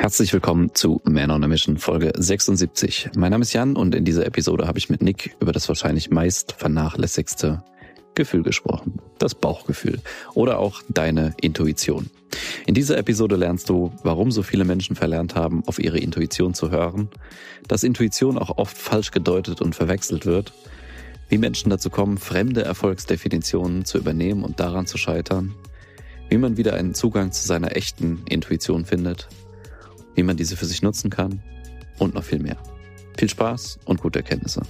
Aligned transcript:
Herzlich 0.00 0.32
willkommen 0.32 0.72
zu 0.76 1.02
Man 1.04 1.32
on 1.32 1.42
a 1.42 1.48
Mission 1.48 1.76
Folge 1.76 2.12
76. 2.16 3.10
Mein 3.16 3.32
Name 3.32 3.42
ist 3.42 3.52
Jan 3.52 3.74
und 3.74 3.96
in 3.96 4.04
dieser 4.04 4.24
Episode 4.26 4.68
habe 4.68 4.78
ich 4.78 4.88
mit 4.88 5.02
Nick 5.02 5.34
über 5.40 5.50
das 5.50 5.66
wahrscheinlich 5.66 6.08
meist 6.08 6.52
vernachlässigste 6.52 7.64
Gefühl 8.14 8.44
gesprochen. 8.44 9.00
Das 9.18 9.34
Bauchgefühl 9.34 9.98
oder 10.34 10.60
auch 10.60 10.82
deine 10.88 11.34
Intuition. 11.40 12.10
In 12.64 12.74
dieser 12.74 12.96
Episode 12.96 13.34
lernst 13.34 13.68
du, 13.70 13.92
warum 14.04 14.30
so 14.30 14.44
viele 14.44 14.64
Menschen 14.64 14.94
verlernt 14.94 15.34
haben, 15.34 15.64
auf 15.66 15.80
ihre 15.80 15.98
Intuition 15.98 16.54
zu 16.54 16.70
hören, 16.70 17.08
dass 17.66 17.82
Intuition 17.82 18.38
auch 18.38 18.56
oft 18.56 18.78
falsch 18.78 19.10
gedeutet 19.10 19.60
und 19.60 19.74
verwechselt 19.74 20.26
wird, 20.26 20.52
wie 21.28 21.38
Menschen 21.38 21.70
dazu 21.70 21.90
kommen, 21.90 22.18
fremde 22.18 22.62
Erfolgsdefinitionen 22.62 23.84
zu 23.84 23.98
übernehmen 23.98 24.44
und 24.44 24.60
daran 24.60 24.86
zu 24.86 24.96
scheitern, 24.96 25.56
wie 26.28 26.38
man 26.38 26.56
wieder 26.56 26.74
einen 26.74 26.94
Zugang 26.94 27.32
zu 27.32 27.44
seiner 27.44 27.74
echten 27.74 28.22
Intuition 28.28 28.84
findet, 28.84 29.28
wie 30.18 30.24
man 30.24 30.36
diese 30.36 30.56
für 30.56 30.66
sich 30.66 30.82
nutzen 30.82 31.10
kann 31.10 31.40
und 32.00 32.14
noch 32.14 32.24
viel 32.24 32.40
mehr. 32.40 32.60
Viel 33.16 33.28
Spaß 33.28 33.78
und 33.84 34.00
gute 34.00 34.18
Erkenntnisse. 34.18 34.62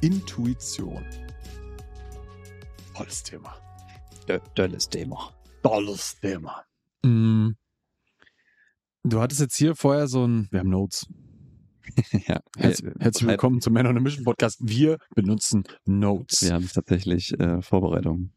Intuition. 0.00 1.04
Tolles 2.96 3.22
Thema. 3.22 3.54
Tolles 4.54 4.88
Thema. 4.88 5.34
Tolles 5.62 6.18
Thema. 6.18 6.64
Mm. 7.02 7.50
Du 9.02 9.20
hattest 9.20 9.42
jetzt 9.42 9.56
hier 9.56 9.76
vorher 9.76 10.08
so 10.08 10.26
ein, 10.26 10.48
wir 10.50 10.60
haben 10.60 10.70
Notes. 10.70 11.06
ja. 12.26 12.40
Herz, 12.56 12.82
herzlich 13.00 13.28
willkommen 13.28 13.60
zum 13.60 13.74
Man 13.74 13.86
on 13.86 13.98
a 13.98 14.00
Mission 14.00 14.24
Podcast. 14.24 14.60
Wir 14.62 14.96
benutzen 15.14 15.64
Notes. 15.84 16.40
Wir 16.40 16.54
haben 16.54 16.70
tatsächlich 16.72 17.38
äh, 17.38 17.60
Vorbereitung. 17.60 18.30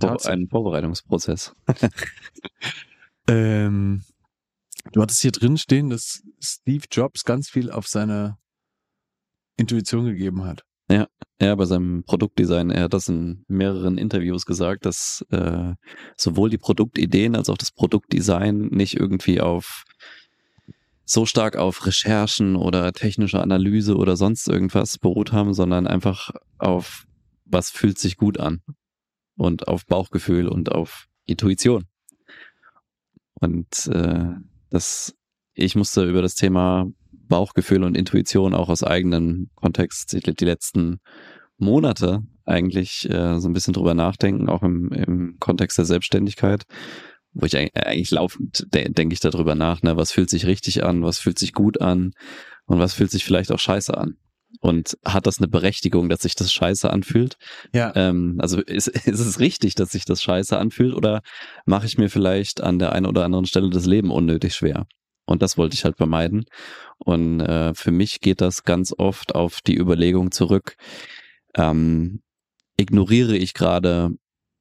Vor, 0.00 0.24
einen 0.26 0.48
Vorbereitungsprozess. 0.48 1.56
ähm, 3.28 4.04
du 4.92 5.02
hattest 5.02 5.22
hier 5.22 5.32
drin 5.32 5.56
stehen, 5.56 5.90
dass 5.90 6.22
Steve 6.40 6.84
Jobs 6.90 7.24
ganz 7.24 7.48
viel 7.48 7.70
auf 7.70 7.86
seine 7.86 8.38
Intuition 9.56 10.04
gegeben 10.06 10.44
hat. 10.44 10.64
Ja, 10.90 11.06
ja, 11.40 11.54
bei 11.54 11.64
seinem 11.64 12.04
Produktdesign, 12.04 12.70
er 12.70 12.84
hat 12.84 12.92
das 12.92 13.08
in 13.08 13.44
mehreren 13.48 13.96
Interviews 13.96 14.44
gesagt, 14.44 14.84
dass 14.84 15.24
äh, 15.30 15.74
sowohl 16.16 16.50
die 16.50 16.58
Produktideen 16.58 17.34
als 17.34 17.48
auch 17.48 17.56
das 17.56 17.72
Produktdesign 17.72 18.68
nicht 18.68 18.94
irgendwie 18.94 19.40
auf 19.40 19.84
so 21.06 21.26
stark 21.26 21.56
auf 21.56 21.86
Recherchen 21.86 22.56
oder 22.56 22.92
technische 22.92 23.40
Analyse 23.40 23.96
oder 23.96 24.16
sonst 24.16 24.48
irgendwas 24.48 24.98
beruht 24.98 25.32
haben, 25.32 25.54
sondern 25.54 25.86
einfach 25.86 26.30
auf 26.58 27.06
was 27.44 27.70
fühlt 27.70 27.98
sich 27.98 28.16
gut 28.16 28.38
an 28.40 28.62
und 29.36 29.68
auf 29.68 29.86
Bauchgefühl 29.86 30.48
und 30.48 30.72
auf 30.72 31.06
Intuition. 31.26 31.86
Und 33.34 33.86
äh, 33.88 34.32
das, 34.74 35.14
ich 35.54 35.76
musste 35.76 36.04
über 36.04 36.22
das 36.22 36.34
Thema 36.34 36.86
Bauchgefühl 37.10 37.84
und 37.84 37.96
Intuition 37.96 38.54
auch 38.54 38.68
aus 38.68 38.82
eigenem 38.82 39.48
Kontext 39.54 40.12
die 40.12 40.44
letzten 40.44 41.00
Monate 41.56 42.22
eigentlich 42.44 43.08
äh, 43.08 43.40
so 43.40 43.48
ein 43.48 43.54
bisschen 43.54 43.72
drüber 43.72 43.94
nachdenken, 43.94 44.48
auch 44.48 44.62
im, 44.62 44.92
im 44.92 45.36
Kontext 45.38 45.78
der 45.78 45.84
Selbstständigkeit, 45.84 46.64
wo 47.32 47.46
ich 47.46 47.56
eigentlich 47.56 48.10
laufend 48.10 48.66
de 48.74 48.90
denke 48.90 49.14
ich 49.14 49.20
darüber 49.20 49.54
nach, 49.54 49.82
ne, 49.82 49.96
was 49.96 50.12
fühlt 50.12 50.28
sich 50.28 50.46
richtig 50.46 50.84
an, 50.84 51.02
was 51.02 51.18
fühlt 51.18 51.38
sich 51.38 51.52
gut 51.52 51.80
an 51.80 52.12
und 52.66 52.78
was 52.78 52.94
fühlt 52.94 53.10
sich 53.10 53.24
vielleicht 53.24 53.52
auch 53.52 53.58
scheiße 53.58 53.96
an. 53.96 54.16
Und 54.60 54.96
hat 55.04 55.26
das 55.26 55.38
eine 55.38 55.48
Berechtigung, 55.48 56.08
dass 56.08 56.22
sich 56.22 56.34
das 56.34 56.52
scheiße 56.52 56.90
anfühlt? 56.90 57.36
Ja. 57.72 57.92
Ähm, 57.94 58.36
also 58.38 58.60
ist, 58.60 58.88
ist 59.06 59.20
es 59.20 59.40
richtig, 59.40 59.74
dass 59.74 59.90
sich 59.90 60.04
das 60.04 60.22
scheiße 60.22 60.56
anfühlt 60.56 60.94
oder 60.94 61.22
mache 61.66 61.86
ich 61.86 61.98
mir 61.98 62.08
vielleicht 62.08 62.62
an 62.62 62.78
der 62.78 62.92
einen 62.92 63.06
oder 63.06 63.24
anderen 63.24 63.46
Stelle 63.46 63.70
das 63.70 63.86
Leben 63.86 64.10
unnötig 64.10 64.54
schwer? 64.54 64.86
Und 65.26 65.42
das 65.42 65.56
wollte 65.56 65.74
ich 65.74 65.84
halt 65.84 65.96
vermeiden. 65.96 66.44
Und 66.98 67.40
äh, 67.40 67.74
für 67.74 67.90
mich 67.90 68.20
geht 68.20 68.40
das 68.40 68.62
ganz 68.62 68.94
oft 68.96 69.34
auf 69.34 69.60
die 69.60 69.76
Überlegung 69.76 70.32
zurück, 70.32 70.76
ähm, 71.56 72.20
ignoriere 72.76 73.36
ich 73.36 73.54
gerade 73.54 74.10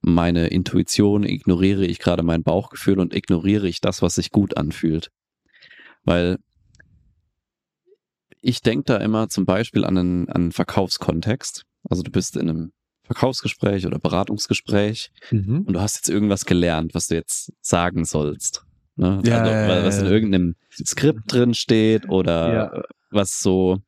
meine 0.02 0.48
Intuition, 0.48 1.24
ignoriere 1.24 1.86
ich 1.86 2.00
gerade 2.00 2.24
mein 2.24 2.44
Bauchgefühl 2.44 3.00
und 3.00 3.16
ignoriere 3.16 3.68
ich 3.68 3.82
das, 3.82 4.02
was 4.02 4.16
sich 4.16 4.32
gut 4.32 4.58
anfühlt. 4.58 5.10
Weil 6.04 6.40
ich 8.44 8.62
denke 8.62 8.84
da 8.86 8.98
immer 8.98 9.30
zum 9.30 9.46
Beispiel 9.46 9.86
an 9.86 9.98
einen, 9.98 10.30
an 10.30 10.42
einen 10.44 10.52
Verkaufskontext. 10.52 11.64
Also 11.90 12.04
du 12.04 12.12
bist 12.12 12.36
in 12.36 12.50
einem 12.50 12.72
Verkaufsgespräch 13.06 13.86
oder 13.86 14.00
Beratungsgespräch 14.00 15.12
mhm. 15.32 15.64
und 15.66 15.74
du 15.74 15.82
hast 15.82 15.96
jetzt 15.96 16.10
irgendwas 16.10 16.46
gelernt, 16.46 16.94
was 16.94 17.08
du 17.08 17.16
jetzt 17.16 17.52
sagen 17.62 18.06
sollst. 18.06 18.64
Ne? 18.96 19.22
Ja, 19.26 19.40
also, 19.42 19.52
ja, 19.52 19.86
was 19.86 19.98
in 20.00 20.06
irgendeinem 20.06 20.56
Skript 20.72 21.22
drin 21.32 21.54
steht 21.54 22.08
oder 22.10 22.54
Ja. 22.54 22.84
was 23.12 23.40
so, 23.40 23.80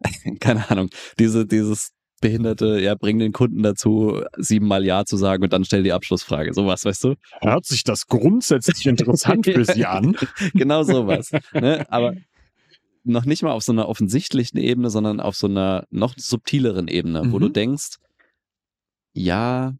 keine 0.40 0.70
Ahnung, 0.70 0.88
diese, 1.18 1.46
dieses 1.46 1.90
Behinderte, 2.20 2.80
ja, 2.80 2.94
bring 2.94 3.18
den 3.18 3.32
Kunden 3.32 3.62
dazu, 3.62 4.22
siebenmal 4.36 4.84
Ja 4.84 5.04
zu 5.04 5.16
sagen 5.16 5.42
und 5.44 5.52
dann 5.52 5.64
stell 5.64 5.82
die 5.82 5.92
Abschlussfrage. 5.92 6.54
Sowas, 6.54 6.84
weißt 6.84 7.04
du? 7.04 7.14
Hört 7.40 7.66
sich 7.66 7.84
das 7.84 8.06
grundsätzlich 8.06 8.86
interessant 8.86 9.44
für 9.46 9.64
Sie 9.74 9.84
an? 9.84 10.16
genau 10.54 10.82
sowas. 10.82 11.30
ne? 11.52 11.84
Aber 11.90 12.14
noch 13.06 13.24
nicht 13.24 13.42
mal 13.42 13.52
auf 13.52 13.62
so 13.62 13.72
einer 13.72 13.88
offensichtlichen 13.88 14.58
Ebene, 14.58 14.90
sondern 14.90 15.20
auf 15.20 15.36
so 15.36 15.46
einer 15.46 15.84
noch 15.90 16.14
subtileren 16.16 16.88
Ebene, 16.88 17.22
wo 17.32 17.36
Mhm. 17.36 17.40
du 17.42 17.48
denkst, 17.48 17.96
ja, 19.14 19.72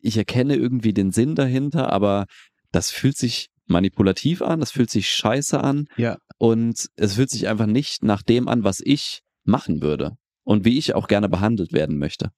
ich 0.00 0.16
erkenne 0.16 0.56
irgendwie 0.56 0.92
den 0.92 1.12
Sinn 1.12 1.34
dahinter, 1.34 1.92
aber 1.92 2.26
das 2.72 2.90
fühlt 2.90 3.16
sich 3.16 3.48
manipulativ 3.66 4.42
an, 4.42 4.60
das 4.60 4.72
fühlt 4.72 4.90
sich 4.90 5.10
scheiße 5.10 5.60
an 5.62 5.86
Ja. 5.96 6.18
und 6.38 6.86
es 6.96 7.14
fühlt 7.14 7.30
sich 7.30 7.48
einfach 7.48 7.66
nicht 7.66 8.02
nach 8.04 8.22
dem 8.22 8.48
an, 8.48 8.64
was 8.64 8.80
ich 8.84 9.20
machen 9.44 9.82
würde 9.82 10.16
und 10.44 10.64
wie 10.64 10.78
ich 10.78 10.94
auch 10.94 11.08
gerne 11.08 11.28
behandelt 11.28 11.72
werden 11.72 11.98
möchte. 11.98 12.30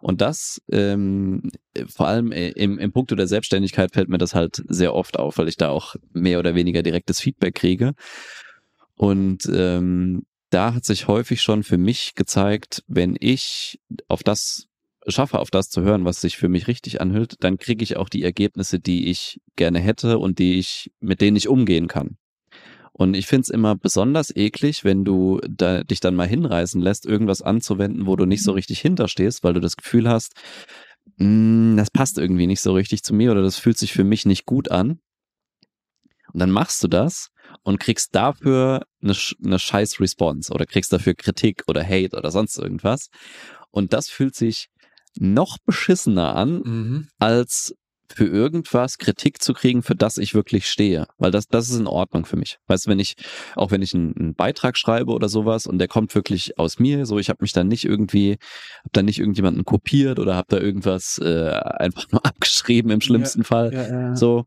Und 0.00 0.20
das, 0.20 0.60
ähm, 0.70 1.50
vor 1.88 2.08
allem 2.08 2.32
äh, 2.32 2.48
im, 2.50 2.78
im 2.78 2.92
Punkto 2.92 3.14
der 3.14 3.26
Selbstständigkeit 3.28 3.92
fällt 3.92 4.08
mir 4.08 4.18
das 4.18 4.34
halt 4.34 4.62
sehr 4.68 4.94
oft 4.94 5.18
auf, 5.18 5.38
weil 5.38 5.48
ich 5.48 5.56
da 5.56 5.68
auch 5.68 5.94
mehr 6.12 6.38
oder 6.38 6.54
weniger 6.54 6.82
direktes 6.82 7.20
Feedback 7.20 7.54
kriege. 7.54 7.92
Und 8.96 9.48
ähm, 9.52 10.24
da 10.50 10.74
hat 10.74 10.84
sich 10.84 11.06
häufig 11.08 11.42
schon 11.42 11.62
für 11.62 11.78
mich 11.78 12.14
gezeigt, 12.14 12.82
wenn 12.86 13.16
ich 13.20 13.78
auf 14.08 14.22
das 14.22 14.66
schaffe, 15.08 15.38
auf 15.38 15.50
das 15.50 15.68
zu 15.70 15.82
hören, 15.82 16.04
was 16.04 16.20
sich 16.20 16.36
für 16.36 16.48
mich 16.48 16.66
richtig 16.66 17.00
anhört, 17.00 17.36
dann 17.40 17.58
kriege 17.58 17.84
ich 17.84 17.96
auch 17.96 18.08
die 18.08 18.22
Ergebnisse, 18.24 18.80
die 18.80 19.08
ich 19.08 19.40
gerne 19.54 19.78
hätte 19.78 20.18
und 20.18 20.38
die 20.38 20.58
ich, 20.58 20.90
mit 21.00 21.20
denen 21.20 21.36
ich 21.36 21.48
umgehen 21.48 21.86
kann. 21.88 22.16
Und 22.92 23.14
ich 23.14 23.26
finde 23.26 23.42
es 23.42 23.48
immer 23.50 23.76
besonders 23.76 24.34
eklig, 24.34 24.82
wenn 24.82 25.04
du 25.04 25.40
da, 25.48 25.84
dich 25.84 26.00
dann 26.00 26.14
mal 26.14 26.26
hinreißen 26.26 26.80
lässt, 26.80 27.04
irgendwas 27.04 27.42
anzuwenden, 27.42 28.06
wo 28.06 28.16
du 28.16 28.24
nicht 28.24 28.42
so 28.42 28.52
richtig 28.52 28.80
hinterstehst, 28.80 29.44
weil 29.44 29.52
du 29.52 29.60
das 29.60 29.76
Gefühl 29.76 30.08
hast, 30.08 30.32
"Mm, 31.18 31.76
das 31.76 31.90
passt 31.90 32.18
irgendwie 32.18 32.46
nicht 32.46 32.62
so 32.62 32.72
richtig 32.72 33.02
zu 33.02 33.14
mir 33.14 33.32
oder 33.32 33.42
das 33.42 33.58
fühlt 33.58 33.78
sich 33.78 33.92
für 33.92 34.04
mich 34.04 34.26
nicht 34.26 34.46
gut 34.46 34.70
an. 34.70 35.00
Und 36.32 36.40
dann 36.40 36.50
machst 36.50 36.82
du 36.82 36.88
das 36.88 37.30
und 37.62 37.78
kriegst 37.80 38.14
dafür 38.14 38.82
eine, 39.02 39.14
eine 39.44 39.58
scheiß 39.58 40.00
Response 40.00 40.52
oder 40.52 40.66
kriegst 40.66 40.92
dafür 40.92 41.14
Kritik 41.14 41.62
oder 41.68 41.84
Hate 41.84 42.16
oder 42.16 42.30
sonst 42.30 42.58
irgendwas. 42.58 43.08
Und 43.70 43.92
das 43.92 44.08
fühlt 44.08 44.34
sich 44.34 44.68
noch 45.18 45.58
beschissener 45.64 46.34
an, 46.36 46.60
Mhm. 46.64 47.08
als 47.18 47.74
für 48.14 48.26
irgendwas 48.26 48.98
Kritik 48.98 49.42
zu 49.42 49.52
kriegen, 49.52 49.82
für 49.82 49.96
das 49.96 50.16
ich 50.16 50.32
wirklich 50.32 50.68
stehe. 50.68 51.06
Weil 51.18 51.32
das, 51.32 51.48
das 51.48 51.68
ist 51.68 51.78
in 51.78 51.88
Ordnung 51.88 52.24
für 52.24 52.36
mich. 52.36 52.58
Weißt 52.68 52.86
du, 52.86 52.90
wenn 52.90 53.00
ich, 53.00 53.14
auch 53.56 53.72
wenn 53.72 53.82
ich 53.82 53.94
einen, 53.94 54.14
einen 54.16 54.34
Beitrag 54.36 54.78
schreibe 54.78 55.10
oder 55.12 55.28
sowas 55.28 55.66
und 55.66 55.78
der 55.78 55.88
kommt 55.88 56.14
wirklich 56.14 56.56
aus 56.56 56.78
mir, 56.78 57.04
so 57.04 57.18
ich 57.18 57.28
habe 57.30 57.38
mich 57.40 57.52
dann 57.52 57.66
nicht 57.66 57.84
irgendwie, 57.84 58.32
habe 58.78 58.90
dann 58.92 59.06
nicht 59.06 59.18
irgendjemanden 59.18 59.64
kopiert 59.64 60.20
oder 60.20 60.36
habe 60.36 60.46
da 60.50 60.58
irgendwas 60.58 61.18
äh, 61.18 61.50
einfach 61.50 62.04
nur 62.12 62.24
abgeschrieben 62.24 62.92
im 62.92 63.00
schlimmsten 63.00 63.42
Fall. 63.42 63.72
Ja, 63.72 63.88
ja. 63.88 64.16
So. 64.16 64.44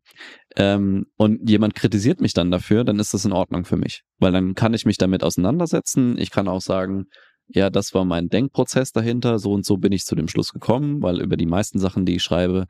Ähm, 0.59 1.05
und 1.15 1.49
jemand 1.49 1.73
kritisiert 1.73 2.19
mich 2.19 2.33
dann 2.33 2.51
dafür, 2.51 2.83
dann 2.83 2.99
ist 2.99 3.13
das 3.13 3.23
in 3.23 3.31
Ordnung 3.31 3.63
für 3.63 3.77
mich. 3.77 4.03
Weil 4.19 4.33
dann 4.33 4.55
kann 4.55 4.73
ich 4.73 4.85
mich 4.85 4.97
damit 4.97 5.23
auseinandersetzen. 5.23 6.17
Ich 6.17 6.31
kann 6.31 6.49
auch 6.49 6.59
sagen, 6.59 7.05
ja, 7.47 7.69
das 7.69 7.93
war 7.93 8.03
mein 8.03 8.27
Denkprozess 8.27 8.91
dahinter, 8.91 9.39
so 9.39 9.53
und 9.53 9.65
so 9.65 9.77
bin 9.77 9.93
ich 9.93 10.03
zu 10.03 10.15
dem 10.15 10.27
Schluss 10.27 10.51
gekommen, 10.51 11.01
weil 11.01 11.21
über 11.21 11.37
die 11.37 11.45
meisten 11.45 11.79
Sachen, 11.79 12.05
die 12.05 12.17
ich 12.17 12.23
schreibe, 12.23 12.67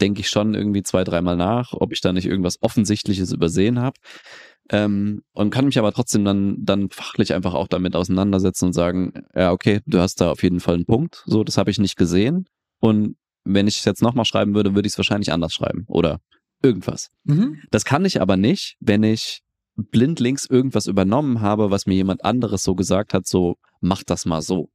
denke 0.00 0.20
ich 0.20 0.30
schon 0.30 0.54
irgendwie 0.54 0.82
zwei, 0.82 1.04
dreimal 1.04 1.36
nach, 1.36 1.72
ob 1.74 1.92
ich 1.92 2.00
da 2.00 2.12
nicht 2.14 2.26
irgendwas 2.26 2.62
Offensichtliches 2.62 3.30
übersehen 3.30 3.78
habe. 3.78 3.96
Ähm, 4.70 5.22
und 5.32 5.50
kann 5.50 5.66
mich 5.66 5.78
aber 5.78 5.92
trotzdem 5.92 6.24
dann, 6.24 6.56
dann 6.64 6.88
fachlich 6.90 7.34
einfach 7.34 7.54
auch 7.54 7.68
damit 7.68 7.94
auseinandersetzen 7.94 8.66
und 8.66 8.72
sagen, 8.72 9.12
ja, 9.34 9.52
okay, 9.52 9.80
du 9.86 9.98
hast 10.00 10.22
da 10.22 10.30
auf 10.30 10.42
jeden 10.42 10.60
Fall 10.60 10.74
einen 10.76 10.86
Punkt, 10.86 11.22
so, 11.26 11.44
das 11.44 11.58
habe 11.58 11.70
ich 11.70 11.78
nicht 11.78 11.96
gesehen. 11.96 12.46
Und 12.80 13.16
wenn 13.44 13.66
ich 13.66 13.78
es 13.78 13.84
jetzt 13.84 14.02
nochmal 14.02 14.24
schreiben 14.24 14.54
würde, 14.54 14.74
würde 14.74 14.86
ich 14.86 14.94
es 14.94 14.98
wahrscheinlich 14.98 15.32
anders 15.32 15.52
schreiben 15.52 15.84
oder 15.88 16.20
irgendwas. 16.62 17.10
Mhm. 17.24 17.60
Das 17.70 17.84
kann 17.84 18.04
ich 18.04 18.20
aber 18.20 18.36
nicht, 18.36 18.76
wenn 18.80 19.02
ich 19.02 19.42
blindlings 19.76 20.46
irgendwas 20.46 20.86
übernommen 20.86 21.40
habe, 21.40 21.70
was 21.70 21.86
mir 21.86 21.94
jemand 21.94 22.24
anderes 22.24 22.62
so 22.64 22.74
gesagt 22.74 23.14
hat, 23.14 23.26
so 23.26 23.56
mach 23.80 24.02
das 24.02 24.26
mal 24.26 24.42
so. 24.42 24.70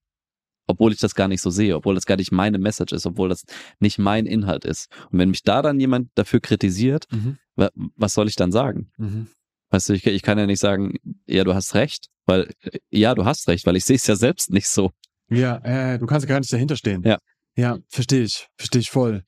Obwohl 0.65 0.93
ich 0.93 0.99
das 0.99 1.13
gar 1.13 1.27
nicht 1.27 1.41
so 1.41 1.49
sehe, 1.49 1.75
obwohl 1.75 1.95
das 1.95 2.05
gar 2.05 2.15
nicht 2.15 2.31
meine 2.31 2.57
Message 2.57 2.93
ist, 2.93 3.05
obwohl 3.05 3.27
das 3.27 3.43
nicht 3.79 3.99
mein 3.99 4.25
Inhalt 4.25 4.63
ist. 4.63 4.87
Und 5.11 5.19
wenn 5.19 5.29
mich 5.29 5.43
da 5.43 5.61
dann 5.61 5.77
jemand 5.79 6.09
dafür 6.15 6.39
kritisiert, 6.39 7.05
Mhm. 7.11 7.37
wa 7.55 7.69
was 7.97 8.13
soll 8.13 8.29
ich 8.29 8.37
dann 8.37 8.53
sagen? 8.53 8.89
Mhm. 8.97 9.27
Weißt 9.71 9.89
du, 9.89 9.93
ich, 9.93 10.05
ich 10.05 10.21
kann 10.21 10.37
ja 10.37 10.45
nicht 10.45 10.59
sagen, 10.59 10.93
ja, 11.25 11.43
du 11.43 11.53
hast 11.53 11.75
recht, 11.75 12.07
weil, 12.25 12.49
äh, 12.61 12.79
ja, 12.91 13.13
du 13.13 13.25
hast 13.25 13.47
recht, 13.49 13.65
weil 13.65 13.75
ich 13.75 13.83
sehe 13.83 13.97
es 13.97 14.07
ja 14.07 14.15
selbst 14.15 14.51
nicht 14.51 14.67
so. 14.69 14.91
Ja, 15.29 15.57
äh, 15.63 15.99
du 15.99 16.05
kannst 16.05 16.27
gar 16.27 16.39
nicht 16.39 16.53
dahinter 16.53 16.77
stehen. 16.77 17.01
Ja. 17.03 17.17
Ja, 17.57 17.79
verstehe 17.89 18.23
ich. 18.23 18.47
Verstehe 18.55 18.81
ich 18.81 18.89
voll. 18.89 19.23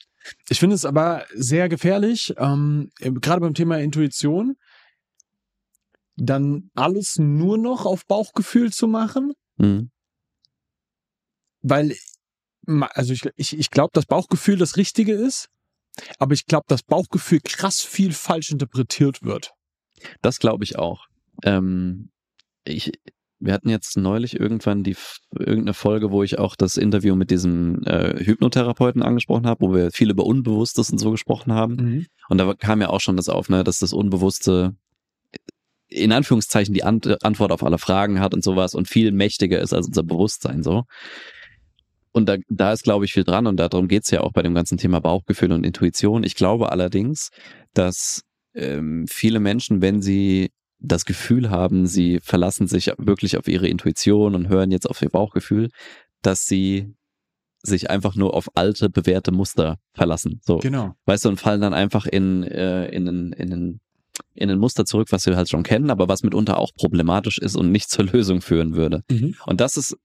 Ich 0.49 0.59
finde 0.59 0.75
es 0.75 0.85
aber 0.85 1.25
sehr 1.33 1.69
gefährlich, 1.69 2.33
ähm, 2.37 2.89
gerade 2.99 3.41
beim 3.41 3.53
Thema 3.53 3.79
Intuition, 3.79 4.55
dann 6.15 6.69
alles 6.75 7.17
nur 7.19 7.57
noch 7.57 7.85
auf 7.85 8.05
Bauchgefühl 8.05 8.71
zu 8.71 8.87
machen, 8.87 9.33
Mhm. 9.57 9.89
weil, 11.61 11.95
also 12.65 13.13
ich, 13.13 13.23
ich, 13.35 13.57
ich 13.57 13.69
glaube, 13.71 13.91
dass 13.93 14.05
Bauchgefühl 14.05 14.57
das 14.57 14.77
Richtige 14.77 15.13
ist, 15.13 15.49
aber 16.19 16.33
ich 16.33 16.45
glaube, 16.45 16.65
dass 16.67 16.83
Bauchgefühl 16.83 17.39
krass 17.41 17.81
viel 17.81 18.13
falsch 18.13 18.51
interpretiert 18.51 19.23
wird. 19.23 19.53
Das 20.21 20.39
glaube 20.39 20.63
ich 20.63 20.77
auch. 20.77 21.05
Ähm, 21.43 22.11
ich, 22.65 22.91
wir 23.39 23.53
hatten 23.53 23.69
jetzt 23.69 23.97
neulich 23.97 24.39
irgendwann 24.39 24.83
die 24.83 24.95
irgendeine 25.37 25.73
Folge, 25.73 26.11
wo 26.11 26.23
ich 26.23 26.39
auch 26.39 26.55
das 26.55 26.77
Interview 26.77 27.15
mit 27.15 27.31
diesem 27.31 27.83
äh, 27.83 28.23
Hypnotherapeuten 28.23 29.03
angesprochen 29.03 29.45
habe, 29.45 29.65
wo 29.65 29.73
wir 29.73 29.91
viel 29.91 30.09
über 30.09 30.25
Unbewusstes 30.25 30.89
und 30.89 30.97
so 30.97 31.11
gesprochen 31.11 31.53
haben. 31.53 31.77
Und 32.29 32.37
da 32.37 32.53
kam 32.53 32.81
ja 32.81 32.89
auch 32.89 33.01
schon 33.01 33.17
das 33.17 33.29
auf, 33.29 33.49
ne, 33.49 33.63
dass 33.63 33.79
das 33.79 33.93
Unbewusste 33.93 34.75
in 35.87 36.11
Anführungszeichen 36.11 36.73
die 36.73 36.83
Ant 36.83 37.23
Antwort 37.23 37.51
auf 37.51 37.63
alle 37.63 37.77
Fragen 37.77 38.19
hat 38.19 38.33
und 38.33 38.43
sowas 38.43 38.73
und 38.73 38.87
viel 38.87 39.11
mächtiger 39.11 39.59
ist 39.59 39.73
als 39.73 39.87
unser 39.87 40.03
Bewusstsein 40.03 40.63
so. 40.63 40.83
Und 42.11 42.29
da, 42.29 42.37
da 42.47 42.71
ist, 42.71 42.83
glaube 42.83 43.05
ich, 43.05 43.13
viel 43.13 43.25
dran 43.25 43.45
und 43.45 43.57
darum 43.57 43.89
geht's 43.89 44.09
ja 44.09 44.21
auch 44.21 44.31
bei 44.31 44.41
dem 44.41 44.55
ganzen 44.55 44.77
Thema 44.77 45.01
Bauchgefühl 45.01 45.51
und 45.51 45.65
Intuition. 45.65 46.23
Ich 46.23 46.35
glaube 46.35 46.71
allerdings, 46.71 47.29
dass 47.73 48.21
ähm, 48.53 49.05
viele 49.09 49.41
Menschen, 49.41 49.81
wenn 49.81 50.01
sie 50.01 50.49
das 50.87 51.05
Gefühl 51.05 51.49
haben, 51.49 51.87
sie 51.87 52.19
verlassen 52.21 52.67
sich 52.67 52.91
wirklich 52.97 53.37
auf 53.37 53.47
ihre 53.47 53.67
Intuition 53.67 54.35
und 54.35 54.49
hören 54.49 54.71
jetzt 54.71 54.89
auf 54.89 55.01
ihr 55.01 55.09
Bauchgefühl, 55.09 55.69
dass 56.21 56.45
sie 56.45 56.93
sich 57.63 57.89
einfach 57.89 58.15
nur 58.15 58.33
auf 58.35 58.49
alte, 58.55 58.89
bewährte 58.89 59.31
Muster 59.31 59.77
verlassen. 59.93 60.39
So, 60.43 60.57
Genau. 60.57 60.93
weißt 61.05 61.25
du, 61.25 61.29
und 61.29 61.39
fallen 61.39 61.61
dann 61.61 61.73
einfach 61.73 62.05
in, 62.05 62.43
äh, 62.43 62.87
in, 62.89 63.07
ein- 63.07 63.33
in, 63.33 63.53
ein- 63.53 63.79
in 64.35 64.49
ein 64.51 64.59
Muster 64.59 64.85
zurück, 64.85 65.07
was 65.11 65.25
wir 65.25 65.35
halt 65.35 65.49
schon 65.49 65.63
kennen, 65.63 65.89
aber 65.89 66.07
was 66.07 66.21
mitunter 66.23 66.57
auch 66.59 66.71
problematisch 66.75 67.37
ist 67.39 67.55
und 67.55 67.71
nicht 67.71 67.89
zur 67.89 68.05
Lösung 68.05 68.41
führen 68.41 68.75
würde. 68.75 69.01
Mhm. 69.09 69.35
Und 69.45 69.61
das 69.61 69.77
ist, 69.77 69.97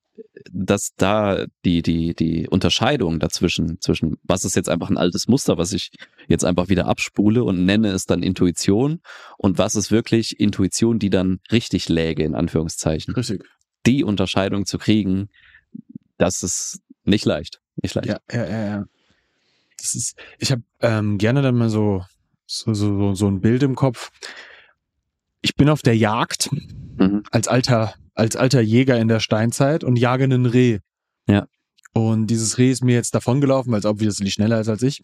dass 0.51 0.95
da 0.97 1.45
die, 1.65 1.83
die, 1.83 2.15
die 2.15 2.49
Unterscheidung 2.49 3.19
dazwischen, 3.21 3.81
zwischen 3.81 4.17
was 4.23 4.45
ist 4.45 4.57
jetzt 4.57 4.69
einfach 4.69 4.91
ein 4.91 4.99
altes 4.99 5.29
Muster, 5.29 5.59
was 5.59 5.73
ich 5.73 5.91
jetzt 6.29 6.45
einfach 6.45 6.69
wieder 6.69 6.87
abspule 6.87 7.45
und 7.45 7.65
nenne 7.65 7.89
es 7.89 8.07
dann 8.07 8.23
Intuition 8.23 9.01
und 9.39 9.59
was 9.59 9.75
ist 9.75 9.91
wirklich 9.91 10.41
Intuition, 10.41 10.99
die 10.99 11.11
dann 11.11 11.41
richtig 11.53 11.89
läge, 11.89 12.25
in 12.25 12.35
Anführungszeichen. 12.35 13.15
Richtig. 13.15 13.45
Die 13.87 14.05
Unterscheidung 14.05 14.67
zu 14.67 14.79
kriegen, 14.79 15.29
das 16.19 16.43
ist 16.43 16.81
nicht 17.05 17.25
leicht. 17.25 17.61
Nicht 17.83 17.95
leicht. 17.95 18.09
Ja, 18.09 18.19
ja, 18.33 18.47
ja, 18.49 18.67
ja. 18.67 18.85
Das 19.79 19.95
ist, 19.95 20.17
ich 20.39 20.53
habe 20.53 20.63
ähm, 20.81 21.17
gerne 21.17 21.41
dann 21.41 21.57
mal 21.57 21.71
so, 21.71 22.05
so, 22.47 22.75
so, 22.75 23.15
so- 23.15 23.29
ein 23.29 23.41
Bild 23.41 23.63
im 23.63 23.75
Kopf. 23.75 24.11
Ich 25.41 25.55
bin 25.57 25.69
auf 25.71 25.81
der 25.83 25.97
Jagd 25.97 26.51
Mhm. 26.99 27.23
als 27.31 27.49
alter, 27.49 27.95
als 28.21 28.37
alter 28.37 28.61
Jäger 28.61 28.99
in 28.99 29.09
der 29.09 29.21
Steinzeit 29.21 29.83
und 29.83 29.97
jage 29.97 30.25
einen 30.25 30.47
Reh. 30.47 30.79
Ja. 31.27 31.47
Und 31.93 32.29
dieses 32.29 32.59
Reh 32.59 32.71
ist 32.71 32.85
mir 32.85 32.95
jetzt 32.95 33.15
davongelaufen, 33.15 33.73
weil 33.73 33.81
es 33.81 33.85
obviously 33.87 34.31
schneller 34.31 34.61
ist 34.61 34.69
als 34.69 34.83
ich. 34.83 35.03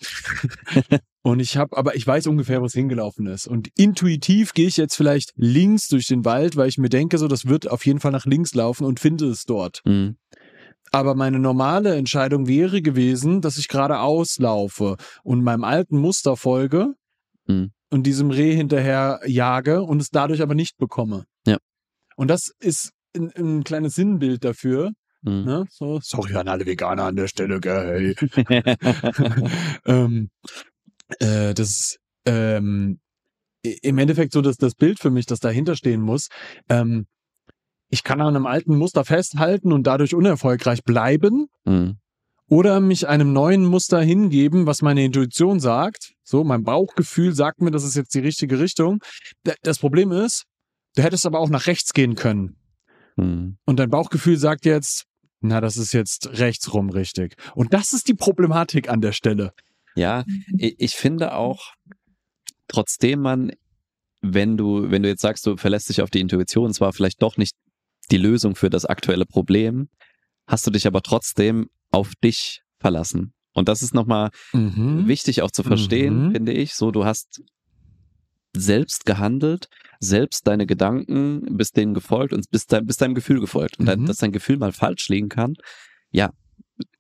und 1.22 1.40
ich 1.40 1.56
habe, 1.56 1.76
aber 1.76 1.96
ich 1.96 2.06
weiß 2.06 2.28
ungefähr, 2.28 2.60
wo 2.60 2.66
es 2.66 2.74
hingelaufen 2.74 3.26
ist. 3.26 3.48
Und 3.48 3.70
intuitiv 3.76 4.52
gehe 4.52 4.68
ich 4.68 4.76
jetzt 4.76 4.94
vielleicht 4.94 5.32
links 5.34 5.88
durch 5.88 6.06
den 6.06 6.24
Wald, 6.24 6.56
weil 6.56 6.68
ich 6.68 6.78
mir 6.78 6.88
denke, 6.88 7.18
so, 7.18 7.26
das 7.26 7.46
wird 7.46 7.68
auf 7.68 7.84
jeden 7.86 7.98
Fall 7.98 8.12
nach 8.12 8.26
links 8.26 8.54
laufen 8.54 8.84
und 8.84 9.00
finde 9.00 9.26
es 9.26 9.44
dort. 9.44 9.80
Mhm. 9.84 10.16
Aber 10.92 11.16
meine 11.16 11.40
normale 11.40 11.96
Entscheidung 11.96 12.46
wäre 12.46 12.82
gewesen, 12.82 13.40
dass 13.40 13.58
ich 13.58 13.66
geradeaus 13.66 14.38
laufe 14.38 14.96
und 15.24 15.42
meinem 15.42 15.64
alten 15.64 15.98
Muster 15.98 16.36
folge 16.36 16.94
Mhm. 17.48 17.70
und 17.90 18.02
diesem 18.04 18.30
Reh 18.30 18.54
hinterher 18.54 19.20
jage 19.24 19.82
und 19.82 20.00
es 20.02 20.10
dadurch 20.10 20.42
aber 20.42 20.54
nicht 20.54 20.76
bekomme. 20.78 21.24
Ja. 21.46 21.58
Und 22.16 22.28
das 22.28 22.52
ist 22.58 22.92
ein, 23.16 23.32
ein 23.36 23.64
kleines 23.64 23.94
Sinnbild 23.94 24.44
dafür. 24.44 24.92
Mhm. 25.22 25.44
Ne? 25.44 25.64
So, 25.70 25.98
sorry 26.02 26.34
an 26.36 26.48
alle 26.48 26.66
Veganer 26.66 27.04
an 27.04 27.16
der 27.16 27.28
Stelle, 27.28 27.60
gell. 27.60 28.14
ähm, 29.86 30.30
äh, 31.18 31.54
das 31.54 31.70
ist 31.70 31.98
ähm, 32.26 33.00
im 33.62 33.98
Endeffekt 33.98 34.32
so 34.32 34.40
dass 34.42 34.56
das 34.56 34.74
Bild 34.74 35.00
für 35.00 35.10
mich, 35.10 35.26
das 35.26 35.40
dahinter 35.40 35.74
stehen 35.76 36.00
muss. 36.00 36.28
Ähm, 36.68 37.06
ich 37.88 38.02
kann 38.02 38.20
an 38.20 38.34
einem 38.34 38.46
alten 38.46 38.76
Muster 38.76 39.04
festhalten 39.04 39.72
und 39.72 39.86
dadurch 39.86 40.14
unerfolgreich 40.14 40.82
bleiben 40.84 41.46
Mhm. 41.64 41.96
oder 42.48 42.80
mich 42.80 43.08
einem 43.08 43.32
neuen 43.32 43.64
Muster 43.64 44.00
hingeben, 44.00 44.66
was 44.66 44.82
meine 44.82 45.04
Intuition 45.04 45.60
sagt. 45.60 46.12
So, 46.22 46.44
mein 46.44 46.64
Bauchgefühl 46.64 47.32
sagt 47.32 47.60
mir, 47.60 47.70
das 47.70 47.84
ist 47.84 47.94
jetzt 47.96 48.14
die 48.14 48.20
richtige 48.20 48.58
Richtung. 48.58 48.98
Das 49.62 49.78
Problem 49.78 50.10
ist, 50.12 50.44
du 50.96 51.02
hättest 51.02 51.26
aber 51.26 51.38
auch 51.38 51.48
nach 51.48 51.66
rechts 51.66 51.92
gehen 51.92 52.16
können. 52.16 52.56
Mhm. 53.16 53.58
Und 53.64 53.78
dein 53.78 53.90
Bauchgefühl 53.90 54.36
sagt 54.36 54.64
jetzt, 54.64 55.04
na, 55.40 55.60
das 55.60 55.76
ist 55.76 55.92
jetzt 55.92 56.28
rechtsrum 56.38 56.90
richtig. 56.90 57.36
Und 57.54 57.72
das 57.74 57.92
ist 57.92 58.08
die 58.08 58.14
Problematik 58.14 58.88
an 58.88 59.00
der 59.00 59.12
Stelle. 59.12 59.52
Ja, 59.94 60.24
ich, 60.58 60.94
finde 60.94 61.34
auch, 61.34 61.72
trotzdem 62.68 63.20
man, 63.20 63.52
wenn 64.20 64.56
du, 64.56 64.90
wenn 64.90 65.02
du 65.02 65.08
jetzt 65.08 65.22
sagst, 65.22 65.46
du 65.46 65.56
verlässt 65.56 65.88
dich 65.88 66.02
auf 66.02 66.10
die 66.10 66.20
Intuition, 66.20 66.72
zwar 66.72 66.92
vielleicht 66.92 67.22
doch 67.22 67.36
nicht 67.36 67.54
die 68.10 68.18
Lösung 68.18 68.54
für 68.56 68.70
das 68.70 68.84
aktuelle 68.84 69.26
Problem, 69.26 69.88
hast 70.46 70.66
du 70.66 70.70
dich 70.70 70.86
aber 70.86 71.02
trotzdem 71.02 71.70
auf 71.90 72.12
dich 72.22 72.62
verlassen. 72.78 73.32
Und 73.54 73.68
das 73.68 73.82
ist 73.82 73.94
nochmal 73.94 74.30
Mhm. 74.52 75.08
wichtig 75.08 75.42
auch 75.42 75.50
zu 75.50 75.62
verstehen, 75.62 76.26
Mhm. 76.26 76.32
finde 76.32 76.52
ich. 76.52 76.74
So, 76.74 76.90
du 76.90 77.04
hast 77.04 77.42
selbst 78.60 79.06
gehandelt, 79.06 79.68
selbst 80.00 80.46
deine 80.46 80.66
Gedanken, 80.66 81.56
bist 81.56 81.76
denen 81.76 81.94
gefolgt 81.94 82.32
und 82.32 82.50
bist, 82.50 82.72
dein, 82.72 82.86
bist 82.86 83.00
deinem 83.00 83.14
Gefühl 83.14 83.40
gefolgt. 83.40 83.78
Und 83.78 83.86
Mhm. 83.86 84.06
dass 84.06 84.18
dein 84.18 84.32
Gefühl 84.32 84.56
mal 84.58 84.72
falsch 84.72 85.08
liegen 85.08 85.28
kann, 85.28 85.54
ja, 86.10 86.30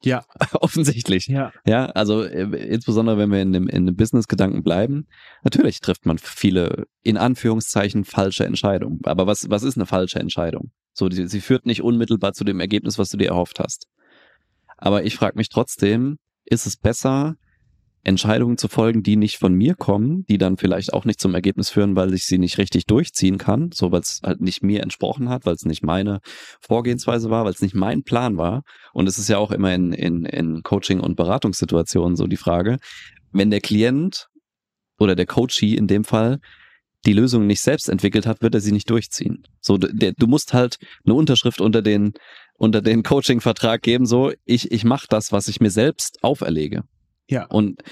Ja. 0.02 0.24
offensichtlich. 0.60 1.26
Ja. 1.26 1.52
Ja, 1.66 1.86
also 1.86 2.22
äh, 2.22 2.44
insbesondere 2.66 3.18
wenn 3.18 3.30
wir 3.30 3.42
in 3.42 3.52
dem, 3.52 3.68
in 3.68 3.84
dem 3.86 3.94
Business-Gedanken 3.96 4.62
bleiben, 4.62 5.06
natürlich 5.42 5.80
trifft 5.80 6.06
man 6.06 6.16
viele, 6.18 6.84
in 7.02 7.16
Anführungszeichen, 7.18 8.04
falsche 8.04 8.46
Entscheidungen. 8.46 9.00
Aber 9.04 9.26
was, 9.26 9.50
was 9.50 9.62
ist 9.62 9.76
eine 9.76 9.84
falsche 9.86 10.18
Entscheidung? 10.18 10.70
So, 10.94 11.10
die, 11.10 11.26
sie 11.28 11.40
führt 11.42 11.66
nicht 11.66 11.82
unmittelbar 11.82 12.32
zu 12.32 12.44
dem 12.44 12.58
Ergebnis, 12.60 12.98
was 12.98 13.10
du 13.10 13.18
dir 13.18 13.28
erhofft 13.28 13.60
hast. 13.60 13.86
Aber 14.78 15.04
ich 15.04 15.16
frage 15.16 15.36
mich 15.36 15.50
trotzdem, 15.50 16.16
ist 16.46 16.66
es 16.66 16.76
besser, 16.78 17.36
Entscheidungen 18.06 18.56
zu 18.56 18.68
folgen, 18.68 19.02
die 19.02 19.16
nicht 19.16 19.36
von 19.36 19.52
mir 19.52 19.74
kommen, 19.74 20.24
die 20.28 20.38
dann 20.38 20.56
vielleicht 20.56 20.94
auch 20.94 21.04
nicht 21.04 21.20
zum 21.20 21.34
Ergebnis 21.34 21.70
führen, 21.70 21.96
weil 21.96 22.14
ich 22.14 22.24
sie 22.24 22.38
nicht 22.38 22.56
richtig 22.56 22.86
durchziehen 22.86 23.36
kann, 23.36 23.70
so 23.74 23.90
weil 23.90 24.00
es 24.00 24.20
halt 24.22 24.40
nicht 24.40 24.62
mir 24.62 24.84
entsprochen 24.84 25.28
hat, 25.28 25.44
weil 25.44 25.54
es 25.54 25.64
nicht 25.64 25.82
meine 25.82 26.20
Vorgehensweise 26.60 27.30
war, 27.30 27.44
weil 27.44 27.52
es 27.52 27.62
nicht 27.62 27.74
mein 27.74 28.04
Plan 28.04 28.36
war. 28.36 28.62
Und 28.92 29.08
es 29.08 29.18
ist 29.18 29.28
ja 29.28 29.38
auch 29.38 29.50
immer 29.50 29.74
in, 29.74 29.92
in, 29.92 30.24
in 30.24 30.62
Coaching- 30.62 31.00
und 31.00 31.16
Beratungssituationen 31.16 32.14
so 32.14 32.28
die 32.28 32.36
Frage, 32.36 32.78
wenn 33.32 33.50
der 33.50 33.60
Klient 33.60 34.28
oder 35.00 35.16
der 35.16 35.26
Coachee 35.26 35.74
in 35.74 35.88
dem 35.88 36.04
Fall 36.04 36.38
die 37.06 37.12
Lösung 37.12 37.48
nicht 37.48 37.60
selbst 37.60 37.88
entwickelt 37.88 38.24
hat, 38.24 38.40
wird 38.40 38.54
er 38.54 38.60
sie 38.60 38.72
nicht 38.72 38.88
durchziehen. 38.88 39.42
So, 39.60 39.78
der, 39.78 40.12
du 40.12 40.28
musst 40.28 40.54
halt 40.54 40.78
eine 41.04 41.14
Unterschrift 41.14 41.60
unter 41.60 41.82
den 41.82 42.12
unter 42.58 42.80
den 42.80 43.02
Coaching-Vertrag 43.02 43.82
geben, 43.82 44.06
so 44.06 44.32
ich 44.44 44.70
ich 44.70 44.84
mache 44.84 45.06
das, 45.08 45.32
was 45.32 45.48
ich 45.48 45.60
mir 45.60 45.70
selbst 45.70 46.22
auferlege. 46.22 46.84
Ja. 47.28 47.46
Und 47.46 47.82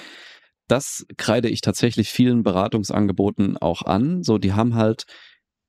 das 0.68 1.04
kreide 1.16 1.48
ich 1.48 1.60
tatsächlich 1.60 2.10
vielen 2.10 2.42
Beratungsangeboten 2.42 3.56
auch 3.56 3.82
an. 3.82 4.22
So, 4.22 4.38
die 4.38 4.52
haben 4.52 4.74
halt 4.74 5.04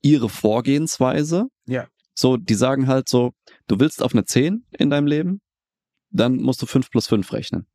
ihre 0.02 0.30
Vorgehensweise. 0.30 1.48
Ja. 1.68 1.88
So, 2.14 2.38
die 2.38 2.54
sagen 2.54 2.88
halt 2.88 3.10
so, 3.10 3.32
du 3.68 3.80
willst 3.80 4.02
auf 4.02 4.14
eine 4.14 4.24
10 4.24 4.66
in 4.78 4.90
deinem 4.90 5.08
Leben, 5.08 5.42
dann 6.12 6.38
musst 6.38 6.62
du 6.62 6.66
5 6.66 6.90
plus 6.90 7.08
5 7.08 7.34
rechnen. 7.34 7.68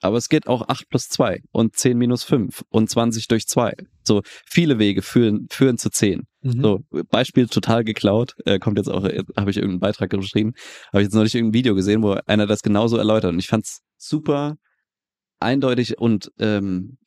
Aber 0.00 0.18
es 0.18 0.28
geht 0.28 0.46
auch 0.46 0.68
8 0.68 0.88
plus 0.90 1.08
2 1.08 1.40
und 1.50 1.76
10 1.76 1.96
minus 1.96 2.24
5 2.24 2.62
und 2.68 2.90
20 2.90 3.26
durch 3.26 3.46
2. 3.46 3.74
So, 4.02 4.22
viele 4.44 4.78
Wege 4.78 5.02
führen, 5.02 5.46
führen 5.50 5.78
zu 5.78 5.90
10. 5.90 6.24
Mhm. 6.42 6.60
So, 6.60 6.80
Beispiel 7.08 7.48
total 7.48 7.84
geklaut, 7.84 8.34
äh, 8.44 8.58
kommt 8.58 8.78
jetzt 8.78 8.88
auch, 8.88 9.02
habe 9.02 9.50
ich 9.50 9.56
irgendeinen 9.56 9.80
Beitrag 9.80 10.10
geschrieben, 10.10 10.52
habe 10.92 11.00
ich 11.00 11.06
jetzt 11.06 11.14
neulich 11.14 11.34
irgendein 11.34 11.58
Video 11.58 11.74
gesehen, 11.74 12.02
wo 12.02 12.18
einer 12.26 12.46
das 12.46 12.62
genauso 12.62 12.98
erläutert 12.98 13.32
und 13.32 13.38
ich 13.38 13.48
fand's 13.48 13.80
super 13.96 14.56
eindeutig 15.44 15.98
und 15.98 16.32
ähm, 16.38 16.98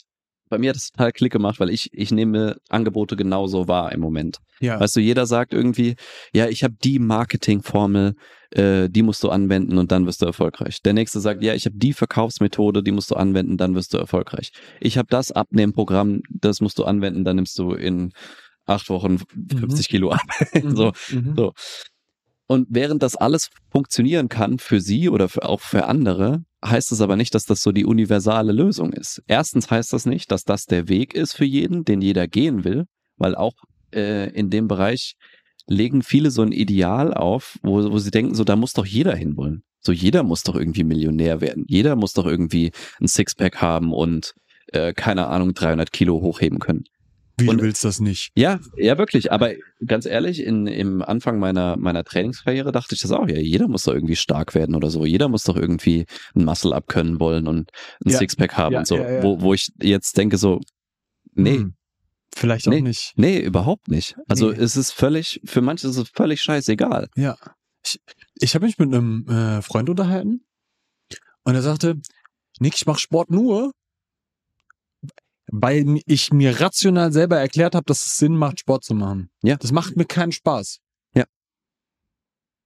bei 0.49 0.57
mir 0.57 0.69
hat 0.69 0.77
es 0.77 0.91
total 0.91 1.11
Klick 1.11 1.33
gemacht, 1.33 1.59
weil 1.59 1.69
ich, 1.69 1.89
ich 1.93 2.11
nehme 2.11 2.57
Angebote 2.69 3.15
genauso 3.15 3.67
wahr 3.67 3.91
im 3.91 3.99
Moment. 3.99 4.37
Ja. 4.59 4.79
Weißt 4.79 4.95
du, 4.95 5.01
jeder 5.01 5.25
sagt 5.25 5.53
irgendwie, 5.53 5.95
ja, 6.33 6.47
ich 6.47 6.63
habe 6.63 6.75
die 6.81 6.99
Marketingformel, 6.99 8.15
äh, 8.51 8.89
die 8.89 9.01
musst 9.01 9.23
du 9.23 9.29
anwenden 9.29 9.77
und 9.77 9.91
dann 9.91 10.05
wirst 10.05 10.21
du 10.21 10.25
erfolgreich. 10.25 10.81
Der 10.81 10.93
nächste 10.93 11.19
sagt, 11.19 11.43
ja, 11.43 11.53
ich 11.53 11.65
habe 11.65 11.75
die 11.77 11.93
Verkaufsmethode, 11.93 12.81
die 12.81 12.91
musst 12.91 13.11
du 13.11 13.15
anwenden, 13.15 13.57
dann 13.57 13.75
wirst 13.75 13.93
du 13.93 13.97
erfolgreich. 13.97 14.51
Ich 14.79 14.97
habe 14.97 15.07
das 15.09 15.31
Abnehmprogramm, 15.31 16.21
das 16.29 16.61
musst 16.61 16.79
du 16.79 16.85
anwenden, 16.85 17.25
dann 17.25 17.35
nimmst 17.35 17.59
du 17.59 17.73
in 17.73 18.13
acht 18.65 18.89
Wochen 18.89 19.19
50 19.19 19.89
Kilo 19.89 20.11
ab. 20.11 20.21
Mhm. 20.53 20.75
so. 20.75 20.91
Mhm. 21.11 21.33
So. 21.35 21.53
Und 22.47 22.67
während 22.69 23.03
das 23.03 23.15
alles 23.15 23.49
funktionieren 23.69 24.29
kann 24.29 24.59
für 24.59 24.79
sie 24.79 25.09
oder 25.09 25.27
für, 25.27 25.47
auch 25.47 25.59
für 25.59 25.85
andere, 25.85 26.43
heißt 26.65 26.91
es 26.91 27.01
aber 27.01 27.15
nicht, 27.15 27.35
dass 27.35 27.45
das 27.45 27.61
so 27.61 27.71
die 27.71 27.85
universale 27.85 28.51
Lösung 28.51 28.93
ist. 28.93 29.21
Erstens 29.27 29.69
heißt 29.69 29.93
das 29.93 30.05
nicht, 30.05 30.31
dass 30.31 30.43
das 30.43 30.65
der 30.65 30.87
Weg 30.87 31.13
ist 31.13 31.33
für 31.33 31.45
jeden, 31.45 31.85
den 31.85 32.01
jeder 32.01 32.27
gehen 32.27 32.63
will, 32.63 32.85
weil 33.17 33.35
auch 33.35 33.53
äh, 33.93 34.29
in 34.31 34.49
dem 34.49 34.67
Bereich 34.67 35.15
legen 35.67 36.01
viele 36.01 36.31
so 36.31 36.41
ein 36.41 36.51
Ideal 36.51 37.13
auf, 37.13 37.59
wo, 37.61 37.91
wo 37.91 37.99
sie 37.99 38.11
denken, 38.11 38.35
so 38.35 38.43
da 38.43 38.55
muss 38.55 38.73
doch 38.73 38.85
jeder 38.85 39.15
hinwollen. 39.15 39.63
So 39.81 39.91
jeder 39.91 40.23
muss 40.23 40.43
doch 40.43 40.55
irgendwie 40.55 40.83
Millionär 40.83 41.41
werden. 41.41 41.63
Jeder 41.67 41.95
muss 41.95 42.13
doch 42.13 42.25
irgendwie 42.25 42.71
ein 42.99 43.07
Sixpack 43.07 43.61
haben 43.61 43.93
und 43.93 44.33
äh, 44.67 44.93
keine 44.93 45.27
Ahnung 45.27 45.53
300 45.53 45.91
Kilo 45.91 46.21
hochheben 46.21 46.59
können. 46.59 46.85
Wie 47.39 47.47
Und- 47.47 47.57
du 47.59 47.63
willst 47.65 47.85
das 47.85 47.99
nicht? 47.99 48.31
Ja, 48.35 48.59
ja, 48.77 48.97
wirklich. 48.97 49.31
Aber 49.31 49.53
ganz 49.85 50.05
ehrlich, 50.07 50.41
in, 50.43 50.65
im 50.65 51.01
Anfang 51.03 51.37
meiner, 51.37 51.77
meiner 51.77 52.03
Trainingskarriere 52.03 52.71
dachte 52.71 52.95
ich 52.95 53.01
das 53.01 53.11
auch. 53.11 53.27
Ja, 53.27 53.37
jeder 53.37 53.67
muss 53.67 53.83
doch 53.83 53.93
irgendwie 53.93 54.15
stark 54.15 54.55
werden 54.55 54.73
oder 54.75 54.89
so. 54.89 55.05
Jeder 55.05 55.27
muss 55.29 55.43
doch 55.43 55.55
irgendwie 55.55 56.05
ein 56.35 56.45
Muscle 56.45 56.73
up 56.73 56.87
können 56.87 57.19
wollen 57.19 57.47
und 57.47 57.69
ein 58.03 58.09
Ja. 58.11 58.17
Sixpack 58.17 58.57
haben 58.57 58.73
Ja, 58.73 58.79
und 58.79 58.87
so. 58.87 58.97
ja. 58.97 59.21
Wo, 59.21 59.39
wo 59.41 59.53
ich 59.53 59.69
jetzt 59.81 60.17
denke 60.17 60.37
so, 60.37 60.61
nee, 61.33 61.57
Hm. 61.57 61.73
Vielleicht 62.35 62.67
auch 62.67 62.71
Nee. 62.71 62.81
nicht. 62.81 63.13
nee, 63.15 63.39
überhaupt 63.39 63.87
nicht. 63.87 64.15
Also 64.27 64.51
Nee. 64.51 64.57
es 64.59 64.75
ist 64.75 64.91
völlig, 64.91 65.41
für 65.45 65.61
manche 65.61 65.87
ist 65.87 65.97
es 65.97 66.09
völlig 66.09 66.41
scheißegal. 66.41 67.07
Ja. 67.15 67.35
Ich, 67.83 67.99
ich 68.39 68.53
habe 68.55 68.65
mich 68.65 68.77
mit 68.77 68.93
einem 68.93 69.27
äh, 69.27 69.61
Freund 69.63 69.89
unterhalten 69.89 70.45
und 71.43 71.55
er 71.55 71.61
sagte, 71.63 71.95
Nick, 72.59 72.75
ich 72.75 72.85
mache 72.85 72.99
Sport 72.99 73.31
nur, 73.31 73.71
weil 75.51 76.01
ich 76.05 76.31
mir 76.31 76.59
rational 76.59 77.11
selber 77.11 77.37
erklärt 77.37 77.75
habe, 77.75 77.85
dass 77.85 78.05
es 78.05 78.17
Sinn 78.17 78.35
macht, 78.35 78.59
Sport 78.59 78.83
zu 78.83 78.93
machen. 78.93 79.29
Ja. 79.43 79.55
Das 79.55 79.71
macht 79.71 79.95
mir 79.95 80.05
keinen 80.05 80.31
Spaß. 80.31 80.79
Ja. 81.15 81.25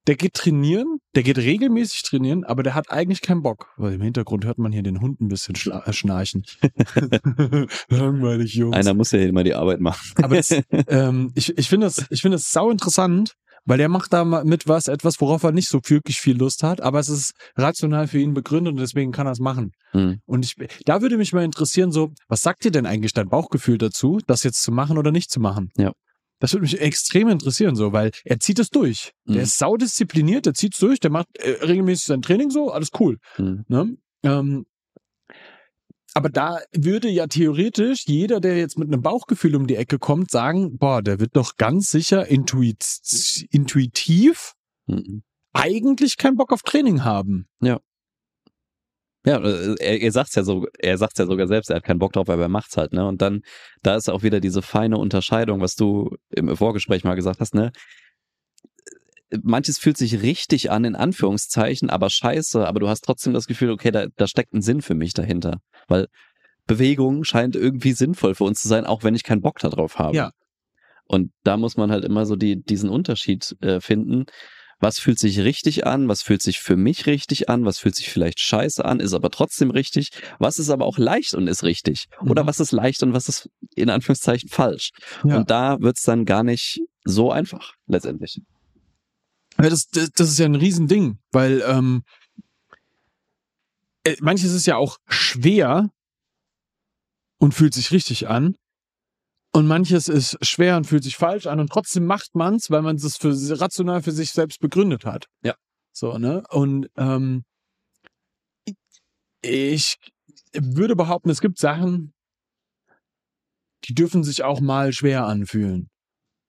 Der 0.07 0.15
geht 0.15 0.33
trainieren, 0.33 0.97
der 1.15 1.23
geht 1.23 1.37
regelmäßig 1.37 2.03
trainieren, 2.03 2.43
aber 2.43 2.63
der 2.63 2.73
hat 2.73 2.89
eigentlich 2.89 3.21
keinen 3.21 3.43
Bock. 3.43 3.71
Weil 3.77 3.93
im 3.93 4.01
Hintergrund 4.01 4.45
hört 4.45 4.57
man 4.57 4.71
hier 4.71 4.83
den 4.83 4.99
Hund 4.99 5.21
ein 5.21 5.27
bisschen 5.27 5.55
äh, 5.55 5.93
schnarchen. 5.93 6.43
Langweilig, 7.89 8.55
Jungs. 8.55 8.75
Einer 8.75 8.93
muss 8.93 9.11
ja 9.11 9.19
immer 9.19 9.43
die 9.43 9.53
Arbeit 9.53 9.79
machen. 9.79 10.23
Aber 10.23 10.35
das, 10.35 10.51
ähm, 10.87 11.31
ich, 11.35 11.55
ich 11.57 11.69
finde 11.69 11.87
das, 11.87 12.05
ich 12.09 12.21
finde 12.21 12.35
das 12.35 12.49
sau 12.49 12.71
interessant, 12.71 13.35
weil 13.65 13.77
der 13.77 13.89
macht 13.89 14.13
da 14.13 14.23
mit 14.25 14.67
was 14.67 14.87
etwas, 14.87 15.21
worauf 15.21 15.43
er 15.43 15.51
nicht 15.51 15.69
so 15.69 15.79
wirklich 15.85 16.19
viel 16.19 16.37
Lust 16.37 16.63
hat, 16.63 16.81
aber 16.81 16.99
es 16.99 17.09
ist 17.09 17.33
rational 17.55 18.07
für 18.07 18.19
ihn 18.19 18.33
begründet 18.33 18.73
und 18.73 18.79
deswegen 18.79 19.11
kann 19.11 19.27
er 19.27 19.33
es 19.33 19.39
machen. 19.39 19.71
Hm. 19.91 20.19
Und 20.25 20.45
ich, 20.45 20.55
da 20.85 21.01
würde 21.01 21.17
mich 21.17 21.33
mal 21.33 21.43
interessieren, 21.43 21.91
so, 21.91 22.11
was 22.27 22.41
sagt 22.41 22.63
dir 22.63 22.71
denn 22.71 22.85
eigentlich 22.85 23.13
dein 23.13 23.29
Bauchgefühl 23.29 23.77
dazu, 23.77 24.19
das 24.27 24.43
jetzt 24.43 24.63
zu 24.63 24.71
machen 24.71 24.97
oder 24.97 25.11
nicht 25.11 25.29
zu 25.29 25.39
machen? 25.39 25.69
Ja. 25.77 25.91
Das 26.39 26.53
würde 26.53 26.63
mich 26.63 26.81
extrem 26.81 27.27
interessieren, 27.27 27.75
so, 27.75 27.93
weil 27.93 28.11
er 28.25 28.39
zieht 28.39 28.57
es 28.57 28.69
durch. 28.69 29.11
Mhm. 29.25 29.33
Der 29.33 29.43
ist 29.43 29.59
saudiszipliniert, 29.59 30.47
der 30.47 30.55
zieht 30.55 30.73
es 30.73 30.79
durch, 30.79 30.99
der 30.99 31.11
macht 31.11 31.27
äh, 31.37 31.63
regelmäßig 31.63 32.05
sein 32.05 32.23
Training 32.23 32.49
so, 32.49 32.71
alles 32.71 32.89
cool. 32.99 33.17
Hm. 33.35 33.63
Ne? 33.67 33.95
Ähm, 34.23 34.65
aber 36.13 36.29
da 36.29 36.59
würde 36.73 37.09
ja 37.09 37.27
theoretisch 37.27 38.05
jeder, 38.05 38.39
der 38.39 38.57
jetzt 38.57 38.77
mit 38.77 38.87
einem 38.87 39.01
Bauchgefühl 39.01 39.55
um 39.55 39.67
die 39.67 39.75
Ecke 39.75 39.99
kommt, 39.99 40.31
sagen, 40.31 40.77
boah, 40.77 41.01
der 41.01 41.19
wird 41.19 41.35
doch 41.35 41.57
ganz 41.57 41.91
sicher 41.91 42.27
intuit, 42.27 42.85
intuitiv 43.49 44.55
Hm. 44.87 45.23
eigentlich 45.53 46.17
keinen 46.17 46.37
Bock 46.37 46.51
auf 46.51 46.63
Training 46.63 47.03
haben. 47.03 47.47
Ja, 49.25 49.37
äh, 49.37 49.75
er, 49.79 50.01
er 50.01 50.11
sagt's 50.11 50.35
ja 50.35 50.43
so, 50.43 50.65
er 50.79 50.97
sagt's 50.97 51.19
ja 51.19 51.25
sogar 51.27 51.47
selbst, 51.47 51.69
er 51.69 51.77
hat 51.77 51.83
keinen 51.83 51.99
Bock 51.99 52.13
drauf, 52.13 52.29
aber 52.29 52.41
er 52.41 52.49
macht's 52.49 52.75
halt, 52.75 52.91
ne? 52.91 53.05
Und 53.05 53.21
dann, 53.21 53.41
da 53.83 53.95
ist 53.95 54.09
auch 54.09 54.23
wieder 54.23 54.39
diese 54.39 54.61
feine 54.61 54.97
Unterscheidung, 54.97 55.61
was 55.61 55.75
du 55.75 56.15
im 56.29 56.55
Vorgespräch 56.57 57.03
mal 57.03 57.15
gesagt 57.15 57.39
hast, 57.39 57.53
ne? 57.53 57.71
Manches 59.43 59.77
fühlt 59.77 59.97
sich 59.97 60.21
richtig 60.21 60.71
an, 60.71 60.83
in 60.85 60.95
Anführungszeichen, 60.95 61.89
aber 61.89 62.09
scheiße, 62.09 62.67
aber 62.67 62.79
du 62.79 62.89
hast 62.89 63.01
trotzdem 63.05 63.33
das 63.33 63.47
Gefühl, 63.47 63.71
okay, 63.71 63.91
da, 63.91 64.07
da 64.15 64.27
steckt 64.27 64.53
ein 64.53 64.61
Sinn 64.61 64.81
für 64.81 64.95
mich 64.95 65.13
dahinter. 65.13 65.59
Weil 65.87 66.07
Bewegung 66.67 67.23
scheint 67.23 67.55
irgendwie 67.55 67.93
sinnvoll 67.93 68.35
für 68.35 68.43
uns 68.43 68.61
zu 68.61 68.67
sein, 68.67 68.85
auch 68.85 69.03
wenn 69.03 69.15
ich 69.15 69.23
keinen 69.23 69.41
Bock 69.41 69.59
darauf 69.59 69.99
habe. 69.99 70.15
Ja. 70.15 70.31
Und 71.05 71.31
da 71.43 71.57
muss 71.57 71.75
man 71.77 71.91
halt 71.91 72.05
immer 72.05 72.25
so 72.25 72.35
die, 72.35 72.61
diesen 72.61 72.89
Unterschied 72.89 73.55
äh, 73.61 73.81
finden. 73.81 74.25
Was 74.79 74.97
fühlt 74.97 75.19
sich 75.19 75.39
richtig 75.39 75.85
an? 75.85 76.07
Was 76.07 76.23
fühlt 76.23 76.41
sich 76.41 76.59
für 76.59 76.75
mich 76.75 77.05
richtig 77.05 77.49
an? 77.49 77.65
Was 77.65 77.77
fühlt 77.77 77.95
sich 77.95 78.09
vielleicht 78.09 78.39
scheiße 78.39 78.83
an? 78.83 78.99
Ist 78.99 79.13
aber 79.13 79.29
trotzdem 79.29 79.69
richtig? 79.69 80.09
Was 80.39 80.57
ist 80.57 80.69
aber 80.69 80.85
auch 80.85 80.97
leicht 80.97 81.33
und 81.35 81.47
ist 81.47 81.63
richtig? 81.63 82.05
Oder 82.25 82.43
Mhm. 82.43 82.47
was 82.47 82.59
ist 82.59 82.71
leicht 82.71 83.03
und 83.03 83.13
was 83.13 83.29
ist 83.29 83.49
in 83.75 83.89
Anführungszeichen 83.89 84.49
falsch? 84.49 84.91
Ja. 85.23 85.37
Und 85.37 85.51
da 85.51 85.79
wird's 85.81 86.01
dann 86.03 86.25
gar 86.25 86.43
nicht 86.43 86.79
so 87.03 87.31
einfach, 87.31 87.73
letztendlich. 87.87 88.41
Ja, 89.63 89.69
das, 89.69 89.87
das, 89.87 90.11
das 90.11 90.29
ist 90.29 90.39
ja 90.39 90.45
ein 90.45 90.55
Riesending, 90.55 91.19
weil 91.31 91.63
ähm, 91.65 92.03
äh, 94.03 94.15
manches 94.21 94.53
ist 94.53 94.65
ja 94.65 94.77
auch 94.77 94.97
schwer 95.07 95.89
und 97.37 97.53
fühlt 97.53 97.73
sich 97.73 97.91
richtig 97.91 98.27
an. 98.27 98.55
Und 99.53 99.67
manches 99.67 100.07
ist 100.07 100.37
schwer 100.45 100.77
und 100.77 100.85
fühlt 100.85 101.03
sich 101.03 101.17
falsch 101.17 101.45
an 101.45 101.59
und 101.59 101.69
trotzdem 101.69 102.05
macht 102.05 102.35
man's, 102.35 102.71
weil 102.71 102.81
man 102.81 102.95
es 102.95 103.17
für 103.17 103.33
rational 103.59 104.01
für 104.01 104.13
sich 104.13 104.31
selbst 104.31 104.61
begründet 104.61 105.05
hat. 105.05 105.27
Ja. 105.43 105.55
So, 105.91 106.17
ne? 106.17 106.43
Und 106.49 106.89
ähm, 106.95 107.43
ich 109.41 109.97
würde 110.53 110.95
behaupten, 110.95 111.29
es 111.29 111.41
gibt 111.41 111.57
Sachen, 111.57 112.13
die 113.85 113.93
dürfen 113.93 114.23
sich 114.23 114.43
auch 114.43 114.61
mal 114.61 114.93
schwer 114.93 115.25
anfühlen. 115.25 115.89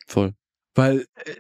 Voll. 0.07 0.35
Weil 0.75 1.07
äh, 1.15 1.37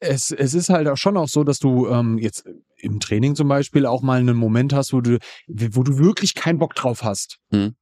es, 0.00 0.30
es 0.30 0.54
ist 0.54 0.68
halt 0.68 0.88
auch 0.88 0.96
schon 0.96 1.16
auch 1.16 1.28
so, 1.28 1.44
dass 1.44 1.58
du 1.58 1.88
ähm, 1.88 2.18
jetzt 2.18 2.44
im 2.76 3.00
Training 3.00 3.34
zum 3.34 3.48
Beispiel 3.48 3.86
auch 3.86 4.02
mal 4.02 4.20
einen 4.20 4.36
Moment 4.36 4.72
hast, 4.72 4.92
wo 4.92 5.00
du, 5.00 5.18
wo 5.46 5.82
du 5.82 5.98
wirklich 5.98 6.34
keinen 6.34 6.58
Bock 6.58 6.74
drauf 6.74 7.02
hast. 7.02 7.38
Mhm. 7.50 7.74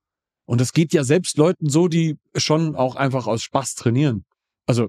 Und 0.46 0.60
das 0.60 0.72
geht 0.72 0.92
ja 0.92 1.04
selbst 1.04 1.36
Leuten 1.38 1.68
so, 1.68 1.88
die 1.88 2.18
schon 2.36 2.76
auch 2.76 2.96
einfach 2.96 3.26
aus 3.26 3.42
Spaß 3.42 3.74
trainieren. 3.74 4.24
Also, 4.66 4.88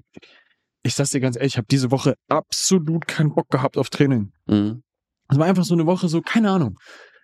ich 0.82 0.94
sag's 0.94 1.10
dir 1.10 1.20
ganz 1.20 1.36
ehrlich, 1.36 1.54
ich 1.54 1.58
habe 1.58 1.66
diese 1.70 1.90
Woche 1.90 2.14
absolut 2.28 3.08
keinen 3.08 3.34
Bock 3.34 3.48
gehabt 3.48 3.76
auf 3.76 3.90
Training. 3.90 4.32
Mhm. 4.46 4.82
Es 5.28 5.38
war 5.38 5.46
einfach 5.46 5.64
so 5.64 5.74
eine 5.74 5.86
Woche 5.86 6.08
so, 6.08 6.20
keine 6.20 6.50
Ahnung. 6.50 6.78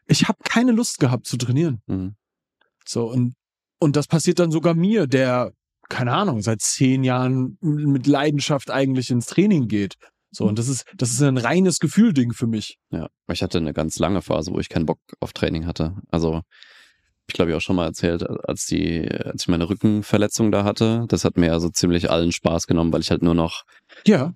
Ich 0.06 0.26
habe 0.26 0.38
keine 0.44 0.73
Lust 0.73 0.99
gehabt 0.99 1.26
zu 1.26 1.37
trainieren. 1.37 1.80
Mhm. 1.87 2.16
So, 2.85 3.09
und, 3.09 3.35
und 3.78 3.94
das 3.94 4.09
passiert 4.09 4.40
dann 4.40 4.50
sogar 4.50 4.75
mir, 4.75 5.06
der, 5.06 5.52
keine 5.92 6.12
Ahnung, 6.12 6.40
seit 6.42 6.61
zehn 6.62 7.04
Jahren 7.04 7.58
mit 7.61 8.06
Leidenschaft 8.06 8.70
eigentlich 8.70 9.11
ins 9.11 9.26
Training 9.26 9.68
geht. 9.68 9.94
So, 10.30 10.44
und 10.46 10.58
das 10.58 10.68
ist, 10.68 10.87
das 10.96 11.11
ist 11.11 11.20
ein 11.22 11.37
reines 11.37 11.78
Gefühlding 11.78 12.32
für 12.32 12.46
mich. 12.46 12.78
Ja, 12.90 13.08
ich 13.30 13.42
hatte 13.42 13.58
eine 13.58 13.75
ganz 13.75 13.99
lange 13.99 14.22
Phase, 14.22 14.50
wo 14.52 14.58
ich 14.58 14.70
keinen 14.70 14.87
Bock 14.87 14.99
auf 15.20 15.34
Training 15.34 15.66
hatte. 15.66 15.94
Also, 16.11 16.40
ich 17.26 17.34
glaube, 17.34 17.50
ich 17.50 17.56
auch 17.56 17.61
schon 17.61 17.76
mal 17.76 17.84
erzählt, 17.84 18.22
als 18.49 18.64
die, 18.66 19.06
als 19.11 19.42
ich 19.42 19.49
meine 19.49 19.68
Rückenverletzung 19.68 20.50
da 20.50 20.64
hatte, 20.64 21.04
das 21.08 21.25
hat 21.26 21.37
mir 21.37 21.52
also 21.52 21.68
ziemlich 21.68 22.11
allen 22.11 22.32
Spaß 22.32 22.66
genommen, 22.66 22.92
weil 22.94 23.02
ich 23.02 23.11
halt 23.11 23.22
nur 23.22 23.34
noch, 23.34 23.64
Ja. 24.06 24.32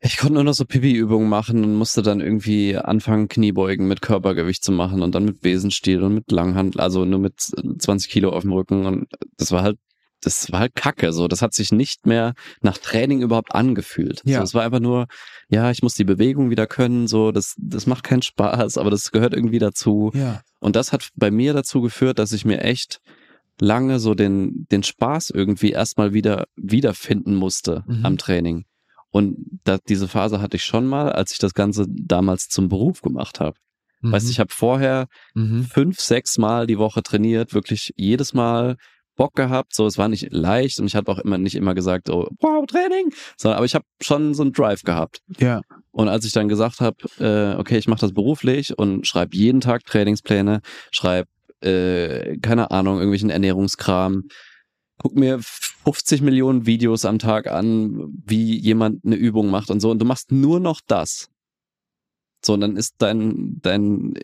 ich 0.00 0.16
konnte 0.16 0.34
nur 0.34 0.44
noch 0.44 0.54
so 0.54 0.64
Pipi-Übungen 0.64 1.28
machen 1.28 1.64
und 1.64 1.74
musste 1.74 2.02
dann 2.02 2.20
irgendwie 2.20 2.76
anfangen, 2.76 3.26
Kniebeugen 3.28 3.88
mit 3.88 4.02
Körpergewicht 4.02 4.62
zu 4.62 4.70
machen 4.70 5.02
und 5.02 5.14
dann 5.16 5.24
mit 5.24 5.40
Besenstiel 5.40 6.02
und 6.04 6.14
mit 6.14 6.30
Langhand, 6.30 6.78
also 6.78 7.04
nur 7.04 7.18
mit 7.18 7.40
20 7.40 8.08
Kilo 8.10 8.30
auf 8.30 8.42
dem 8.42 8.52
Rücken 8.52 8.86
und 8.86 9.08
das 9.36 9.50
war 9.50 9.62
halt, 9.62 9.78
das 10.22 10.50
war 10.50 10.60
halt 10.60 10.74
kacke, 10.74 11.12
so. 11.12 11.28
Das 11.28 11.42
hat 11.42 11.54
sich 11.54 11.72
nicht 11.72 12.06
mehr 12.06 12.34
nach 12.62 12.78
Training 12.78 13.20
überhaupt 13.22 13.54
angefühlt. 13.54 14.22
Ja. 14.24 14.38
So, 14.38 14.44
es 14.44 14.54
war 14.54 14.64
einfach 14.64 14.80
nur, 14.80 15.06
ja, 15.48 15.70
ich 15.70 15.82
muss 15.82 15.94
die 15.94 16.04
Bewegung 16.04 16.50
wieder 16.50 16.66
können, 16.66 17.06
so, 17.06 17.32
das, 17.32 17.54
das 17.58 17.86
macht 17.86 18.04
keinen 18.04 18.22
Spaß, 18.22 18.78
aber 18.78 18.90
das 18.90 19.12
gehört 19.12 19.34
irgendwie 19.34 19.58
dazu. 19.58 20.10
Ja. 20.14 20.42
Und 20.58 20.74
das 20.76 20.92
hat 20.92 21.08
bei 21.16 21.30
mir 21.30 21.52
dazu 21.52 21.80
geführt, 21.80 22.18
dass 22.18 22.32
ich 22.32 22.44
mir 22.44 22.60
echt 22.62 23.00
lange 23.60 23.98
so 24.00 24.14
den, 24.14 24.66
den 24.70 24.82
Spaß 24.82 25.30
irgendwie 25.30 25.70
erstmal 25.70 26.12
wieder 26.12 26.46
wiederfinden 26.56 27.34
musste 27.34 27.84
Mhm. 27.86 28.04
am 28.06 28.18
Training. 28.18 28.64
Und 29.10 29.36
da, 29.64 29.78
diese 29.88 30.08
Phase 30.08 30.40
hatte 30.42 30.56
ich 30.56 30.64
schon 30.64 30.86
mal, 30.86 31.10
als 31.10 31.32
ich 31.32 31.38
das 31.38 31.54
Ganze 31.54 31.86
damals 31.88 32.48
zum 32.48 32.68
Beruf 32.68 33.00
gemacht 33.00 33.40
habe. 33.40 33.56
Mhm. 34.02 34.12
Weißt 34.12 34.26
du, 34.26 34.30
ich 34.30 34.40
habe 34.40 34.52
vorher 34.52 35.06
Mhm. 35.34 35.64
fünf, 35.64 36.00
sechs 36.00 36.36
Mal 36.36 36.66
die 36.66 36.76
Woche 36.78 37.02
trainiert, 37.02 37.54
wirklich 37.54 37.92
jedes 37.96 38.34
Mal 38.34 38.76
Bock 39.16 39.34
gehabt. 39.34 39.74
So, 39.74 39.86
es 39.86 39.98
war 39.98 40.08
nicht 40.08 40.32
leicht 40.32 40.78
und 40.78 40.86
ich 40.86 40.94
habe 40.94 41.10
auch 41.10 41.18
immer 41.18 41.38
nicht 41.38 41.56
immer 41.56 41.74
gesagt, 41.74 42.10
oh, 42.10 42.28
wow, 42.40 42.64
Training, 42.66 43.12
sondern 43.36 43.56
aber 43.56 43.66
ich 43.66 43.74
habe 43.74 43.84
schon 44.00 44.34
so 44.34 44.42
einen 44.42 44.52
Drive 44.52 44.82
gehabt. 44.82 45.20
Ja. 45.38 45.62
Und 45.90 46.08
als 46.08 46.24
ich 46.24 46.32
dann 46.32 46.48
gesagt 46.48 46.80
habe, 46.80 46.96
äh, 47.18 47.58
okay, 47.58 47.78
ich 47.78 47.88
mache 47.88 48.00
das 48.00 48.12
beruflich 48.12 48.78
und 48.78 49.06
schreibe 49.06 49.36
jeden 49.36 49.60
Tag 49.60 49.84
Trainingspläne, 49.84 50.60
schreibe, 50.90 51.28
äh, 51.62 52.38
keine 52.38 52.70
Ahnung, 52.70 52.96
irgendwelchen 52.96 53.30
Ernährungskram, 53.30 54.24
guck 54.98 55.14
mir 55.14 55.40
50 55.40 56.22
Millionen 56.22 56.66
Videos 56.66 57.04
am 57.04 57.18
Tag 57.18 57.46
an, 57.46 58.12
wie 58.24 58.58
jemand 58.58 59.04
eine 59.04 59.16
Übung 59.16 59.50
macht 59.50 59.70
und 59.70 59.80
so, 59.80 59.90
und 59.90 59.98
du 60.00 60.04
machst 60.04 60.32
nur 60.32 60.60
noch 60.60 60.80
das. 60.86 61.28
So, 62.44 62.54
und 62.54 62.60
dann 62.60 62.76
ist 62.76 62.96
dein, 62.98 63.58
dein, 63.60 64.14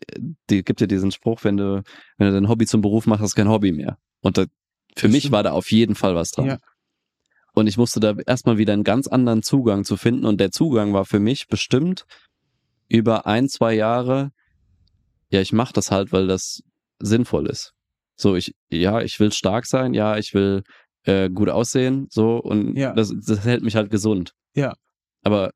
die 0.49 0.63
gibt 0.63 0.79
dir 0.79 0.87
diesen 0.87 1.11
Spruch, 1.11 1.43
wenn 1.43 1.57
du, 1.57 1.83
wenn 2.17 2.27
du 2.27 2.33
dein 2.33 2.47
Hobby 2.47 2.65
zum 2.65 2.81
Beruf 2.81 3.05
machst, 3.05 3.21
hast 3.21 3.33
du 3.33 3.41
kein 3.41 3.49
Hobby 3.49 3.71
mehr. 3.71 3.97
Und 4.21 4.37
da, 4.37 4.45
für 4.95 5.07
mich 5.09 5.31
war 5.31 5.43
da 5.43 5.51
auf 5.51 5.71
jeden 5.71 5.95
Fall 5.95 6.15
was 6.15 6.31
dran. 6.31 6.45
Ja. 6.45 6.57
Und 7.53 7.67
ich 7.67 7.77
musste 7.77 7.99
da 7.99 8.15
erstmal 8.25 8.57
wieder 8.57 8.73
einen 8.73 8.83
ganz 8.83 9.07
anderen 9.07 9.43
Zugang 9.43 9.83
zu 9.83 9.95
finden. 9.95 10.25
Und 10.25 10.39
der 10.39 10.51
Zugang 10.51 10.93
war 10.93 11.05
für 11.05 11.19
mich 11.19 11.47
bestimmt 11.47 12.05
über 12.87 13.25
ein, 13.27 13.47
zwei 13.47 13.73
Jahre, 13.73 14.31
ja, 15.29 15.41
ich 15.41 15.53
mache 15.53 15.73
das 15.73 15.91
halt, 15.91 16.11
weil 16.11 16.27
das 16.27 16.61
sinnvoll 16.99 17.47
ist. 17.47 17.73
So, 18.15 18.35
ich, 18.35 18.53
ja, 18.69 19.01
ich 19.01 19.19
will 19.19 19.31
stark 19.31 19.65
sein, 19.65 19.93
ja, 19.93 20.17
ich 20.17 20.33
will 20.33 20.63
äh, 21.03 21.29
gut 21.29 21.49
aussehen, 21.49 22.07
so, 22.09 22.37
und 22.37 22.75
Ja. 22.75 22.93
das, 22.93 23.13
das 23.25 23.43
hält 23.43 23.63
mich 23.63 23.75
halt 23.75 23.89
gesund. 23.89 24.33
Ja. 24.55 24.75
Aber 25.23 25.51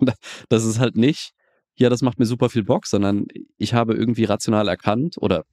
das 0.48 0.64
ist 0.64 0.78
halt 0.78 0.96
nicht, 0.96 1.32
ja, 1.74 1.88
das 1.88 2.02
macht 2.02 2.18
mir 2.18 2.26
super 2.26 2.48
viel 2.48 2.64
Bock, 2.64 2.86
sondern 2.86 3.26
ich 3.58 3.74
habe 3.74 3.94
irgendwie 3.94 4.24
rational 4.24 4.68
erkannt 4.68 5.16
oder 5.18 5.44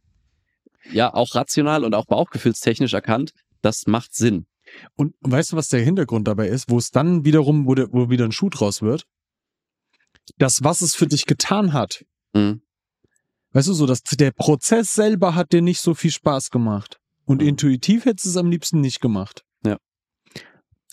ja, 0.92 1.14
auch 1.14 1.36
rational 1.36 1.84
und 1.84 1.94
auch 1.94 2.06
bauchgefühlstechnisch 2.06 2.94
erkannt, 2.94 3.32
das 3.62 3.88
macht 3.88 4.14
Sinn. 4.16 4.46
Und 4.96 5.16
weißt 5.22 5.52
du, 5.54 5.56
was 5.58 5.68
der 5.70 5.82
Hintergrund 5.82 6.28
dabei 6.28 6.48
ist, 6.48 6.70
wo 6.70 6.78
es 6.78 6.92
dann 6.92 7.26
wiederum, 7.26 7.66
wo, 7.68 7.76
der, 7.76 7.88
wo 7.92 8.10
wieder 8.10 8.26
ein 8.26 8.32
Schuh 8.32 8.50
draus 8.50 8.82
wird? 8.82 9.06
Das, 10.38 10.64
was 10.64 10.82
es 10.82 10.96
für 10.96 11.08
dich 11.08 11.26
getan 11.26 11.74
hat. 11.74 12.06
Mhm. 12.34 12.62
Weißt 13.52 13.68
du, 13.68 13.74
so, 13.74 13.88
dass 13.88 14.04
der 14.04 14.32
Prozess 14.32 14.94
selber 14.94 15.34
hat 15.34 15.52
dir 15.54 15.62
nicht 15.64 15.82
so 15.82 15.96
viel 15.96 16.12
Spaß 16.12 16.52
gemacht. 16.52 17.00
Und 17.26 17.42
Mhm. 17.42 17.48
intuitiv 17.50 18.06
hättest 18.06 18.26
du 18.26 18.30
es 18.30 18.38
am 18.38 18.52
liebsten 18.52 18.80
nicht 18.80 19.02
gemacht. 19.02 19.44
Ja. 19.66 19.78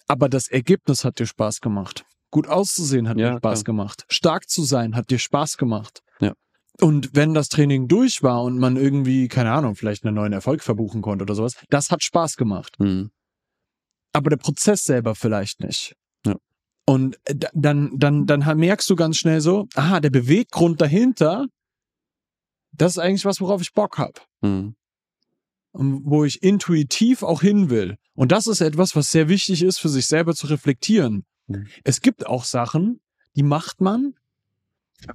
Aber 0.09 0.29
das 0.29 0.49
Ergebnis 0.49 1.05
hat 1.05 1.19
dir 1.19 1.27
Spaß 1.27 1.61
gemacht. 1.61 2.05
Gut 2.31 2.47
auszusehen 2.49 3.09
hat 3.09 3.19
Ja, 3.19 3.33
dir 3.33 3.37
Spaß 3.39 3.65
klar. 3.65 3.65
gemacht. 3.65 4.05
Stark 4.09 4.49
zu 4.49 4.63
sein 4.65 4.97
hat 4.97 5.11
dir 5.11 5.19
Spaß 5.19 5.59
gemacht. 5.59 6.03
Ja. 6.21 6.33
Und 6.81 7.15
wenn 7.15 7.33
das 7.33 7.49
Training 7.49 7.89
durch 7.89 8.23
war 8.23 8.43
und 8.43 8.59
man 8.59 8.77
irgendwie, 8.77 9.29
keine 9.29 9.53
Ahnung, 9.53 9.77
vielleicht 9.77 10.05
einen 10.05 10.15
neuen 10.15 10.33
Erfolg 10.33 10.63
verbuchen 10.63 11.01
konnte 11.03 11.23
oder 11.23 11.35
sowas, 11.35 11.55
das 11.71 11.91
hat 11.91 12.03
Spaß 12.03 12.37
gemacht. 12.37 12.79
Mhm. 12.79 13.11
Aber 14.13 14.31
der 14.31 14.37
Prozess 14.37 14.85
selber 14.85 15.15
vielleicht 15.15 15.61
nicht. 15.61 15.95
Ja. 16.27 16.37
Und 16.87 17.17
äh, 17.25 17.35
da- 17.35 17.51
dann, 17.55 17.99
dann, 17.99 18.27
dann 18.27 18.59
merkst 18.59 18.89
du 18.91 18.97
ganz 18.97 19.17
schnell 19.17 19.41
so, 19.41 19.67
aha, 19.75 20.01
der 20.01 20.11
Beweggrund 20.11 20.81
dahinter, 20.81 21.47
das 22.73 22.93
ist 22.93 22.99
eigentlich 22.99 23.25
was, 23.25 23.41
worauf 23.41 23.63
ich 23.63 23.73
Bock 23.73 23.97
habe. 23.99 24.21
Mhm. 24.43 24.75
Und 25.73 26.03
wo 26.05 26.25
ich 26.25 26.43
intuitiv 26.43 27.23
auch 27.23 27.43
hin 27.43 27.69
will. 27.71 27.97
Und 28.15 28.33
das 28.33 28.47
ist 28.47 28.61
etwas, 28.63 28.97
was 28.97 29.13
sehr 29.13 29.29
wichtig 29.29 29.63
ist, 29.63 29.79
für 29.79 29.91
sich 29.91 30.07
selber 30.07 30.35
zu 30.35 30.47
reflektieren. 30.47 31.25
Mhm. 31.47 31.67
Es 31.85 32.01
gibt 32.01 32.27
auch 32.27 32.45
Sachen, 32.45 33.01
die 33.35 33.43
macht 33.43 33.81
man, 33.81 34.15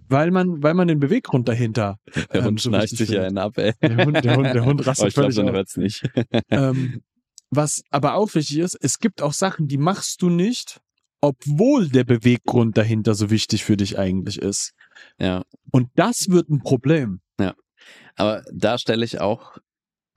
weil 0.08 0.32
man, 0.32 0.62
weil 0.62 0.74
man 0.74 0.88
den 0.88 1.00
Beweggrund 1.00 1.48
dahinter. 1.48 2.00
Der 2.34 2.42
ähm, 2.42 2.46
Hund 2.46 2.62
so 2.62 2.70
schneicht 2.70 2.94
wichtig 2.94 3.08
sich 3.08 3.16
ja 3.16 3.24
einen 3.24 3.38
ab, 3.38 3.58
ey. 3.58 3.74
Der 3.82 4.06
Hund, 4.06 4.24
der 4.24 4.36
Hund, 4.36 4.46
der 4.46 4.66
Hund 4.66 4.86
rastet 4.86 5.10
ich 5.10 5.14
glaube, 5.14 5.34
völlig 5.34 5.38
man 5.38 5.50
aus. 5.50 5.56
hört's 5.56 5.78
nicht. 5.78 6.04
Ähm, 6.50 7.02
was 7.50 7.82
aber 7.90 8.16
auch 8.16 8.34
wichtig 8.36 8.60
ist, 8.60 8.78
es 8.80 9.00
gibt 9.00 9.22
auch 9.22 9.34
Sachen, 9.34 9.68
die 9.68 9.78
machst 9.78 10.22
du 10.22 10.30
nicht, 10.30 10.80
obwohl 11.20 11.90
der 11.90 12.04
Beweggrund 12.04 12.78
dahinter 12.78 13.16
so 13.16 13.30
wichtig 13.30 13.64
für 13.64 13.76
dich 13.76 13.98
eigentlich 14.00 14.40
ist. 14.40 14.74
Ja. 15.20 15.44
Und 15.72 15.90
das 15.96 16.30
wird 16.30 16.50
ein 16.50 16.60
Problem. 16.60 17.22
Aber 18.16 18.44
da 18.54 18.78
stelle 18.78 19.06
ich 19.06 19.20
auch 19.20 19.58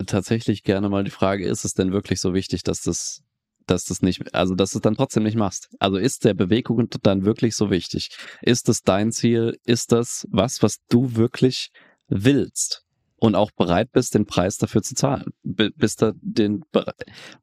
tatsächlich 0.06 0.62
gerne 0.62 0.88
mal 0.88 1.04
die 1.04 1.10
Frage, 1.10 1.46
ist 1.46 1.64
es 1.64 1.74
denn 1.74 1.92
wirklich 1.92 2.20
so 2.20 2.34
wichtig, 2.34 2.62
dass 2.62 2.82
das, 2.82 3.22
dass 3.66 3.84
das 3.84 4.02
nicht, 4.02 4.34
also 4.34 4.54
dass 4.54 4.72
du 4.72 4.78
es 4.78 4.82
dann 4.82 4.96
trotzdem 4.96 5.22
nicht 5.22 5.36
machst? 5.36 5.68
Also 5.78 5.96
ist 5.96 6.24
der 6.24 6.34
Beweggrund 6.34 6.96
dann 7.02 7.24
wirklich 7.24 7.56
so 7.56 7.70
wichtig? 7.70 8.16
Ist 8.42 8.68
es 8.68 8.82
dein 8.82 9.12
Ziel? 9.12 9.58
Ist 9.64 9.92
das 9.92 10.26
was, 10.30 10.62
was 10.62 10.78
du 10.88 11.16
wirklich 11.16 11.70
willst? 12.08 12.82
Und 13.16 13.36
auch 13.36 13.52
bereit 13.52 13.90
bist, 13.92 14.14
den 14.14 14.26
Preis 14.26 14.58
dafür 14.58 14.82
zu 14.82 14.94
zahlen. 14.94 15.30
Bist 15.42 16.02
da 16.02 16.12
den, 16.16 16.62
bere- 16.72 16.92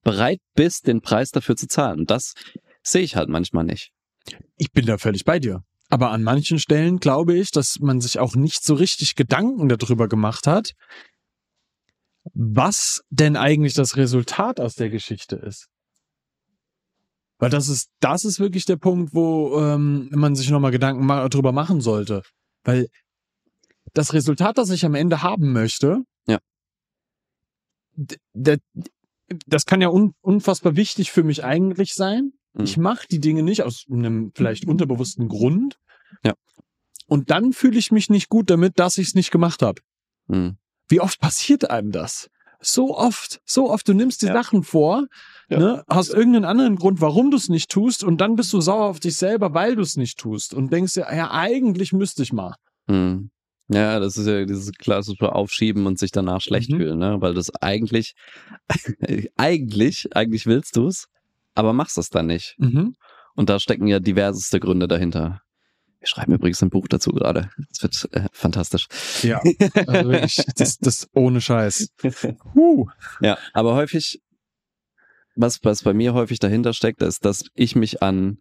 bereit 0.03 0.39
bist, 0.53 0.85
den 0.85 1.01
Preis 1.01 1.31
dafür 1.31 1.55
zu 1.55 1.67
zahlen. 1.67 2.01
Und 2.01 2.11
das 2.11 2.33
sehe 2.83 3.01
ich 3.01 3.15
halt 3.15 3.29
manchmal 3.29 3.63
nicht. 3.63 3.91
Ich 4.57 4.71
bin 4.71 4.85
da 4.85 4.99
völlig 4.99 5.23
bei 5.25 5.39
dir. 5.39 5.63
Aber 5.89 6.11
an 6.11 6.21
manchen 6.21 6.59
Stellen 6.59 7.00
glaube 7.00 7.35
ich, 7.35 7.50
dass 7.50 7.79
man 7.79 8.00
sich 8.00 8.19
auch 8.19 8.35
nicht 8.35 8.63
so 8.63 8.75
richtig 8.75 9.15
Gedanken 9.15 9.69
darüber 9.69 10.07
gemacht 10.07 10.46
hat, 10.46 10.74
was 12.33 13.01
denn 13.09 13.35
eigentlich 13.35 13.74
das 13.74 13.98
Resultat 13.98 14.59
aus 14.59 14.75
der 14.75 14.89
Geschichte 14.91 15.35
ist. 15.35 15.67
Weil 17.41 17.49
das 17.49 17.69
ist, 17.69 17.89
das 17.99 18.23
ist 18.23 18.39
wirklich 18.39 18.65
der 18.65 18.75
Punkt, 18.77 19.15
wo 19.15 19.59
ähm, 19.59 20.09
man 20.11 20.35
sich 20.35 20.51
nochmal 20.51 20.69
Gedanken 20.69 21.07
ma 21.07 21.27
drüber 21.27 21.51
machen 21.51 21.81
sollte. 21.81 22.21
Weil 22.63 22.87
das 23.93 24.13
Resultat, 24.13 24.59
das 24.59 24.69
ich 24.69 24.85
am 24.85 24.93
Ende 24.93 25.23
haben 25.23 25.51
möchte, 25.51 26.03
Ja. 26.27 26.37
das 28.35 29.65
kann 29.65 29.81
ja 29.81 29.89
un 29.89 30.13
unfassbar 30.21 30.75
wichtig 30.75 31.11
für 31.11 31.23
mich 31.23 31.43
eigentlich 31.43 31.95
sein. 31.95 32.33
Mhm. 32.53 32.63
Ich 32.63 32.77
mache 32.77 33.07
die 33.09 33.19
Dinge 33.19 33.41
nicht 33.41 33.63
aus 33.63 33.85
einem 33.91 34.31
vielleicht 34.35 34.67
unterbewussten 34.67 35.27
Grund. 35.27 35.79
Ja. 36.23 36.33
Und 37.07 37.31
dann 37.31 37.53
fühle 37.53 37.79
ich 37.79 37.91
mich 37.91 38.11
nicht 38.11 38.29
gut 38.29 38.51
damit, 38.51 38.77
dass 38.77 38.99
ich 38.99 39.07
es 39.07 39.15
nicht 39.15 39.31
gemacht 39.31 39.63
habe. 39.63 39.81
Mhm. 40.27 40.57
Wie 40.89 40.99
oft 40.99 41.19
passiert 41.19 41.71
einem 41.71 41.91
das? 41.91 42.29
So 42.61 42.95
oft, 42.97 43.41
so 43.45 43.69
oft. 43.71 43.87
Du 43.87 43.93
nimmst 43.93 44.21
dir 44.21 44.27
Ja. 44.27 44.33
Sachen 44.33 44.63
vor, 44.63 45.07
Ja. 45.50 45.59
ne, 45.59 45.83
hast 45.89 46.13
irgendeinen 46.13 46.45
anderen 46.45 46.75
Grund, 46.75 47.01
warum 47.01 47.31
du 47.31 47.37
es 47.37 47.50
nicht 47.50 47.69
tust, 47.71 48.03
und 48.03 48.21
dann 48.21 48.35
bist 48.35 48.53
du 48.53 48.61
sauer 48.61 48.85
auf 48.85 49.00
dich 49.00 49.17
selber, 49.17 49.53
weil 49.53 49.75
du 49.75 49.81
es 49.81 49.97
nicht 49.97 50.19
tust 50.19 50.53
und 50.53 50.71
denkst 50.71 50.93
dir, 50.93 51.07
ja, 51.13 51.31
eigentlich 51.31 51.91
müsste 51.93 52.21
ich 52.24 52.31
mal. 52.33 52.55
Mhm. 52.87 53.31
Ja, 53.67 54.00
das 54.00 54.17
ist 54.17 54.27
ja 54.27 54.43
dieses 54.45 54.71
klassische 54.74 55.33
Aufschieben 55.33 55.85
und 55.87 55.97
sich 55.97 56.11
danach 56.11 56.41
schlecht 56.41 56.69
Mhm. 56.71 56.77
fühlen, 56.77 57.00
ne? 57.00 57.17
Weil 57.21 57.33
das 57.33 57.50
eigentlich, 57.61 58.13
eigentlich, 59.37 60.15
eigentlich 60.15 60.45
willst 60.45 60.75
du's, 60.77 61.07
aber 61.55 61.74
machst 61.74 61.97
es 61.97 62.09
dann 62.09 62.27
nicht. 62.27 62.55
Mhm. 62.57 62.95
Und 63.35 63.50
da 63.50 63.59
stecken 63.59 63.87
ja 63.87 64.00
diverseste 64.00 64.59
Gründe 64.59 64.87
dahinter. 64.87 65.41
Wir 66.01 66.07
schreiben 66.07 66.33
übrigens 66.33 66.61
ein 66.64 66.72
Buch 66.72 66.87
dazu 66.87 67.11
gerade. 67.11 67.51
Das 67.70 67.83
wird 67.83 68.14
äh, 68.14 68.27
fantastisch. 68.33 68.87
Ja, 69.22 69.40
also 69.87 70.09
wirklich, 70.09 70.44
das, 70.57 70.79
das 70.79 71.07
ohne 71.14 71.40
Scheiß. 71.42 71.90
Huh. 72.55 72.87
Ja, 73.22 73.37
aber 73.53 73.75
häufig, 73.75 74.20
was, 75.35 75.59
was 75.64 75.83
bei 75.83 75.94
mir 75.94 76.14
häufig 76.14 76.40
dahinter 76.40 76.74
steckt, 76.74 77.01
ist, 77.03 77.24
dass 77.24 77.46
ich 77.53 77.75
mich 77.75 78.01
an 78.01 78.40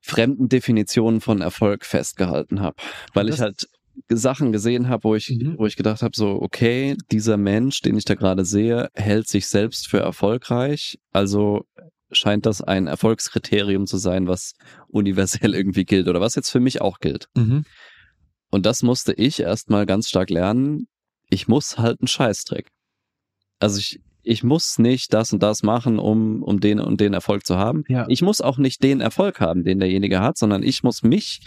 fremden 0.00 0.48
Definitionen 0.48 1.20
von 1.20 1.40
Erfolg 1.40 1.84
festgehalten 1.84 2.60
habe. 2.60 2.76
Weil 3.14 3.28
ich 3.30 3.40
halt 3.40 3.68
Sachen 4.08 4.52
gesehen 4.52 4.88
habe, 4.88 5.04
wo 5.04 5.14
ich, 5.14 5.30
Mhm. 5.30 5.56
wo 5.58 5.66
ich 5.66 5.76
gedacht 5.76 6.02
habe, 6.02 6.12
so, 6.14 6.40
okay, 6.40 6.96
dieser 7.10 7.36
Mensch, 7.36 7.80
den 7.80 7.96
ich 7.96 8.04
da 8.04 8.14
gerade 8.14 8.44
sehe, 8.44 8.90
hält 8.94 9.28
sich 9.28 9.46
selbst 9.46 9.88
für 9.88 9.98
erfolgreich. 10.00 10.98
Also 11.12 11.64
scheint 12.10 12.46
das 12.46 12.60
ein 12.62 12.86
Erfolgskriterium 12.86 13.86
zu 13.86 13.96
sein, 13.96 14.26
was 14.26 14.54
universell 14.88 15.54
irgendwie 15.54 15.84
gilt 15.84 16.08
oder 16.08 16.20
was 16.20 16.34
jetzt 16.34 16.50
für 16.50 16.60
mich 16.60 16.80
auch 16.80 16.98
gilt. 17.00 17.28
Mhm. 17.34 17.64
Und 18.50 18.66
das 18.66 18.82
musste 18.82 19.12
ich 19.12 19.40
erstmal 19.40 19.86
ganz 19.86 20.08
stark 20.08 20.30
lernen. 20.30 20.86
Ich 21.28 21.48
muss 21.48 21.78
halt 21.78 22.00
einen 22.00 22.08
Scheißdreck. 22.08 22.68
Also 23.58 23.78
ich, 23.78 24.00
ich 24.22 24.44
muss 24.44 24.78
nicht 24.78 25.12
das 25.12 25.32
und 25.32 25.42
das 25.42 25.62
machen, 25.62 25.98
um, 25.98 26.42
um 26.42 26.60
den 26.60 26.78
und 26.78 27.00
den 27.00 27.14
Erfolg 27.14 27.46
zu 27.46 27.56
haben. 27.56 27.82
Ja. 27.88 28.06
Ich 28.08 28.22
muss 28.22 28.40
auch 28.40 28.58
nicht 28.58 28.82
den 28.82 29.00
Erfolg 29.00 29.40
haben, 29.40 29.64
den 29.64 29.80
derjenige 29.80 30.20
hat, 30.20 30.38
sondern 30.38 30.62
ich 30.62 30.82
muss 30.82 31.02
mich 31.02 31.40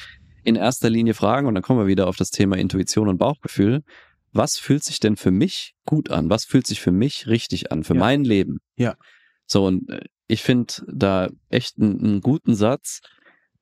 in 0.44 0.56
erster 0.56 0.90
Linie 0.90 1.14
fragen, 1.14 1.48
und 1.48 1.56
dann 1.56 1.64
kommen 1.64 1.80
wir 1.80 1.88
wieder 1.88 2.08
auf 2.08 2.16
das 2.16 2.30
Thema 2.30 2.58
Intuition 2.58 3.08
und 3.10 3.18
Bauchgefühl. 3.18 3.84
Was 4.32 4.58
fühlt 4.58 4.84
sich 4.84 5.00
denn 5.00 5.18
für 5.18 5.32
mich 5.32 5.74
gut 5.86 6.10
an? 6.10 6.30
Was 6.30 6.46
fühlt 6.46 6.68
sich 6.68 6.80
für 6.80 6.92
mich 6.92 7.28
richtig 7.28 7.72
an? 7.72 7.84
Für 7.84 7.96
Ja. 7.96 8.00
mein 8.00 8.24
Leben? 8.24 8.60
Ja. 8.76 8.96
So, 9.46 9.66
und 9.66 9.90
äh, 9.90 10.02
ich 10.28 10.44
finde 10.44 10.74
da 10.88 11.30
echt 11.50 11.78
einen, 11.78 12.04
einen 12.04 12.22
guten 12.22 12.56
Satz. 12.56 13.02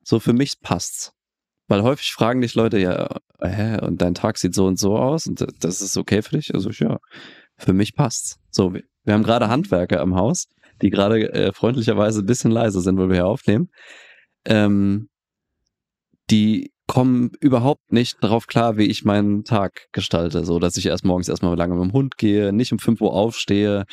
So, 0.02 0.20
für 0.20 0.32
mich 0.32 0.60
passt's. 0.60 1.12
Weil 1.68 1.82
häufig 1.82 2.12
fragen 2.12 2.40
dich 2.42 2.54
Leute, 2.54 2.78
ja, 2.78 3.16
hä, 3.40 3.80
und 3.84 4.00
dein 4.00 4.14
Tag 4.14 4.38
sieht 4.38 4.54
so 4.54 4.66
und 4.66 4.78
so 4.78 4.96
aus 4.96 5.26
und 5.26 5.44
das 5.60 5.80
ist 5.80 5.96
okay 5.96 6.22
für 6.22 6.36
dich? 6.36 6.54
Also, 6.54 6.70
ja, 6.70 6.98
für 7.56 7.72
mich 7.72 7.94
passt's. 7.94 8.38
So, 8.50 8.74
wir, 8.74 8.82
haben 9.12 9.24
gerade 9.24 9.48
Handwerker 9.48 10.00
am 10.00 10.14
Haus, 10.14 10.46
die 10.82 10.90
gerade 10.90 11.32
äh, 11.32 11.52
freundlicherweise 11.52 12.20
ein 12.20 12.26
bisschen 12.26 12.50
leise 12.50 12.80
sind, 12.80 12.98
weil 12.98 13.08
wir 13.08 13.16
hier 13.16 13.26
aufnehmen. 13.26 13.68
Ähm, 14.44 15.08
die 16.30 16.72
kommen 16.86 17.32
überhaupt 17.40 17.92
nicht 17.92 18.22
darauf 18.22 18.46
klar, 18.46 18.76
wie 18.76 18.86
ich 18.86 19.04
meinen 19.04 19.44
Tag 19.44 19.88
gestalte. 19.92 20.44
So, 20.44 20.58
dass 20.58 20.76
ich 20.76 20.86
erst 20.86 21.04
morgens 21.04 21.28
erstmal 21.28 21.56
lange 21.56 21.74
mit 21.74 21.84
dem 21.84 21.92
Hund 21.92 22.16
gehe, 22.16 22.52
nicht 22.52 22.72
um 22.72 22.78
5 22.78 23.00
Uhr 23.00 23.12
aufstehe, 23.12 23.84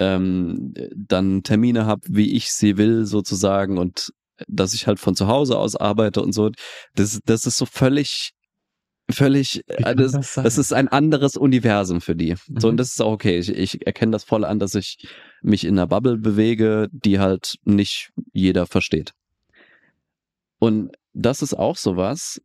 ähm, 0.00 0.74
dann 0.96 1.42
Termine 1.44 1.86
habe, 1.86 2.02
wie 2.08 2.34
ich 2.34 2.52
sie 2.52 2.76
will, 2.76 3.06
sozusagen, 3.06 3.78
und 3.78 4.12
dass 4.48 4.74
ich 4.74 4.86
halt 4.86 4.98
von 4.98 5.14
zu 5.14 5.28
Hause 5.28 5.58
aus 5.58 5.76
arbeite 5.76 6.22
und 6.22 6.32
so. 6.32 6.50
Das, 6.94 7.20
das 7.24 7.46
ist 7.46 7.58
so 7.58 7.66
völlig, 7.66 8.32
völlig, 9.10 9.62
äh, 9.68 9.94
das, 9.94 10.12
das 10.12 10.34
das 10.34 10.58
ist 10.58 10.72
ein 10.72 10.88
anderes 10.88 11.36
Universum 11.36 12.00
für 12.00 12.16
die. 12.16 12.34
So, 12.56 12.66
Mhm. 12.68 12.72
und 12.72 12.76
das 12.78 12.88
ist 12.88 13.02
auch 13.02 13.12
okay. 13.12 13.38
Ich, 13.38 13.50
ich 13.50 13.86
erkenne 13.86 14.12
das 14.12 14.24
voll 14.24 14.44
an, 14.44 14.58
dass 14.58 14.74
ich 14.74 14.96
mich 15.42 15.64
in 15.64 15.78
einer 15.78 15.86
Bubble 15.86 16.16
bewege, 16.16 16.88
die 16.92 17.18
halt 17.18 17.56
nicht 17.64 18.10
jeder 18.32 18.66
versteht. 18.66 19.12
Und 20.58 20.92
das 21.12 21.42
ist 21.42 21.54
auch 21.54 21.76
sowas, 21.76 22.40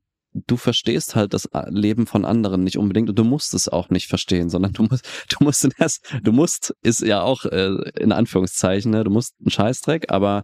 du 0.48 0.58
verstehst 0.58 1.16
halt 1.16 1.34
das 1.34 1.50
Leben 1.70 2.08
von 2.08 2.26
anderen 2.26 2.64
nicht 2.64 2.78
unbedingt 2.78 3.10
und 3.10 3.18
du 3.18 3.24
musst 3.24 3.54
es 3.54 3.70
auch 3.70 3.90
nicht 3.90 4.08
verstehen, 4.08 4.50
sondern 4.50 4.74
du 4.74 4.84
musst, 4.84 5.06
du 5.30 5.44
musst 5.44 5.68
erst, 5.80 6.06
du 6.22 6.32
musst, 6.32 6.76
ist 6.84 7.02
ja 7.02 7.22
auch 7.22 7.46
äh, 7.46 7.90
in 8.00 8.12
Anführungszeichen, 8.12 8.92
ne, 8.92 9.04
du 9.04 9.12
musst 9.12 9.36
einen 9.40 9.52
Scheißdreck, 9.52 10.12
aber 10.12 10.44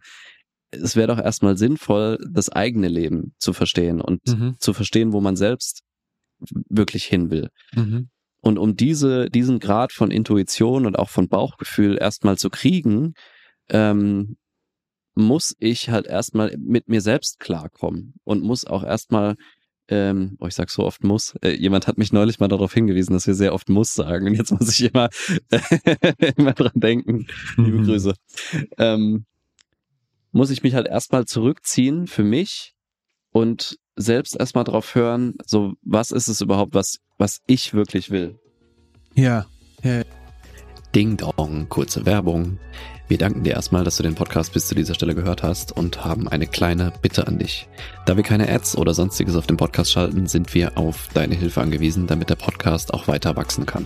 es 0.71 0.95
wäre 0.95 1.08
doch 1.08 1.19
erstmal 1.19 1.58
sinnvoll, 1.58 2.17
das 2.32 2.49
eigene 2.49 2.88
Leben 2.88 3.34
zu 3.38 3.51
verstehen 3.51 3.99
und 3.99 4.21
Mhm. 4.27 4.56
zu 4.60 4.73
verstehen, 4.73 5.12
wo 5.12 5.19
man 5.19 5.36
selbst 5.36 5.82
wirklich 6.69 7.04
hin 7.06 7.30
will. 7.30 7.49
Mhm. 7.73 8.10
Und 8.41 8.58
um 8.58 8.75
diese, 8.75 9.30
diesen 9.30 9.60
Grad 9.60 9.91
von 9.91 10.10
Intuition 10.10 10.86
und 10.86 10.97
auch 10.97 11.10
von 11.10 11.27
Bauchgefühl 11.27 11.97
erstmal 11.99 12.38
zu 12.38 12.49
kriegen, 12.49 13.13
ähm, 13.69 14.38
muss 15.13 15.54
ich 15.60 15.89
halt 15.89 16.08
erstmal 16.08 16.56
mit 16.58 16.88
mir 16.88 17.01
selbst 17.01 17.39
klarkommen 17.39 18.13
und 18.23 18.41
muss 18.41 18.65
auch 18.65 18.84
erstmal, 18.84 19.36
ähm, 19.91 20.38
oh, 20.39 20.47
ich 20.47 20.56
sag 20.56 20.69
so 20.69 20.84
oft 20.84 21.04
muss, 21.04 21.36
äh, 21.43 21.49
jemand 21.49 21.86
hat 21.86 21.97
mich 21.97 22.13
neulich 22.13 22.39
mal 22.39 22.47
darauf 22.47 22.73
hingewiesen, 22.73 23.12
dass 23.13 23.27
wir 23.27 23.34
sehr 23.34 23.54
oft 23.54 23.67
muss 23.67 23.93
sagen 23.93 24.25
und 24.25 24.36
jetzt 24.36 24.51
muss 24.51 24.69
ich 24.69 24.91
immer, 24.91 25.10
immer 26.38 26.54
dran 26.54 26.71
denken. 26.75 27.27
Liebe 27.58 27.80
Mhm. 27.80 27.86
Grüße. 27.86 28.13
Ähm, 28.77 29.25
muss 30.32 30.49
ich 30.49 30.63
mich 30.63 30.75
halt 30.75 30.88
erstmal 30.88 31.25
zurückziehen 31.25 32.08
für 32.08 32.23
mich 32.23 32.73
und 33.32 33.77
selbst 33.97 34.39
erstmal 34.39 34.63
drauf 34.63 34.95
hören, 34.95 35.36
so 35.45 35.73
was 35.82 36.12
ist 36.12 36.30
es 36.30 36.39
überhaupt, 36.39 36.73
was, 36.73 36.99
was 37.17 37.41
ich 37.45 37.73
wirklich 37.73 38.12
will. 38.12 38.39
Ja. 39.13 39.45
Ding 40.95 41.17
Dong, 41.17 41.67
kurze 41.67 42.06
Werbung. 42.06 42.60
Wir 43.12 43.17
danken 43.17 43.43
dir 43.43 43.56
erstmal, 43.56 43.84
dass 43.84 43.97
du 43.97 44.04
den 44.04 44.15
Podcast 44.15 44.54
bis 44.54 44.67
zu 44.67 44.74
dieser 44.74 44.93
Stelle 44.93 45.13
gehört 45.13 45.43
hast 45.43 45.74
und 45.76 46.06
haben 46.06 46.30
eine 46.30 46.47
kleine 46.47 46.93
Bitte 47.02 47.28
an 47.28 47.39
dich. 47.39 47.67
Da 48.06 48.15
wir 48.15 48.24
keine 48.24 48.47
Ads 48.47 48.78
oder 48.78 48.93
sonstiges 48.93 49.36
auf 49.36 49.47
dem 49.47 49.58
Podcast 49.58 49.91
schalten, 49.91 50.28
sind 50.28 50.54
wir 50.54 50.78
auf 50.78 51.10
deine 51.13 51.36
Hilfe 51.36 51.60
angewiesen, 51.60 52.08
damit 52.08 52.30
der 52.30 52.38
Podcast 52.38 52.93
auch 52.93 53.10
weiter 53.10 53.36
wachsen 53.36 53.65
kann. 53.65 53.86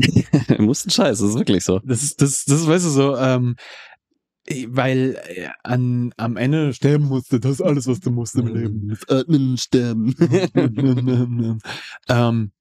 Muss 0.58 0.86
ein 0.86 0.90
Scheiß, 0.90 1.18
das 1.18 1.28
ist 1.30 1.38
wirklich 1.38 1.64
so. 1.64 1.80
Das 1.80 2.02
ist, 2.02 2.20
das, 2.20 2.44
das 2.44 2.66
weißt 2.66 2.84
du 2.86 2.90
so, 2.90 3.16
ähm, 3.16 3.56
weil 4.68 5.20
äh, 5.26 5.48
an, 5.62 6.12
am 6.16 6.36
Ende 6.36 6.72
sterben 6.74 7.04
musste, 7.04 7.40
das 7.40 7.52
ist 7.52 7.60
alles, 7.60 7.86
was 7.86 8.00
du 8.00 8.10
musst 8.10 8.34
im 8.36 8.46
Leben. 8.48 8.98
Atmen, 9.08 9.56
sterben. 9.56 10.14
ähm, 12.08 12.52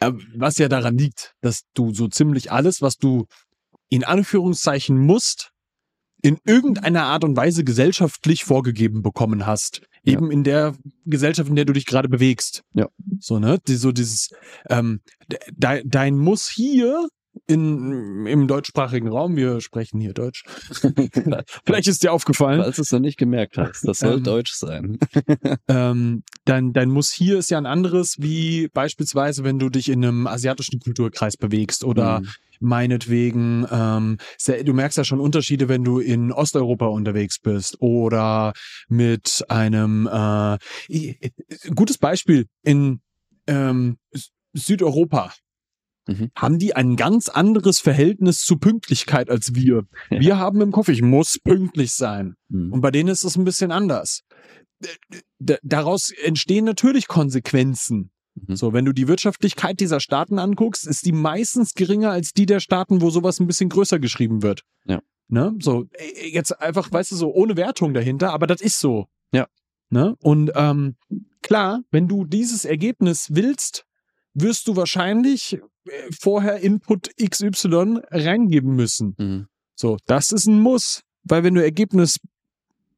äh, 0.00 0.12
was 0.36 0.58
ja 0.58 0.68
daran 0.68 0.98
liegt, 0.98 1.34
dass 1.40 1.62
du 1.74 1.92
so 1.92 2.08
ziemlich 2.08 2.52
alles, 2.52 2.82
was 2.82 2.96
du 2.98 3.26
in 3.88 4.04
Anführungszeichen 4.04 4.98
musst, 4.98 5.53
in 6.24 6.38
irgendeiner 6.46 7.02
Art 7.02 7.22
und 7.22 7.36
Weise 7.36 7.64
gesellschaftlich 7.64 8.44
vorgegeben 8.44 9.02
bekommen 9.02 9.44
hast. 9.44 9.82
Ja. 10.04 10.14
Eben 10.14 10.30
in 10.30 10.42
der 10.42 10.74
Gesellschaft, 11.04 11.50
in 11.50 11.54
der 11.54 11.66
du 11.66 11.74
dich 11.74 11.84
gerade 11.84 12.08
bewegst. 12.08 12.62
Ja. 12.72 12.88
So, 13.20 13.38
ne? 13.38 13.58
So 13.66 13.92
dieses, 13.92 14.30
ähm, 14.70 15.00
de, 15.30 15.82
dein 15.84 16.16
Muss 16.16 16.48
hier 16.48 17.08
in, 17.46 18.26
im 18.26 18.46
deutschsprachigen 18.46 19.08
Raum, 19.08 19.36
wir 19.36 19.60
sprechen 19.60 20.00
hier 20.00 20.12
Deutsch. 20.14 20.44
Vielleicht 21.64 21.88
ist 21.88 22.02
dir 22.02 22.12
aufgefallen. 22.12 22.62
Falls 22.62 22.76
du 22.76 22.82
es 22.82 22.92
noch 22.92 23.00
nicht 23.00 23.18
gemerkt 23.18 23.58
hast, 23.58 23.86
das 23.86 23.98
soll 23.98 24.18
Ähm, 24.18 24.22
Deutsch 24.24 24.52
sein. 24.52 24.98
ähm, 25.68 26.22
dein, 26.44 26.72
dein 26.72 26.90
Muss 26.90 27.10
hier 27.10 27.38
ist 27.38 27.50
ja 27.50 27.58
ein 27.58 27.66
anderes, 27.66 28.16
wie 28.18 28.68
beispielsweise, 28.72 29.44
wenn 29.44 29.58
du 29.58 29.68
dich 29.68 29.88
in 29.88 30.04
einem 30.04 30.26
asiatischen 30.26 30.80
Kulturkreis 30.80 31.36
bewegst 31.36 31.84
oder 31.84 32.20
Mhm. 32.20 32.28
meinetwegen, 32.60 33.66
ähm, 33.70 34.18
du 34.64 34.72
merkst 34.72 34.98
ja 34.98 35.04
schon 35.04 35.20
Unterschiede, 35.20 35.68
wenn 35.68 35.84
du 35.84 35.98
in 35.98 36.32
Osteuropa 36.32 36.86
unterwegs 36.86 37.38
bist 37.38 37.80
oder 37.80 38.52
mit 38.88 39.44
einem 39.48 40.06
äh, 40.10 40.58
gutes 41.74 41.98
Beispiel 41.98 42.46
in 42.62 43.00
ähm, 43.46 43.98
Sü- 44.14 44.30
Südeuropa. 44.54 45.32
Mhm. 46.06 46.30
Haben 46.36 46.58
die 46.58 46.76
ein 46.76 46.96
ganz 46.96 47.28
anderes 47.28 47.80
Verhältnis 47.80 48.40
zu 48.40 48.58
Pünktlichkeit 48.58 49.30
als 49.30 49.54
wir? 49.54 49.84
Ja. 50.10 50.20
Wir 50.20 50.38
haben 50.38 50.60
im 50.60 50.70
Kopf, 50.72 50.88
ich 50.88 51.02
muss 51.02 51.38
pünktlich 51.42 51.92
sein. 51.92 52.34
Mhm. 52.48 52.72
Und 52.72 52.80
bei 52.82 52.90
denen 52.90 53.08
ist 53.08 53.24
es 53.24 53.36
ein 53.36 53.44
bisschen 53.44 53.72
anders. 53.72 54.20
D- 55.38 55.56
Daraus 55.62 56.10
entstehen 56.10 56.64
natürlich 56.64 57.08
Konsequenzen. 57.08 58.10
Mhm. 58.34 58.56
So, 58.56 58.72
wenn 58.72 58.84
du 58.84 58.92
die 58.92 59.08
Wirtschaftlichkeit 59.08 59.80
dieser 59.80 60.00
Staaten 60.00 60.38
anguckst, 60.38 60.86
ist 60.86 61.06
die 61.06 61.12
meistens 61.12 61.74
geringer 61.74 62.10
als 62.10 62.32
die 62.32 62.46
der 62.46 62.60
Staaten, 62.60 63.00
wo 63.00 63.10
sowas 63.10 63.40
ein 63.40 63.46
bisschen 63.46 63.70
größer 63.70 63.98
geschrieben 63.98 64.42
wird. 64.42 64.62
Ja. 64.86 65.00
Ne? 65.28 65.54
So, 65.60 65.86
äh, 65.92 66.28
jetzt 66.28 66.60
einfach, 66.60 66.92
weißt 66.92 67.12
du, 67.12 67.16
so 67.16 67.32
ohne 67.32 67.56
Wertung 67.56 67.94
dahinter, 67.94 68.32
aber 68.32 68.46
das 68.46 68.60
ist 68.60 68.78
so. 68.78 69.06
Ja. 69.32 69.46
Ne? 69.88 70.16
Und 70.20 70.52
ähm, 70.54 70.96
klar, 71.42 71.80
wenn 71.90 72.08
du 72.08 72.24
dieses 72.26 72.64
Ergebnis 72.64 73.28
willst, 73.30 73.86
wirst 74.34 74.68
du 74.68 74.76
wahrscheinlich 74.76 75.54
äh, 75.54 75.60
vorher 76.20 76.58
Input 76.60 77.10
XY 77.22 78.00
reingeben 78.10 78.74
müssen. 78.74 79.14
Mhm. 79.18 79.46
So, 79.76 79.96
das 80.06 80.32
ist 80.32 80.46
ein 80.46 80.60
Muss, 80.60 81.02
weil 81.24 81.42
wenn 81.44 81.54
du 81.54 81.62
Ergebnis 81.62 82.18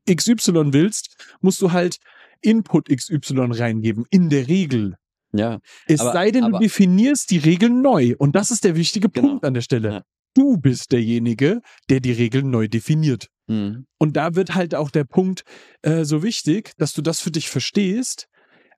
XY 0.09 0.73
willst, 0.73 1.17
musst 1.41 1.61
du 1.63 1.73
halt 1.73 1.97
Input 2.43 2.89
XY 2.89 3.53
reingeben, 3.53 4.05
in 4.11 4.29
der 4.29 4.47
Regel. 4.49 4.97
Ja, 5.33 5.59
Es 5.87 6.01
Aber- 6.01 6.13
sei 6.13 6.31
denn, 6.31 6.45
aber- 6.45 6.59
du 6.59 6.65
definierst 6.65 7.31
die 7.31 7.39
Regeln 7.39 7.83
neu. 7.83 8.15
Und 8.19 8.37
das 8.37 8.51
ist 8.51 8.65
der 8.65 8.77
wichtige 8.77 9.09
Genau. 9.09 9.29
Punkt 9.29 9.45
an 9.45 9.55
der 9.55 9.61
Stelle. 9.63 9.91
Ja. 9.91 10.03
Du 10.35 10.59
bist 10.59 10.93
derjenige, 10.93 11.61
der 11.89 12.01
die 12.01 12.13
Regeln 12.13 12.51
neu 12.51 12.69
definiert. 12.69 13.29
mhm. 13.49 13.87
Und 13.99 14.17
da 14.17 14.35
wird 14.35 14.55
halt 14.55 14.75
auch 14.75 14.91
der 14.91 15.05
Punkt 15.05 15.43
äh, 15.83 16.05
so 16.05 16.23
wichtig, 16.23 16.73
dass 16.79 16.93
du 16.93 17.03
das 17.03 17.21
für 17.21 17.31
dich 17.31 17.49
verstehst. 17.49 18.29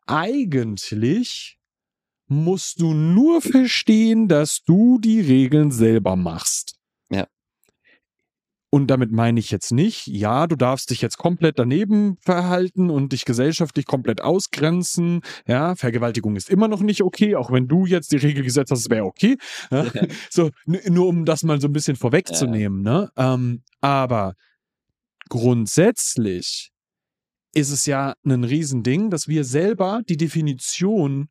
Eigentlich 0.06 1.57
musst 2.28 2.80
du 2.80 2.94
nur 2.94 3.40
verstehen, 3.42 4.28
dass 4.28 4.62
du 4.62 4.98
die 5.00 5.20
Regeln 5.20 5.70
selber 5.70 6.14
machst. 6.16 6.76
Ja. 7.10 7.26
Und 8.70 8.88
damit 8.88 9.10
meine 9.10 9.40
ich 9.40 9.50
jetzt 9.50 9.72
nicht, 9.72 10.06
ja, 10.08 10.46
du 10.46 10.54
darfst 10.54 10.90
dich 10.90 11.00
jetzt 11.00 11.16
komplett 11.16 11.58
daneben 11.58 12.18
verhalten 12.20 12.90
und 12.90 13.12
dich 13.12 13.24
gesellschaftlich 13.24 13.86
komplett 13.86 14.20
ausgrenzen. 14.20 15.22
Ja, 15.46 15.74
Vergewaltigung 15.74 16.36
ist 16.36 16.50
immer 16.50 16.68
noch 16.68 16.82
nicht 16.82 17.02
okay, 17.02 17.34
auch 17.34 17.50
wenn 17.50 17.66
du 17.66 17.86
jetzt 17.86 18.12
die 18.12 18.18
Regel 18.18 18.44
gesetzt 18.44 18.70
hast, 18.70 18.80
es 18.80 18.90
wäre 18.90 19.04
okay. 19.06 19.38
Ja? 19.70 19.86
So, 20.30 20.50
n- 20.66 20.92
nur 20.92 21.06
um 21.08 21.24
das 21.24 21.44
mal 21.44 21.60
so 21.62 21.68
ein 21.68 21.72
bisschen 21.72 21.96
vorwegzunehmen, 21.96 22.82
ne? 22.82 23.10
Ähm, 23.16 23.62
aber 23.80 24.34
grundsätzlich 25.30 26.70
ist 27.54 27.70
es 27.70 27.86
ja 27.86 28.14
ein 28.24 28.44
Riesending, 28.44 29.08
dass 29.08 29.28
wir 29.28 29.44
selber 29.44 30.02
die 30.06 30.16
Definition, 30.18 31.28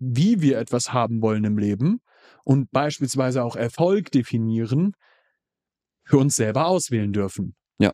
wie 0.00 0.40
wir 0.40 0.58
etwas 0.58 0.92
haben 0.92 1.22
wollen 1.22 1.44
im 1.44 1.58
Leben 1.58 2.00
und 2.42 2.70
beispielsweise 2.72 3.44
auch 3.44 3.54
Erfolg 3.54 4.10
definieren, 4.10 4.94
für 6.04 6.18
uns 6.18 6.34
selber 6.34 6.66
auswählen 6.66 7.12
dürfen. 7.12 7.54
Ja. 7.78 7.92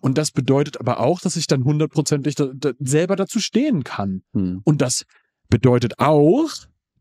Und 0.00 0.18
das 0.18 0.30
bedeutet 0.30 0.78
aber 0.78 1.00
auch, 1.00 1.20
dass 1.20 1.34
ich 1.36 1.48
dann 1.48 1.64
hundertprozentig 1.64 2.36
da, 2.36 2.50
da 2.54 2.72
selber 2.78 3.16
dazu 3.16 3.40
stehen 3.40 3.82
kann. 3.82 4.22
Mhm. 4.32 4.60
Und 4.64 4.82
das 4.82 5.04
bedeutet 5.48 5.98
auch, 5.98 6.50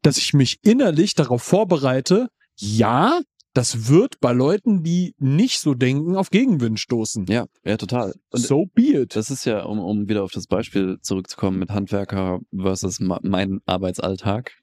dass 0.01 0.17
ich 0.17 0.33
mich 0.33 0.59
innerlich 0.63 1.13
darauf 1.13 1.43
vorbereite, 1.43 2.29
ja, 2.55 3.19
das 3.55 3.87
wird 3.87 4.19
bei 4.19 4.33
Leuten, 4.33 4.83
die 4.83 5.15
nicht 5.17 5.59
so 5.59 5.73
denken, 5.73 6.17
auf 6.17 6.29
Gegenwind 6.29 6.77
stoßen. 6.77 7.25
ja, 7.27 7.45
ja, 7.63 7.77
total. 7.77 8.13
Und 8.29 8.41
so 8.41 8.65
be 8.73 9.01
it. 9.01 9.15
das 9.15 9.31
ist 9.31 9.45
ja, 9.45 9.63
um, 9.63 9.79
um 9.79 10.09
wieder 10.09 10.23
auf 10.23 10.33
das 10.33 10.45
Beispiel 10.45 10.97
zurückzukommen 11.01 11.57
mit 11.57 11.71
Handwerker 11.71 12.41
versus 12.55 12.99
mein 12.99 13.61
Arbeitsalltag. 13.65 14.57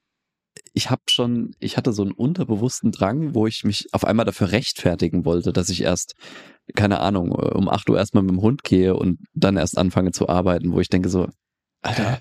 Ich 0.74 0.90
habe 0.90 1.00
schon, 1.08 1.52
ich 1.58 1.78
hatte 1.78 1.94
so 1.94 2.02
einen 2.02 2.12
unterbewussten 2.12 2.92
Drang, 2.92 3.34
wo 3.34 3.46
ich 3.46 3.64
mich 3.64 3.86
auf 3.92 4.04
einmal 4.04 4.26
dafür 4.26 4.52
rechtfertigen 4.52 5.24
wollte, 5.24 5.54
dass 5.54 5.70
ich 5.70 5.80
erst, 5.80 6.14
keine 6.74 7.00
Ahnung, 7.00 7.32
um 7.32 7.70
8 7.70 7.88
Uhr 7.88 7.96
erstmal 7.96 8.22
mit 8.22 8.32
dem 8.32 8.42
Hund 8.42 8.62
gehe 8.62 8.94
und 8.94 9.20
dann 9.32 9.56
erst 9.56 9.78
anfange 9.78 10.12
zu 10.12 10.28
arbeiten, 10.28 10.72
wo 10.72 10.80
ich 10.80 10.90
denke 10.90 11.08
so, 11.08 11.28
Alter, 11.80 12.20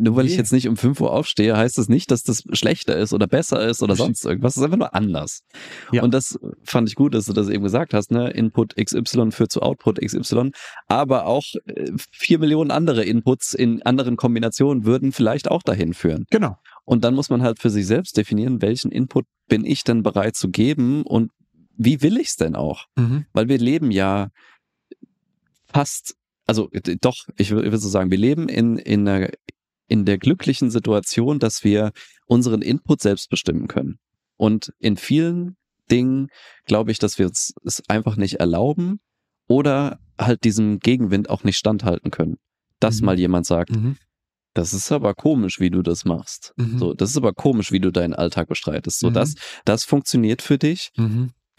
nur 0.00 0.16
weil 0.16 0.26
ich 0.26 0.36
jetzt 0.36 0.52
nicht 0.52 0.68
um 0.68 0.76
5 0.76 1.00
Uhr 1.00 1.12
aufstehe, 1.12 1.56
heißt 1.56 1.78
das 1.78 1.88
nicht, 1.88 2.10
dass 2.10 2.22
das 2.22 2.44
schlechter 2.52 2.96
ist 2.96 3.12
oder 3.12 3.26
besser 3.26 3.66
ist 3.66 3.82
oder 3.82 3.96
sonst 3.96 4.24
irgendwas. 4.24 4.54
Es 4.54 4.56
ist 4.58 4.64
einfach 4.64 4.78
nur 4.78 4.94
anders. 4.94 5.42
Ja. 5.92 6.02
Und 6.02 6.12
das 6.14 6.38
fand 6.64 6.88
ich 6.88 6.94
gut, 6.94 7.14
dass 7.14 7.26
du 7.26 7.32
das 7.32 7.48
eben 7.48 7.62
gesagt 7.62 7.94
hast, 7.94 8.10
ne? 8.10 8.30
Input 8.30 8.76
XY 8.76 9.30
führt 9.30 9.52
zu 9.52 9.62
Output 9.62 10.00
XY, 10.00 10.50
aber 10.88 11.26
auch 11.26 11.44
äh, 11.66 11.92
vier 12.10 12.38
Millionen 12.38 12.70
andere 12.70 13.04
Inputs 13.04 13.54
in 13.54 13.82
anderen 13.82 14.16
Kombinationen 14.16 14.84
würden 14.84 15.12
vielleicht 15.12 15.50
auch 15.50 15.62
dahin 15.62 15.94
führen. 15.94 16.26
Genau. 16.30 16.56
Und 16.84 17.04
dann 17.04 17.14
muss 17.14 17.30
man 17.30 17.42
halt 17.42 17.60
für 17.60 17.70
sich 17.70 17.86
selbst 17.86 18.16
definieren, 18.16 18.62
welchen 18.62 18.90
Input 18.90 19.26
bin 19.48 19.64
ich 19.64 19.84
denn 19.84 20.02
bereit 20.02 20.36
zu 20.36 20.50
geben 20.50 21.02
und 21.02 21.30
wie 21.76 22.02
will 22.02 22.18
ich 22.18 22.28
es 22.28 22.36
denn 22.36 22.54
auch? 22.54 22.86
Mhm. 22.96 23.26
Weil 23.32 23.48
wir 23.48 23.58
leben 23.58 23.90
ja 23.90 24.30
fast, 25.72 26.16
also 26.46 26.70
äh, 26.72 26.96
doch, 27.00 27.28
ich 27.36 27.50
würde 27.50 27.70
würd 27.70 27.80
so 27.80 27.88
sagen, 27.88 28.10
wir 28.10 28.18
leben 28.18 28.48
in, 28.48 28.78
in, 28.78 29.08
einer, 29.08 29.30
in 29.92 30.06
der 30.06 30.16
glücklichen 30.16 30.70
Situation, 30.70 31.38
dass 31.38 31.64
wir 31.64 31.92
unseren 32.26 32.62
Input 32.62 33.02
selbst 33.02 33.28
bestimmen 33.28 33.68
können. 33.68 33.98
Und 34.38 34.72
in 34.78 34.96
vielen 34.96 35.56
Dingen 35.90 36.28
glaube 36.64 36.90
ich, 36.92 36.98
dass 36.98 37.18
wir 37.18 37.26
es 37.26 37.52
einfach 37.88 38.16
nicht 38.16 38.36
erlauben 38.40 39.00
oder 39.48 39.98
halt 40.18 40.44
diesem 40.44 40.78
Gegenwind 40.78 41.28
auch 41.28 41.44
nicht 41.44 41.58
standhalten 41.58 42.10
können. 42.10 42.38
Dass 42.80 43.00
Mhm. 43.00 43.06
mal 43.06 43.18
jemand 43.18 43.44
sagt, 43.44 43.70
Mhm. 43.76 43.96
das 44.54 44.72
ist 44.72 44.90
aber 44.92 45.12
komisch, 45.12 45.60
wie 45.60 45.68
du 45.70 45.82
das 45.82 46.06
machst. 46.06 46.54
Mhm. 46.56 46.78
So, 46.78 46.94
das 46.94 47.10
ist 47.10 47.18
aber 47.18 47.34
komisch, 47.34 47.70
wie 47.70 47.80
du 47.80 47.90
deinen 47.92 48.14
Alltag 48.14 48.48
bestreitest. 48.48 48.98
So, 48.98 49.10
Mhm. 49.10 49.14
das, 49.14 49.34
das 49.66 49.84
funktioniert 49.84 50.40
für 50.40 50.56
dich. 50.56 50.90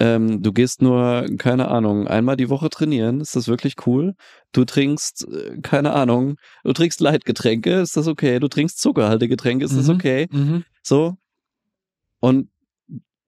Ähm, 0.04 0.42
du 0.44 0.52
gehst 0.52 0.82
nur, 0.82 1.26
keine 1.38 1.70
Ahnung, 1.70 2.08
einmal 2.08 2.36
die 2.36 2.50
Woche 2.50 2.70
trainieren. 2.70 3.22
Ist 3.22 3.36
das 3.38 3.48
wirklich 3.48 3.76
cool? 3.88 4.16
Du 4.52 4.66
trinkst, 4.66 5.26
äh, 5.32 5.62
keine 5.62 5.94
Ahnung, 5.94 6.36
du 6.66 6.74
trinkst 6.74 7.00
Leitgetränke. 7.00 7.80
Ist 7.80 7.96
das 7.96 8.08
okay? 8.08 8.40
Du 8.40 8.50
trinkst 8.50 8.80
zuckerhaltige 8.82 9.30
Getränke. 9.36 9.64
Ist 9.64 9.78
das 9.78 9.88
Mhm. 9.88 9.94
okay? 9.96 10.28
Mhm. 10.32 10.64
So. 10.82 11.16
Und 12.20 12.50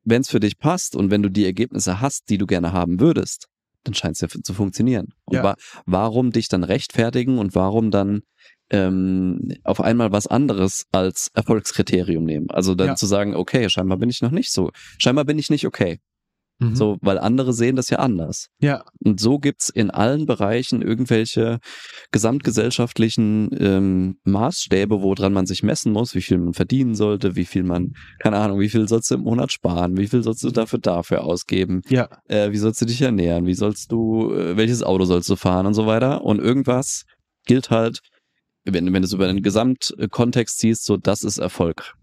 wenn 0.03 0.21
es 0.21 0.29
für 0.29 0.39
dich 0.39 0.57
passt 0.57 0.95
und 0.95 1.11
wenn 1.11 1.23
du 1.23 1.29
die 1.29 1.45
Ergebnisse 1.45 2.01
hast, 2.01 2.29
die 2.29 2.37
du 2.37 2.45
gerne 2.45 2.73
haben 2.73 2.99
würdest, 2.99 3.47
dann 3.85 3.93
scheint 3.93 4.15
es 4.15 4.21
ja 4.21 4.27
zu 4.27 4.53
funktionieren. 4.53 5.13
Und 5.25 5.35
Ja. 5.35 5.43
wa 5.43 5.55
warum 5.85 6.31
dich 6.31 6.47
dann 6.49 6.63
rechtfertigen 6.63 7.37
und 7.37 7.55
warum 7.55 7.89
dann 7.91 8.21
ähm, 8.71 9.51
auf 9.63 9.79
einmal 9.79 10.11
was 10.11 10.25
anderes 10.27 10.85
als 10.91 11.29
Erfolgskriterium 11.35 12.23
nehmen? 12.25 12.49
Also 12.49 12.73
dann 12.75 12.87
Ja. 12.87 12.95
zu 12.95 13.05
sagen, 13.05 13.35
okay, 13.35 13.69
scheinbar 13.69 13.97
bin 13.97 14.09
ich 14.09 14.21
noch 14.21 14.31
nicht 14.31 14.51
so. 14.51 14.71
Scheinbar 14.97 15.23
bin 15.25 15.37
ich 15.39 15.49
nicht 15.49 15.65
okay. 15.67 15.99
Mhm. 16.59 16.75
So, 16.75 16.97
weil 17.01 17.17
andere 17.19 17.51
sehen 17.51 17.75
das 17.75 17.89
ja 17.89 17.99
anders. 17.99 18.47
Ja. 18.59 18.85
Und 19.03 19.19
so 19.19 19.39
gibt's 19.39 19.69
in 19.69 19.91
allen 19.91 20.25
Bereichen 20.25 20.81
irgendwelche 20.81 21.59
gesamtgesellschaftlichen 22.11 23.49
ähm, 23.59 24.17
Maßstäbe, 24.23 25.01
woran 25.01 25.33
man 25.33 25.45
sich 25.45 25.63
messen 25.63 25.91
muss, 25.91 26.15
wie 26.15 26.21
viel 26.21 26.37
man 26.37 26.53
verdienen 26.53 26.95
sollte, 26.95 27.35
wie 27.35 27.45
viel 27.45 27.63
man, 27.63 27.93
keine 28.19 28.37
Ahnung, 28.37 28.59
wie 28.59 28.69
viel 28.69 28.87
sollst 28.87 29.09
du 29.11 29.15
im 29.15 29.21
Monat 29.21 29.51
sparen, 29.51 29.97
wie 29.97 30.07
viel 30.07 30.23
sollst 30.23 30.43
du 30.43 30.51
dafür 30.51 30.79
dafür 30.79 31.23
ausgeben, 31.23 31.81
Ja. 31.89 32.07
äh, 32.27 32.51
wie 32.51 32.57
sollst 32.57 32.81
du 32.81 32.85
dich 32.85 33.01
ernähren, 33.01 33.45
wie 33.45 33.53
sollst 33.53 33.91
du, 33.91 34.31
äh, 34.33 34.57
welches 34.57 34.83
Auto 34.83 35.05
sollst 35.05 35.29
du 35.29 35.35
fahren 35.35 35.65
und 35.65 35.73
so 35.73 35.85
weiter. 35.87 36.23
Und 36.23 36.39
irgendwas 36.39 37.03
gilt 37.45 37.69
halt, 37.69 37.99
wenn, 38.63 38.85
wenn 38.93 39.01
du 39.01 39.05
es 39.05 39.13
über 39.13 39.27
den 39.27 39.41
Gesamtkontext 39.43 40.59
siehst, 40.59 40.85
so 40.85 40.97
das 40.97 41.23
ist 41.23 41.37
Erfolg. 41.37 41.93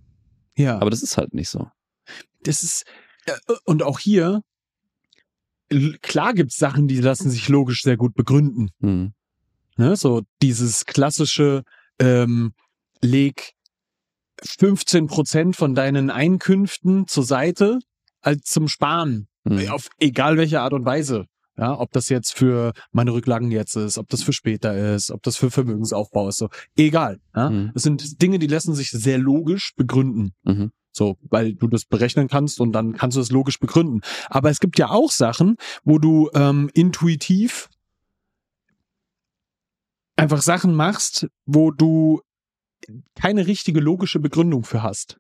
Ja. 0.57 0.79
Aber 0.79 0.91
das 0.91 1.03
ist 1.03 1.17
halt 1.17 1.35
nicht 1.35 1.49
so. 1.49 1.69
das 2.45 2.63
ist, 2.63 2.85
und 3.65 3.83
auch 3.83 3.99
hier, 3.99 4.43
klar 6.03 6.35
gibt's 6.35 6.57
Sachen, 6.57 6.89
die 6.89 7.01
lassen 7.01 7.31
sich 7.31 7.49
logisch 7.49 7.83
sehr 7.83 7.97
gut 7.97 8.15
begründen. 8.15 8.71
Hm. 8.81 9.13
Ne? 9.77 9.97
So 9.97 10.23
dieses 10.43 10.85
klassische, 10.85 11.63
ähm, 11.99 12.53
leg 13.01 13.53
15 14.45 15.07
Prozent 15.07 15.57
von 15.57 15.75
deinen 15.75 16.11
Einkünften 16.11 17.07
zur 17.07 17.25
Seite 17.25 17.79
als 18.21 18.43
zum 18.45 18.69
Sparen. 18.69 19.29
Hm. 19.47 19.69
Auf 19.71 19.89
egal 19.99 20.37
welche 20.37 20.61
Art 20.61 20.73
und 20.73 20.85
Weise. 20.85 21.27
Ja, 21.59 21.79
ob 21.79 21.93
das 21.93 22.09
jetzt 22.09 22.35
für 22.35 22.73
meine 22.93 23.13
Rücklagen 23.13 23.51
jetzt 23.51 23.77
ist, 23.77 23.99
ob 23.99 24.09
das 24.09 24.23
für 24.23 24.33
später 24.33 24.95
ist, 24.95 25.11
ob 25.11 25.23
das 25.23 25.37
für 25.37 25.51
Vermögensaufbau 25.51 26.29
ist, 26.29 26.39
so. 26.39 26.49
Egal. 26.77 27.21
Ja? 27.37 27.51
Mhm. 27.51 27.73
Das 27.75 27.83
sind 27.83 28.23
Dinge, 28.23 28.39
die 28.39 28.47
lassen 28.47 28.75
sich 28.75 28.91
sehr 28.91 29.19
logisch 29.19 29.75
begründen. 29.77 30.33
Mhm. 30.45 30.73
So, 30.93 31.17
weil 31.23 31.55
du 31.55 31.69
das 31.69 31.87
berechnen 31.87 32.29
kannst 32.29 32.61
und 32.61 32.73
dann 32.73 32.93
kannst 32.93 33.17
du 33.17 33.21
es 33.23 33.31
logisch 33.31 33.59
begründen. 33.59 34.03
Aber 34.29 34.51
es 34.51 34.61
gibt 34.61 34.79
ja 34.79 34.91
auch 34.91 35.11
Sachen, 35.11 35.57
wo 35.85 35.99
du 35.99 36.31
ähm, 36.35 36.71
intuitiv 36.75 37.71
einfach 40.17 40.43
Sachen 40.43 40.75
machst, 40.75 41.29
wo 41.47 41.71
du 41.71 42.21
keine 43.15 43.47
richtige 43.47 43.81
logische 43.81 44.21
Begründung 44.21 44.65
für 44.65 44.83
hast. 44.83 45.19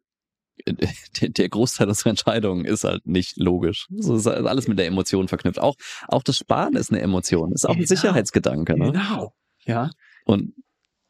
der, 0.66 1.30
der 1.30 1.48
Großteil 1.48 1.88
unserer 1.88 2.11
Entscheidungen 2.11 2.64
ist 2.66 2.85
halt 2.85 3.06
nicht 3.06 3.38
logisch. 3.38 3.87
So 3.96 4.16
ist 4.16 4.26
halt 4.26 4.46
alles 4.46 4.68
mit 4.68 4.78
der 4.78 4.87
Emotion 4.87 5.26
verknüpft. 5.28 5.58
Auch, 5.58 5.76
auch 6.08 6.22
das 6.22 6.37
Sparen 6.37 6.76
ist 6.76 6.90
eine 6.92 7.00
Emotion, 7.00 7.52
ist 7.52 7.64
auch 7.64 7.70
ein 7.70 7.76
Genau. 7.78 7.87
Sicherheitsgedanke. 7.88 8.78
Ne? 8.78 8.92
Genau. 8.92 9.32
Ja. 9.64 9.90
Und 10.26 10.52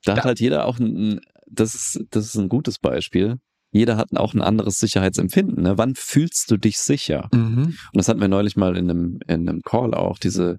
da 0.04 0.12
Ja. 0.12 0.18
hat 0.18 0.24
halt 0.24 0.40
jeder 0.40 0.66
auch 0.66 0.78
ein, 0.78 1.20
das 1.46 1.74
ist, 1.74 2.04
das 2.10 2.26
ist 2.26 2.36
ein 2.36 2.48
gutes 2.48 2.78
Beispiel. 2.78 3.38
Jeder 3.72 3.96
hat 3.96 4.14
auch 4.14 4.34
ein 4.34 4.42
anderes 4.42 4.78
Sicherheitsempfinden. 4.78 5.62
Ne? 5.62 5.78
Wann 5.78 5.94
fühlst 5.94 6.50
du 6.50 6.58
dich 6.58 6.78
sicher? 6.78 7.28
Mhm. 7.32 7.64
Und 7.64 7.94
das 7.94 8.08
hatten 8.08 8.20
wir 8.20 8.28
neulich 8.28 8.56
mal 8.56 8.76
in 8.76 8.90
einem, 8.90 9.18
in 9.26 9.48
einem 9.48 9.62
Call 9.62 9.94
auch, 9.94 10.18
diese, 10.18 10.58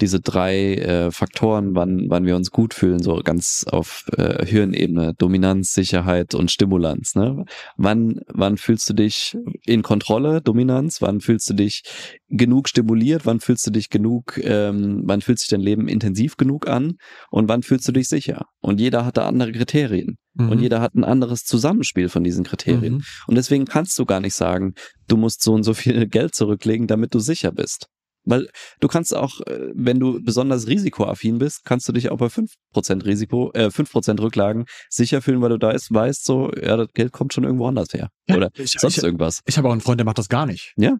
diese 0.00 0.20
drei 0.20 0.74
äh, 0.74 1.10
Faktoren, 1.10 1.74
wann, 1.74 2.06
wann 2.08 2.24
wir 2.24 2.36
uns 2.36 2.50
gut 2.50 2.74
fühlen, 2.74 3.02
so 3.02 3.16
ganz 3.16 3.64
auf 3.68 4.04
äh, 4.16 4.44
Hirnebene, 4.44 5.14
Dominanz, 5.14 5.72
Sicherheit 5.72 6.34
und 6.34 6.50
Stimulanz. 6.50 7.14
Ne? 7.14 7.44
Wann, 7.76 8.20
wann 8.28 8.58
fühlst 8.58 8.88
du 8.90 8.94
dich 8.94 9.36
in 9.64 9.82
Kontrolle, 9.82 10.40
Dominanz? 10.40 11.02
Wann 11.02 11.20
fühlst 11.20 11.48
du 11.50 11.54
dich 11.54 11.82
genug 12.28 12.68
stimuliert? 12.68 13.26
Wann 13.26 13.40
fühlst 13.40 13.66
du 13.66 13.70
dich 13.70 13.90
genug, 13.90 14.38
ähm, 14.42 15.02
wann 15.04 15.20
fühlt 15.20 15.38
sich 15.38 15.48
dein 15.48 15.60
Leben 15.60 15.88
intensiv 15.88 16.36
genug 16.36 16.68
an? 16.68 16.98
Und 17.30 17.48
wann 17.48 17.62
fühlst 17.62 17.88
du 17.88 17.92
dich 17.92 18.08
sicher? 18.08 18.46
Und 18.60 18.80
jeder 18.80 19.04
hat 19.04 19.16
da 19.16 19.26
andere 19.26 19.52
Kriterien. 19.52 20.18
Mhm. 20.36 20.50
Und 20.50 20.60
jeder 20.60 20.80
hat 20.80 20.94
ein 20.94 21.04
anderes 21.04 21.44
Zusammenspiel 21.44 22.08
von 22.08 22.22
diesen 22.24 22.44
Kriterien. 22.44 22.94
Mhm. 22.94 23.04
Und 23.26 23.34
deswegen 23.36 23.64
kannst 23.64 23.98
du 23.98 24.04
gar 24.04 24.20
nicht 24.20 24.34
sagen, 24.34 24.74
du 25.08 25.16
musst 25.16 25.42
so 25.42 25.52
und 25.54 25.62
so 25.62 25.74
viel 25.74 26.06
Geld 26.08 26.34
zurücklegen, 26.34 26.86
damit 26.86 27.14
du 27.14 27.18
sicher 27.18 27.52
bist. 27.52 27.88
Weil 28.28 28.48
du 28.80 28.88
kannst 28.88 29.14
auch, 29.14 29.40
äh, 29.42 29.70
wenn 29.74 30.00
du 30.00 30.20
besonders 30.20 30.66
risikoaffin 30.66 31.38
bist, 31.38 31.64
kannst 31.64 31.88
du 31.88 31.92
dich 31.92 32.10
auch 32.10 32.18
bei 32.18 32.26
5% 32.26 33.04
Risiko, 33.04 33.52
äh, 33.54 33.70
5% 33.70 34.20
Rücklagen 34.20 34.64
sicher 34.90 35.22
fühlen, 35.22 35.40
weil 35.42 35.50
du 35.50 35.58
da 35.58 35.70
ist, 35.70 35.92
weißt 35.94 36.24
so, 36.24 36.50
ja, 36.60 36.76
das 36.76 36.88
Geld 36.92 37.12
kommt 37.12 37.32
schon 37.32 37.44
irgendwo 37.44 37.68
anders 37.68 37.92
her. 37.92 38.08
Ja, 38.28 38.36
Oder 38.36 38.50
ich, 38.54 38.72
sonst 38.72 38.98
ich, 38.98 39.04
irgendwas. 39.04 39.42
ich 39.46 39.56
habe 39.58 39.68
auch 39.68 39.72
einen 39.72 39.80
Freund, 39.80 40.00
der 40.00 40.04
macht 40.06 40.18
das 40.18 40.28
gar 40.28 40.44
nicht. 40.44 40.72
Ja. 40.76 40.96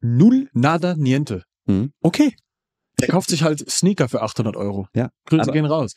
Null, 0.00 0.48
nada, 0.52 0.94
niente. 0.96 1.44
Mhm. 1.66 1.92
Okay. 2.02 2.34
Der 3.00 3.08
kauft 3.08 3.28
sich 3.28 3.42
halt 3.42 3.68
Sneaker 3.70 4.08
für 4.08 4.22
800 4.22 4.56
Euro. 4.56 4.86
Ja, 4.94 5.10
Grüße 5.26 5.42
aber- 5.42 5.52
gehen 5.52 5.64
raus. 5.66 5.94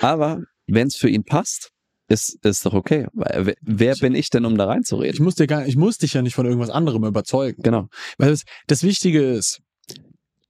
Aber 0.00 0.42
wenn 0.66 0.88
es 0.88 0.96
für 0.96 1.08
ihn 1.08 1.24
passt, 1.24 1.70
ist, 2.08 2.38
ist 2.44 2.64
doch 2.64 2.72
okay. 2.74 3.06
Wer- 3.14 3.56
wer 3.60 3.94
bin 3.96 4.14
ich 4.14 4.30
denn, 4.30 4.44
um 4.44 4.56
da 4.56 4.64
Ich 4.64 4.70
reinzureden? 4.70 5.24
muss 5.24 5.34
dir 5.34 5.46
gar, 5.46 5.66
ich 5.66 5.76
muss 5.76 5.98
dich 5.98 6.12
ja 6.14 6.22
nicht 6.22 6.34
von 6.34 6.46
irgendwas 6.46 6.70
anderem 6.70 7.04
überzeugen. 7.04 7.62
Genau. 7.62 7.88
Weil 8.18 8.30
das, 8.30 8.42
das 8.68 8.82
Wichtige 8.84 9.22
ist, 9.32 9.60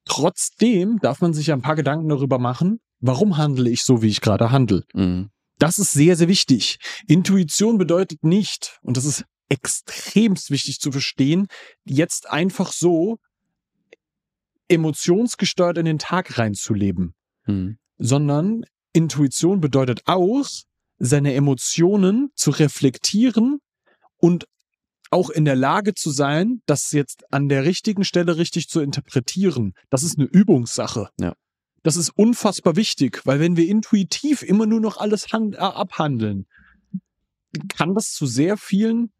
trotzdem 0.04 0.98
darf 1.00 1.20
man 1.20 1.32
sich 1.34 1.48
ja 1.48 1.54
ein 1.54 1.62
paar 1.62 1.76
Gedanken 1.76 2.08
darüber 2.08 2.38
machen, 2.38 2.80
warum 3.00 3.36
handle 3.38 3.68
ich 3.70 3.82
so, 3.82 4.02
wie 4.02 4.08
ich 4.08 4.20
gerade 4.20 4.50
handle. 4.50 4.84
Mhm. 4.94 5.30
Das 5.58 5.78
ist 5.78 5.92
sehr, 5.92 6.16
sehr 6.16 6.28
wichtig. 6.28 6.78
Intuition 7.06 7.78
bedeutet 7.78 8.22
nicht, 8.22 8.78
und 8.82 8.96
das 8.98 9.06
ist 9.06 9.24
extremst 9.48 10.50
wichtig 10.50 10.80
zu 10.80 10.92
verstehen, 10.92 11.46
jetzt 11.84 12.28
einfach 12.28 12.72
so 12.72 13.18
emotionsgesteuert 14.68 15.78
in 15.78 15.84
den 15.86 15.98
Tag 15.98 16.38
reinzuleben, 16.38 17.14
Mhm. 17.46 17.78
sondern 17.98 18.64
Intuition 18.96 19.60
bedeutet 19.60 20.02
auch, 20.06 20.46
seine 20.98 21.34
Emotionen 21.34 22.30
zu 22.34 22.50
reflektieren 22.50 23.58
und 24.16 24.46
auch 25.10 25.30
in 25.30 25.44
der 25.44 25.56
Lage 25.56 25.94
zu 25.94 26.10
sein, 26.10 26.62
das 26.66 26.90
jetzt 26.92 27.32
an 27.32 27.48
der 27.48 27.64
richtigen 27.64 28.04
Stelle 28.04 28.38
richtig 28.38 28.68
zu 28.68 28.80
interpretieren. 28.80 29.74
Das 29.90 30.02
ist 30.02 30.18
eine 30.18 30.26
Übungssache. 30.26 31.10
Ja. 31.20 31.34
Das 31.82 31.96
ist 31.96 32.10
unfassbar 32.10 32.74
wichtig, 32.74 33.20
weil 33.24 33.38
wenn 33.38 33.56
wir 33.56 33.68
intuitiv 33.68 34.42
immer 34.42 34.66
nur 34.66 34.80
noch 34.80 34.96
alles 34.96 35.26
äh, 35.32 35.56
abhandeln, 35.56 36.46
kann 37.68 37.94
das 37.94 38.12
zu 38.12 38.26
sehr 38.26 38.56
vielen 38.56 39.12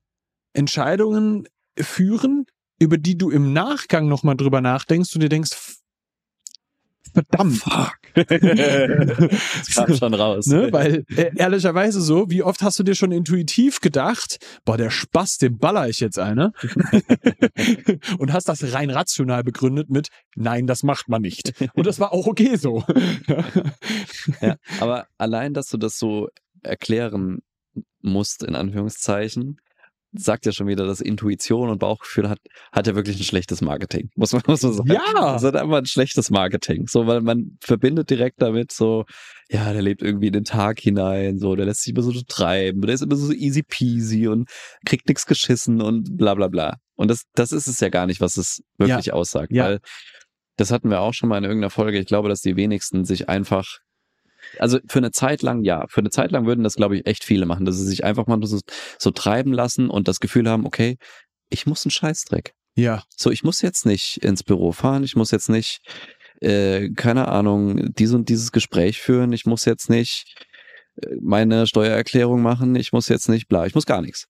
Entscheidungen 0.53 1.47
führen, 1.79 2.47
über 2.79 2.99
die 2.99 3.17
du 3.17 3.31
im 3.31 3.53
Nachgang 3.53 4.09
nochmal 4.09 4.37
drüber 4.37 4.61
nachdenkst 4.61 5.15
und 5.15 5.21
dir 5.21 5.29
denkst, 5.29 5.76
verdammt. 7.17 7.63
Das 8.17 9.75
kam 9.75 9.95
schon 9.95 10.15
raus. 10.15 10.47
Ne? 10.47 10.73
Weil 10.73 11.05
äh, 11.17 11.33
ehrlicherweise 11.37 12.01
so, 12.01 12.31
wie 12.31 12.43
oft 12.43 12.63
hast 12.63 12.79
du 12.79 12.83
dir 12.83 12.95
schon 12.95 13.13
intuitiv 13.13 13.81
gedacht, 13.81 14.39
boah, 14.65 14.79
der 14.79 14.89
Spaß, 14.89 15.37
dem 15.37 15.59
baller 15.59 15.89
ich 15.89 16.01
jetzt 16.01 16.19
eine. 16.19 16.53
und 18.19 18.33
hast 18.33 18.49
das 18.49 18.73
rein 18.73 18.89
rational 18.89 19.45
begründet 19.45 19.91
mit, 19.91 20.09
nein, 20.35 20.67
das 20.67 20.83
macht 20.83 21.11
man 21.11 21.21
nicht. 21.21 21.53
Und 21.75 21.87
das 21.87 22.01
war 22.01 22.13
auch 22.13 22.27
okay 22.27 22.57
so. 22.57 22.85
Ja, 24.41 24.57
aber 24.81 25.07
allein, 25.19 25.55
dass 25.55 25.69
du 25.69 25.77
das 25.77 25.99
so 25.99 26.29
erklären 26.63 27.43
musst, 28.01 28.43
in 28.43 28.55
Anführungszeichen, 28.55 29.59
sagt 30.17 30.47
ja 30.47 30.53
schon 30.53 30.67
wieder, 30.67 30.87
dass 30.87 31.01
Intuition 31.01 31.71
und 31.71 31.79
Bauchgefühl 31.79 32.29
hat, 32.29 32.39
hat 32.73 32.87
ja 32.87 32.95
wirklich 32.95 33.19
ein 33.19 33.25
schlechtes 33.25 33.61
Marketing. 33.61 34.11
Muss 34.17 34.33
man, 34.33 34.43
muss 34.47 34.63
man 34.63 34.73
sagen. 34.73 34.93
Ja. 34.93 35.35
Das 35.35 35.45
hat 35.45 35.57
einfach 35.57 35.79
ein 35.79 35.87
schlechtes 35.87 36.31
Marketing. 36.31 36.87
So, 36.87 37.07
weil 37.07 37.21
man 37.21 37.59
verbindet 37.61 38.11
direkt 38.11 38.43
damit 38.43 38.73
so, 38.73 39.05
ja, 39.49 39.73
der 39.73 39.83
lebt 39.83 40.03
irgendwie 40.03 40.29
in 40.29 40.33
den 40.33 40.45
Tag 40.45 40.81
hinein, 40.81 41.39
so, 41.39 41.55
der 41.55 41.67
lässt 41.67 41.83
sich 41.83 41.95
immer 41.95 42.03
so 42.03 42.13
treiben, 42.27 42.81
der 42.83 42.95
ist 42.95 43.03
immer 43.03 43.17
so 43.17 43.33
easy 43.33 43.63
peasy 43.63 44.29
und 44.29 44.49
kriegt 44.85 45.09
nichts 45.09 45.27
geschissen 45.27 45.81
und 45.81 46.17
bla 46.17 46.35
bla 46.35 46.49
bla. 46.49 46.77
Und 46.97 47.09
das, 47.09 47.25
das 47.35 47.53
ist 47.53 47.67
es 47.67 47.81
ja 47.81 47.89
gar 47.89 48.07
nicht, 48.07 48.21
was 48.21 48.37
es 48.37 48.63
wirklich 48.79 49.13
aussagt. 49.13 49.53
Ja. 49.53 49.65
Weil 49.65 49.81
das 50.57 50.71
hatten 50.71 50.89
wir 50.89 51.01
auch 51.01 51.13
schon 51.13 51.29
mal 51.29 51.39
in 51.39 51.45
irgendeiner 51.45 51.71
Folge. 51.71 51.99
Ich 51.99 52.07
glaube, 52.07 52.29
dass 52.29 52.41
die 52.41 52.57
wenigsten 52.57 53.05
sich 53.05 53.29
einfach 53.29 53.79
also 54.59 54.79
für 54.87 54.99
eine 54.99 55.11
Zeit 55.11 55.43
lang, 55.43 55.63
ja, 55.63 55.87
für 55.89 56.01
eine 56.01 56.11
Zeit 56.11 56.31
lang 56.31 56.47
würden 56.47 56.65
das, 56.65 56.75
glaube 56.77 56.97
ich, 56.97 57.07
echt 57.07 57.25
viele 57.25 57.47
machen, 57.47 57.65
dass 57.65 57.77
sie 57.77 57.87
sich 57.87 58.05
einfach 58.05 58.27
mal 58.27 58.39
so, 58.45 58.61
so 58.99 59.11
treiben 59.11 59.53
lassen 59.53 59.91
und 59.91 60.09
das 60.09 60.21
Gefühl 60.21 60.49
haben, 60.49 60.67
okay, 60.67 60.97
ich 61.51 61.67
muss 61.67 61.85
einen 61.85 61.91
Scheißdreck. 61.91 62.55
Ja. 62.75 63.03
So, 63.17 63.31
ich 63.31 63.43
muss 63.43 63.63
jetzt 63.63 63.87
nicht 63.87 64.19
ins 64.19 64.43
Büro 64.43 64.73
fahren, 64.73 65.05
ich 65.05 65.17
muss 65.17 65.31
jetzt 65.31 65.49
nicht, 65.49 65.81
äh, 66.41 66.91
keine 66.91 67.29
Ahnung, 67.29 67.93
dies 67.95 68.13
und 68.13 68.29
dieses 68.29 68.53
Gespräch 68.53 69.01
führen, 69.01 69.33
ich 69.33 69.47
muss 69.47 69.65
jetzt 69.65 69.89
nicht 69.89 70.45
äh, 71.03 71.17
meine 71.21 71.67
Steuererklärung 71.67 72.43
machen, 72.43 72.77
ich 72.77 72.93
muss 72.93 73.09
jetzt 73.09 73.29
nicht 73.29 73.49
bla, 73.49 73.67
ich 73.67 73.75
muss 73.75 73.87
gar 73.87 74.03
nichts. 74.03 74.27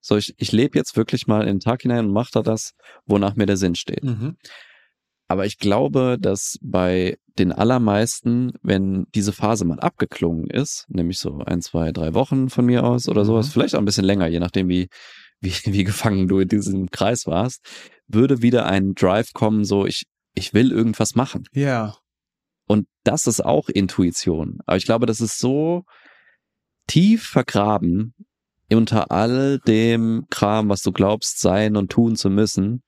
So, 0.00 0.16
ich, 0.16 0.34
ich 0.38 0.50
lebe 0.52 0.78
jetzt 0.78 0.96
wirklich 0.96 1.26
mal 1.26 1.42
in 1.42 1.56
den 1.56 1.60
Tag 1.60 1.82
hinein 1.82 2.06
und 2.06 2.12
mache 2.12 2.30
da 2.32 2.42
das, 2.42 2.72
wonach 3.04 3.36
mir 3.36 3.46
der 3.46 3.58
Sinn 3.58 3.74
steht. 3.74 4.02
Mhm. 4.02 4.36
Aber 5.28 5.46
ich 5.46 5.58
glaube, 5.58 6.16
dass 6.18 6.58
bei 6.62 7.18
den 7.40 7.52
allermeisten, 7.52 8.52
wenn 8.62 9.06
diese 9.14 9.32
Phase 9.32 9.64
mal 9.64 9.80
abgeklungen 9.80 10.48
ist, 10.48 10.84
nämlich 10.88 11.18
so 11.18 11.38
ein, 11.38 11.60
zwei, 11.62 11.90
drei 11.90 12.14
Wochen 12.14 12.48
von 12.50 12.66
mir 12.66 12.84
aus 12.84 13.08
oder 13.08 13.24
sowas, 13.24 13.48
Mhm. 13.48 13.50
vielleicht 13.52 13.74
auch 13.74 13.80
ein 13.80 13.84
bisschen 13.84 14.04
länger, 14.04 14.28
je 14.28 14.38
nachdem, 14.40 14.68
wie, 14.68 14.88
wie, 15.40 15.54
wie 15.64 15.84
gefangen 15.84 16.28
du 16.28 16.38
in 16.38 16.48
diesem 16.48 16.90
Kreis 16.90 17.26
warst, 17.26 17.64
würde 18.06 18.42
wieder 18.42 18.66
ein 18.66 18.94
Drive 18.94 19.32
kommen, 19.32 19.64
so 19.64 19.86
ich, 19.86 20.04
ich 20.34 20.54
will 20.54 20.70
irgendwas 20.70 21.14
machen. 21.14 21.44
Ja. 21.52 21.96
Und 22.66 22.86
das 23.04 23.26
ist 23.26 23.44
auch 23.44 23.68
Intuition. 23.68 24.58
Aber 24.66 24.76
ich 24.76 24.84
glaube, 24.84 25.06
das 25.06 25.20
ist 25.20 25.38
so 25.38 25.84
tief 26.86 27.24
vergraben 27.24 28.14
unter 28.72 29.10
all 29.10 29.58
dem 29.66 30.26
Kram, 30.30 30.68
was 30.68 30.82
du 30.82 30.92
glaubst, 30.92 31.40
sein 31.40 31.76
und 31.76 31.90
tun 31.90 32.14
zu 32.14 32.30
müssen, 32.30 32.82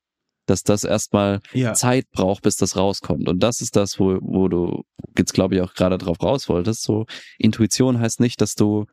dass 0.46 0.62
das 0.62 0.84
erstmal 0.84 1.40
Ja. 1.52 1.72
Zeit 1.74 2.10
braucht, 2.10 2.42
bis 2.42 2.56
das 2.56 2.76
rauskommt. 2.76 3.28
Und 3.28 3.40
das 3.42 3.60
ist 3.60 3.76
das, 3.76 3.98
wo, 4.00 4.18
wo 4.20 4.48
du 4.48 4.82
jetzt, 5.16 5.32
glaube 5.34 5.54
ich, 5.54 5.60
auch 5.60 5.74
gerade 5.74 5.98
drauf 5.98 6.22
raus 6.22 6.48
wolltest. 6.48 6.82
So, 6.82 7.06
Intuition 7.38 8.00
heißt 8.00 8.20
nicht, 8.20 8.40
dass 8.40 8.54
du 8.54 8.86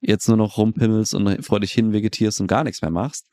jetzt 0.00 0.28
nur 0.28 0.36
noch 0.36 0.56
rumpimmelst 0.58 1.14
und 1.14 1.44
vor 1.44 1.60
dich 1.60 1.72
hin 1.72 1.92
vegetierst 1.92 2.40
und 2.40 2.46
gar 2.46 2.64
nichts 2.64 2.82
mehr 2.82 2.90
machst, 2.90 3.28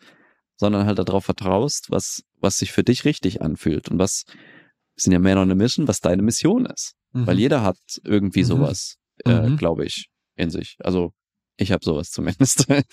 sondern 0.55 0.85
halt 0.85 0.99
darauf 0.99 1.25
vertraust, 1.25 1.91
was, 1.91 2.23
was 2.39 2.57
sich 2.57 2.71
für 2.71 2.83
dich 2.83 3.05
richtig 3.05 3.41
anfühlt 3.41 3.89
und 3.89 3.99
was, 3.99 4.23
sind 4.95 5.13
ja 5.13 5.19
mehr 5.19 5.35
noch 5.35 5.43
eine 5.43 5.55
Mission, 5.55 5.87
was 5.87 5.99
deine 6.01 6.23
Mission 6.23 6.65
ist. 6.65 6.95
Mhm. 7.13 7.27
Weil 7.27 7.37
jeder 7.39 7.61
hat 7.63 7.77
irgendwie 8.03 8.41
Mhm. 8.41 8.45
sowas, 8.47 8.95
äh, 9.25 9.49
Mhm. 9.49 9.57
glaube 9.57 9.85
ich, 9.85 10.09
in 10.35 10.49
sich. 10.49 10.75
Also, 10.79 11.11
ich 11.57 11.71
habe 11.71 11.83
sowas 11.83 12.11
zumindest. 12.11 12.67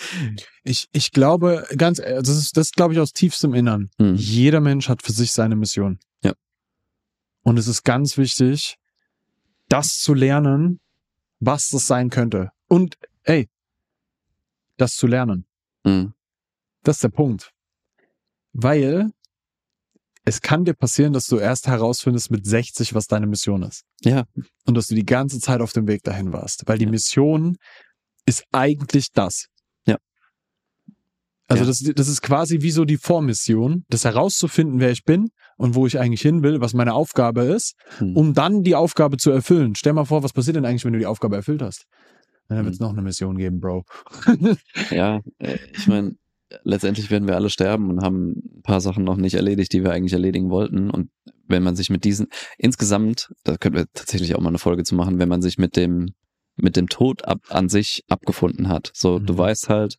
Ich, 0.66 0.88
ich 0.92 1.11
glaube, 1.12 1.66
ganz, 1.77 1.98
äh, 1.98 2.22
das 2.22 2.38
ist, 2.38 2.57
das 2.57 2.72
glaube 2.72 2.94
ich 2.94 3.00
aus 3.00 3.12
tiefstem 3.12 3.53
Innern. 3.53 3.90
Hm. 3.98 4.14
Jeder 4.14 4.61
Mensch 4.61 4.88
hat 4.88 5.03
für 5.03 5.12
sich 5.12 5.31
seine 5.31 5.57
Mission. 5.57 5.98
Ja. 6.22 6.33
Und 7.42 7.59
es 7.59 7.66
ist 7.68 7.83
ganz 7.85 8.16
wichtig, 8.16 8.77
das 9.68 9.98
zu 10.00 10.14
lernen, 10.14 10.81
was 11.38 11.68
das 11.68 11.87
sein 11.87 12.09
könnte. 12.09 12.50
Und, 12.66 12.96
ey, 13.24 13.50
das 14.79 14.94
zu 14.94 15.07
lernen. 15.07 15.44
Hm. 15.87 16.14
Das 16.83 16.96
ist 16.96 17.05
der 17.05 17.11
Punkt. 17.11 17.53
Weil 18.55 19.11
es 20.24 20.40
kann 20.40 20.64
dir 20.64 20.72
passieren, 20.74 21.12
dass 21.12 21.27
du 21.27 21.37
erst 21.37 21.66
herausfindest 21.66 22.31
mit 22.31 22.46
60, 22.46 22.94
was 22.94 23.07
deine 23.07 23.27
Mission 23.27 23.62
ist. 23.64 23.85
Ja, 24.00 24.24
Und 24.64 24.77
dass 24.77 24.87
du 24.87 24.94
die 24.94 25.05
ganze 25.05 25.40
Zeit 25.40 25.61
auf 25.61 25.74
dem 25.74 25.87
Weg 25.87 26.03
dahin 26.05 26.33
warst. 26.33 26.62
Weil 26.66 26.79
die 26.79 26.87
Ja. 26.87 26.90
Mission 26.90 27.59
ist 28.26 28.44
eigentlich 28.52 29.08
das. 29.12 29.46
Ja. 29.87 29.96
Also 31.48 31.62
Ja. 31.64 31.68
das, 31.68 31.78
das 31.94 32.08
ist 32.08 32.22
quasi 32.22 32.62
wie 32.62 32.70
so 32.70 32.84
die 32.84 32.96
Vormission, 32.96 33.84
das 33.88 34.04
herauszufinden, 34.04 34.80
wer 34.80 34.90
ich 34.90 35.04
bin 35.04 35.28
und 35.56 35.74
wo 35.74 35.87
ich 35.87 35.98
eigentlich 36.00 36.22
hin 36.22 36.42
will, 36.42 36.60
was 36.60 36.74
meine 36.74 36.94
Aufgabe 36.94 37.42
ist, 37.42 37.74
Hm. 37.98 38.16
um 38.16 38.34
dann 38.34 38.62
die 38.62 38.74
Aufgabe 38.74 39.16
zu 39.18 39.30
erfüllen. 39.30 39.74
Stell 39.74 39.92
mal 39.92 40.04
vor, 40.06 40.22
was 40.22 40.32
passiert 40.32 40.56
denn 40.56 40.64
eigentlich, 40.64 40.84
wenn 40.84 40.92
du 40.94 40.98
die 40.98 41.06
Aufgabe 41.06 41.37
erfüllt 41.37 41.62
hast? 41.62 41.84
Dann 42.48 42.64
wird 42.64 42.74
es 42.74 42.80
Hm. 42.80 42.87
noch 42.87 42.92
eine 42.92 43.02
Mission 43.02 43.37
geben, 43.37 43.60
Bro. 43.60 43.84
Ja, 44.90 45.20
äh, 45.38 45.58
ich 45.76 45.87
meine, 45.87 46.16
letztendlich 46.62 47.10
werden 47.10 47.26
wir 47.28 47.37
alle 47.37 47.50
sterben 47.50 47.90
und 47.90 48.02
haben 48.02 48.32
ein 48.58 48.62
paar 48.62 48.80
Sachen 48.80 49.04
noch 49.04 49.16
nicht 49.16 49.34
erledigt, 49.34 49.72
die 49.72 49.82
wir 49.82 49.92
eigentlich 49.92 50.12
erledigen 50.12 50.50
wollten. 50.50 50.90
Und 50.90 51.10
wenn 51.46 51.62
man 51.62 51.76
sich 51.76 51.90
mit 51.90 52.04
diesen, 52.04 52.26
insgesamt, 52.58 53.32
da 53.44 53.56
könnten 53.56 53.78
wir 53.78 53.87
tatsächlich 53.92 54.34
auch 54.34 54.40
mal 54.40 54.48
eine 54.48 54.58
Folge 54.58 54.82
zu 54.84 54.94
machen, 54.94 55.18
wenn 55.18 55.28
man 55.28 55.42
sich 55.42 55.58
mit 55.58 55.76
dem, 55.76 56.14
mit 56.56 56.76
dem 56.76 56.88
Tod 56.88 57.24
ab, 57.24 57.40
an 57.48 57.68
sich 57.68 58.02
abgefunden 58.08 58.68
hat. 58.68 58.90
So, 58.94 59.18
du 59.18 59.32
Mhm. 59.34 59.38
weißt 59.38 59.68
halt, 59.68 59.96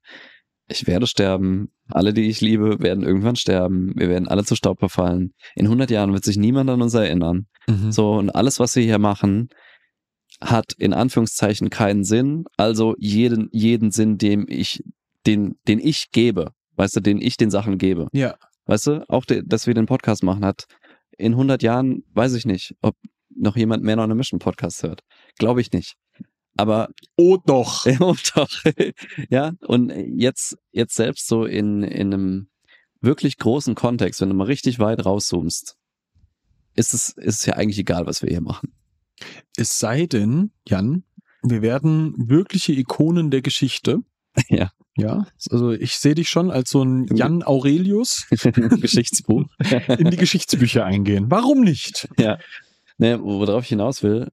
ich 0.67 0.87
werde 0.87 1.05
sterben, 1.07 1.69
alle, 1.89 2.13
die 2.13 2.27
ich 2.29 2.41
liebe, 2.41 2.79
werden 2.79 3.03
irgendwann 3.03 3.35
sterben, 3.35 3.93
wir 3.95 4.09
werden 4.09 4.27
alle 4.27 4.43
zu 4.43 4.55
Staub 4.55 4.79
verfallen. 4.79 5.33
In 5.55 5.67
100 5.67 5.91
Jahren 5.91 6.13
wird 6.13 6.23
sich 6.23 6.37
niemand 6.37 6.69
an 6.69 6.81
uns 6.81 6.93
erinnern. 6.95 7.45
Mhm. 7.67 7.91
So, 7.91 8.13
und 8.13 8.29
alles, 8.31 8.59
was 8.59 8.75
wir 8.75 8.83
hier 8.83 8.97
machen, 8.99 9.49
hat 10.41 10.73
in 10.77 10.93
Anführungszeichen 10.93 11.69
keinen 11.69 12.03
Sinn. 12.03 12.45
Also 12.57 12.95
jeden, 12.97 13.49
jeden 13.51 13.91
Sinn, 13.91 14.17
dem 14.17 14.45
ich, 14.49 14.83
den, 15.25 15.55
den 15.67 15.79
ich 15.79 16.09
gebe, 16.11 16.51
weißt 16.75 16.95
du, 16.95 16.99
den 16.99 17.21
ich 17.21 17.37
den 17.37 17.51
Sachen 17.51 17.77
gebe. 17.77 18.07
Ja. 18.11 18.35
Weißt 18.65 18.87
du, 18.87 19.09
auch, 19.09 19.25
de, 19.25 19.43
dass 19.45 19.67
wir 19.67 19.73
den 19.75 19.85
Podcast 19.85 20.23
machen, 20.23 20.43
hat 20.43 20.65
in 21.17 21.33
100 21.33 21.61
Jahren, 21.61 22.03
weiß 22.13 22.33
ich 22.33 22.45
nicht, 22.45 22.73
ob 22.81 22.95
noch 23.37 23.55
jemand 23.55 23.83
mehr 23.83 23.95
noch 23.95 24.03
eine 24.03 24.15
Mission 24.15 24.39
Podcast 24.39 24.81
hört. 24.83 25.01
Glaube 25.37 25.61
ich 25.61 25.71
nicht. 25.71 25.95
Aber 26.57 26.89
Oh 27.17 27.37
doch. 27.37 27.85
ja, 27.85 27.97
doch. 27.97 28.49
ja, 29.29 29.53
und 29.61 29.89
jetzt, 29.89 30.57
jetzt 30.71 30.95
selbst 30.95 31.27
so 31.27 31.45
in, 31.45 31.83
in 31.83 32.13
einem 32.13 32.47
wirklich 33.01 33.37
großen 33.37 33.75
Kontext, 33.75 34.21
wenn 34.21 34.29
du 34.29 34.35
mal 34.35 34.45
richtig 34.45 34.79
weit 34.79 35.05
rauszoomst, 35.05 35.77
ist 36.75 36.93
es, 36.93 37.09
ist 37.09 37.39
es 37.39 37.45
ja 37.45 37.53
eigentlich 37.53 37.79
egal, 37.79 38.05
was 38.05 38.21
wir 38.21 38.29
hier 38.29 38.41
machen. 38.41 38.73
Es 39.55 39.79
sei 39.79 40.05
denn, 40.05 40.51
Jan, 40.67 41.03
wir 41.43 41.61
werden 41.61 42.13
wirkliche 42.17 42.73
Ikonen 42.73 43.31
der 43.31 43.41
Geschichte. 43.41 43.99
Ja. 44.49 44.71
Ja, 44.97 45.27
also 45.49 45.71
ich 45.71 45.97
sehe 45.97 46.15
dich 46.15 46.29
schon 46.29 46.51
als 46.51 46.69
so 46.69 46.81
ein 46.81 47.07
Jan 47.13 47.43
Aurelius 47.43 48.27
Geschichtsbuch. 48.79 49.43
in 49.97 50.09
die 50.09 50.15
Geschichtsbücher 50.15 50.85
eingehen. 50.85 51.25
Warum 51.29 51.61
nicht? 51.61 52.07
Ja. 52.17 52.37
Ne, 52.97 53.21
worauf 53.21 53.63
ich 53.63 53.69
hinaus 53.69 54.03
will, 54.03 54.29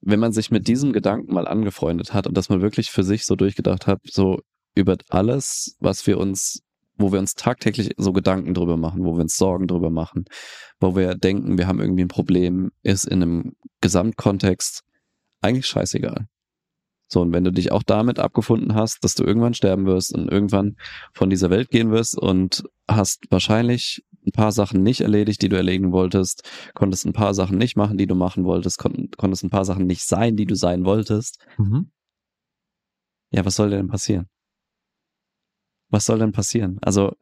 wenn 0.00 0.20
man 0.20 0.32
sich 0.32 0.50
mit 0.50 0.68
diesem 0.68 0.92
Gedanken 0.92 1.32
mal 1.32 1.48
angefreundet 1.48 2.14
hat 2.14 2.26
und 2.26 2.36
dass 2.36 2.48
man 2.48 2.60
wirklich 2.60 2.90
für 2.90 3.02
sich 3.02 3.26
so 3.26 3.36
durchgedacht 3.36 3.86
hat, 3.86 4.00
so 4.04 4.40
über 4.74 4.96
alles, 5.08 5.76
was 5.80 6.06
wir 6.06 6.18
uns, 6.18 6.62
wo 6.96 7.12
wir 7.12 7.18
uns 7.18 7.34
tagtäglich 7.34 7.90
so 7.96 8.12
Gedanken 8.12 8.54
drüber 8.54 8.76
machen, 8.76 9.04
wo 9.04 9.14
wir 9.14 9.22
uns 9.22 9.36
Sorgen 9.36 9.66
drüber 9.66 9.90
machen, 9.90 10.24
wo 10.80 10.94
wir 10.94 11.14
denken, 11.14 11.58
wir 11.58 11.66
haben 11.66 11.80
irgendwie 11.80 12.04
ein 12.04 12.08
Problem, 12.08 12.70
ist 12.82 13.04
in 13.04 13.22
einem 13.22 13.52
Gesamtkontext 13.80 14.82
eigentlich 15.40 15.66
scheißegal. 15.66 16.26
So, 17.08 17.22
und 17.22 17.32
wenn 17.32 17.44
du 17.44 17.50
dich 17.50 17.72
auch 17.72 17.82
damit 17.82 18.18
abgefunden 18.18 18.74
hast, 18.74 19.02
dass 19.02 19.14
du 19.14 19.24
irgendwann 19.24 19.54
sterben 19.54 19.86
wirst 19.86 20.14
und 20.14 20.30
irgendwann 20.30 20.76
von 21.14 21.30
dieser 21.30 21.48
Welt 21.48 21.70
gehen 21.70 21.90
wirst 21.90 22.18
und 22.18 22.64
hast 22.86 23.24
wahrscheinlich 23.30 24.04
ein 24.26 24.32
paar 24.32 24.52
Sachen 24.52 24.82
nicht 24.82 25.00
erledigt, 25.00 25.40
die 25.40 25.48
du 25.48 25.56
erledigen 25.56 25.90
wolltest, 25.90 26.48
konntest 26.74 27.06
ein 27.06 27.14
paar 27.14 27.32
Sachen 27.32 27.56
nicht 27.56 27.76
machen, 27.76 27.96
die 27.96 28.06
du 28.06 28.14
machen 28.14 28.44
wolltest, 28.44 28.78
kon 28.78 29.08
konntest 29.16 29.42
ein 29.42 29.50
paar 29.50 29.64
Sachen 29.64 29.86
nicht 29.86 30.02
sein, 30.02 30.36
die 30.36 30.44
du 30.44 30.54
sein 30.54 30.84
wolltest. 30.84 31.38
Mhm. 31.56 31.90
Ja, 33.30 33.44
was 33.46 33.56
soll 33.56 33.70
denn 33.70 33.88
passieren? 33.88 34.28
Was 35.88 36.04
soll 36.04 36.18
denn 36.18 36.32
passieren? 36.32 36.78
Also, 36.82 37.14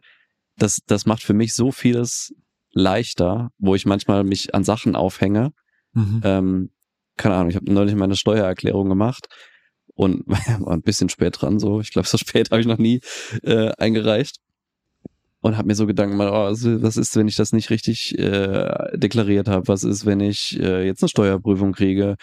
das, 0.56 0.80
das 0.86 1.06
macht 1.06 1.22
für 1.22 1.34
mich 1.34 1.54
so 1.54 1.70
vieles 1.70 2.34
leichter, 2.72 3.50
wo 3.58 3.76
ich 3.76 3.86
manchmal 3.86 4.24
mich 4.24 4.52
an 4.52 4.64
Sachen 4.64 4.96
aufhänge. 4.96 5.52
Mhm. 5.92 6.20
Ähm, 6.24 6.70
keine 7.16 7.36
Ahnung, 7.36 7.50
ich 7.50 7.56
habe 7.56 7.72
neulich 7.72 7.94
meine 7.94 8.16
Steuererklärung 8.16 8.88
gemacht 8.88 9.28
und 9.96 10.22
war 10.26 10.72
ein 10.72 10.82
bisschen 10.82 11.08
spät 11.08 11.40
dran, 11.40 11.58
so. 11.58 11.80
Ich 11.80 11.90
glaube, 11.90 12.06
so 12.06 12.16
spät 12.18 12.50
habe 12.50 12.60
ich 12.60 12.66
noch 12.66 12.78
nie 12.78 13.00
äh, 13.42 13.72
eingereicht. 13.78 14.36
Und 15.42 15.56
habe 15.56 15.68
mir 15.68 15.76
so 15.76 15.86
Gedanken 15.86 16.18
gemacht, 16.18 16.32
oh, 16.32 16.82
was 16.82 16.96
ist, 16.96 17.14
wenn 17.14 17.28
ich 17.28 17.36
das 17.36 17.52
nicht 17.52 17.70
richtig 17.70 18.18
äh, 18.18 18.96
deklariert 18.96 19.46
habe? 19.46 19.68
Was 19.68 19.84
ist, 19.84 20.04
wenn 20.04 20.18
ich 20.18 20.58
äh, 20.58 20.84
jetzt 20.84 21.02
eine 21.02 21.08
Steuerprüfung 21.08 21.72
kriege? 21.72 22.16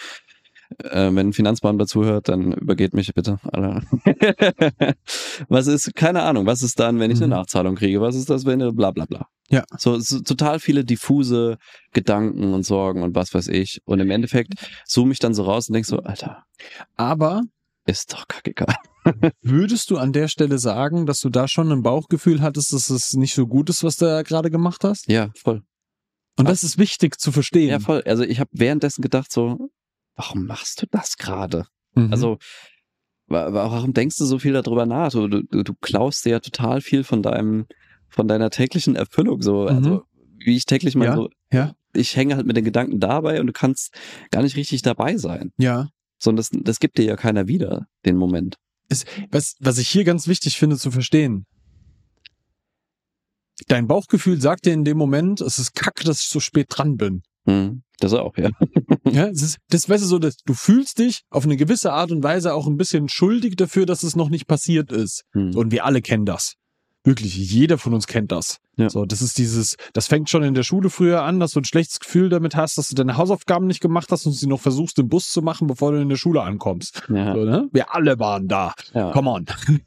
Äh, 0.79 1.11
wenn 1.13 1.29
ein 1.29 1.33
Finanzbeamter 1.33 1.83
dazu 1.83 2.03
hört, 2.03 2.27
dann 2.27 2.53
übergeht 2.53 2.93
mich 2.93 3.13
bitte 3.13 3.39
alle. 3.51 3.83
was 5.47 5.67
ist, 5.67 5.95
keine 5.95 6.23
Ahnung, 6.23 6.45
was 6.45 6.63
ist 6.63 6.79
dann, 6.79 6.99
wenn 6.99 7.11
ich 7.11 7.17
eine 7.17 7.27
Mhm. 7.27 7.33
Nachzahlung 7.33 7.75
kriege? 7.75 8.01
Was 8.01 8.15
ist 8.15 8.29
das, 8.29 8.45
wenn 8.45 8.75
bla 8.75 8.91
bla 8.91 9.05
bla? 9.05 9.27
Ja. 9.49 9.63
So, 9.77 9.99
so 9.99 10.19
total 10.21 10.59
viele 10.59 10.83
diffuse 10.83 11.57
Gedanken 11.91 12.53
und 12.53 12.63
Sorgen 12.63 13.03
und 13.03 13.15
was 13.15 13.33
weiß 13.33 13.47
ich. 13.49 13.81
Und 13.85 13.99
im 13.99 14.09
Endeffekt 14.09 14.53
zoome 14.85 15.13
ich 15.13 15.19
dann 15.19 15.33
so 15.33 15.43
raus 15.43 15.69
und 15.69 15.73
denk 15.73 15.85
so, 15.85 15.99
Alter, 15.99 16.43
Aber 16.97 17.43
ist 17.85 18.13
doch 18.13 18.27
kackegal. 18.27 18.75
Würdest 19.41 19.89
du 19.89 19.97
an 19.97 20.13
der 20.13 20.27
Stelle 20.27 20.57
sagen, 20.59 21.05
dass 21.05 21.19
du 21.19 21.29
da 21.29 21.47
schon 21.47 21.71
ein 21.71 21.83
Bauchgefühl 21.83 22.41
hattest, 22.41 22.71
dass 22.73 22.89
es 22.89 23.13
nicht 23.13 23.33
so 23.33 23.47
gut 23.47 23.69
ist, 23.69 23.83
was 23.83 23.97
du 23.97 24.05
da 24.05 24.21
gerade 24.21 24.49
gemacht 24.49 24.83
hast? 24.83 25.07
Ja, 25.07 25.29
voll. 25.35 25.63
Und 26.37 26.47
das 26.49 26.63
ist 26.63 26.77
wichtig 26.77 27.19
zu 27.19 27.31
verstehen. 27.31 27.69
Ja, 27.69 27.79
voll. 27.79 28.01
Also 28.05 28.23
ich 28.23 28.39
habe 28.39 28.49
währenddessen 28.53 29.01
gedacht 29.01 29.31
so, 29.31 29.69
warum 30.15 30.45
machst 30.45 30.81
du 30.81 30.85
das 30.89 31.17
gerade? 31.17 31.65
Mhm. 31.95 32.11
Also 32.11 32.37
wa- 33.27 33.53
warum 33.53 33.93
denkst 33.93 34.17
du 34.17 34.25
so 34.25 34.39
viel 34.39 34.53
darüber 34.53 34.85
nach? 34.85 35.11
Du, 35.11 35.27
du, 35.27 35.43
du 35.43 35.73
klaust 35.81 36.25
dir 36.25 36.31
ja 36.31 36.39
total 36.39 36.81
viel 36.81 37.03
von 37.03 37.21
deinem, 37.21 37.67
von 38.09 38.27
deiner 38.27 38.49
täglichen 38.49 38.95
Erfüllung 38.95 39.41
so. 39.41 39.63
Mhm. 39.63 39.67
Also 39.67 40.03
wie 40.37 40.55
ich 40.55 40.65
täglich 40.65 40.95
mal 40.95 41.05
Ja, 41.05 41.15
so, 41.15 41.29
ja. 41.51 41.75
ich 41.93 42.15
hänge 42.15 42.35
halt 42.35 42.45
mit 42.47 42.57
den 42.57 42.65
Gedanken 42.65 42.99
dabei 42.99 43.39
und 43.39 43.47
du 43.47 43.53
kannst 43.53 43.93
gar 44.31 44.41
nicht 44.41 44.55
richtig 44.55 44.81
dabei 44.81 45.17
sein. 45.17 45.51
ja. 45.57 45.89
Sondern 46.23 46.37
das, 46.37 46.49
das 46.51 46.79
gibt 46.79 46.97
dir 46.97 47.05
ja 47.05 47.15
keiner 47.15 47.47
wieder, 47.47 47.87
den 48.05 48.15
Moment. 48.15 48.55
Was, 49.31 49.55
was 49.59 49.77
ich 49.77 49.89
hier 49.89 50.03
ganz 50.03 50.27
wichtig 50.27 50.57
finde 50.57 50.77
zu 50.77 50.91
verstehen. 50.91 51.45
Dein 53.67 53.87
Bauchgefühl 53.87 54.39
sagt 54.41 54.65
dir 54.65 54.73
in 54.73 54.83
dem 54.83 54.97
Moment, 54.97 55.41
es 55.41 55.57
ist 55.57 55.73
kacke, 55.73 56.03
dass 56.03 56.21
ich 56.21 56.27
so 56.27 56.39
spät 56.39 56.67
dran 56.69 56.97
bin. 56.97 57.21
Hm, 57.45 57.83
das 57.99 58.13
auch, 58.13 58.37
ja. 58.37 58.51
Ja, 59.11 59.27
es 59.27 59.41
ist, 59.41 59.57
das 59.69 59.87
weißt 59.87 60.03
du 60.03 60.07
so, 60.07 60.17
dass 60.17 60.37
du 60.37 60.53
fühlst 60.53 60.99
dich 60.99 61.21
auf 61.29 61.43
eine 61.43 61.57
gewisse 61.57 61.91
Art 61.91 62.11
und 62.11 62.23
Weise 62.23 62.53
auch 62.53 62.67
ein 62.67 62.77
bisschen 62.77 63.09
schuldig 63.09 63.55
dafür, 63.57 63.85
dass 63.85 64.03
es 64.03 64.15
noch 64.15 64.29
nicht 64.29 64.47
passiert 64.47 64.91
ist. 64.91 65.23
Hm. 65.33 65.55
Und 65.55 65.71
wir 65.71 65.85
alle 65.85 66.01
kennen 66.01 66.25
das. 66.25 66.55
Wirklich, 67.03 67.35
jeder 67.35 67.77
von 67.77 67.93
uns 67.93 68.07
kennt 68.07 68.31
das. 68.31 68.59
Ja. 68.75 68.89
So, 68.89 69.05
das 69.05 69.21
ist 69.21 69.37
dieses, 69.37 69.75
das 69.93 70.07
fängt 70.07 70.29
schon 70.29 70.41
in 70.43 70.53
der 70.55 70.63
Schule 70.63 70.89
früher 70.89 71.21
an, 71.23 71.39
dass 71.39 71.51
du 71.51 71.59
ein 71.59 71.65
schlechtes 71.65 71.99
Gefühl 71.99 72.29
damit 72.29 72.55
hast, 72.55 72.77
dass 72.77 72.89
du 72.89 72.95
deine 72.95 73.17
Hausaufgaben 73.17 73.67
nicht 73.67 73.81
gemacht 73.81 74.07
hast 74.11 74.25
und 74.25 74.33
sie 74.33 74.47
noch 74.47 74.59
versuchst, 74.61 74.97
im 74.99 75.09
Bus 75.09 75.29
zu 75.29 75.41
machen, 75.41 75.67
bevor 75.67 75.91
du 75.91 76.01
in 76.01 76.09
der 76.09 76.15
Schule 76.15 76.41
ankommst. 76.41 77.03
Ja, 77.09 77.35
So, 77.35 77.43
ne? 77.45 77.69
Wir 77.71 77.93
alle 77.93 78.17
waren 78.19 78.47
da. 78.47 78.73
ja. 78.93 79.11
Come 79.11 79.29
on. 79.29 79.45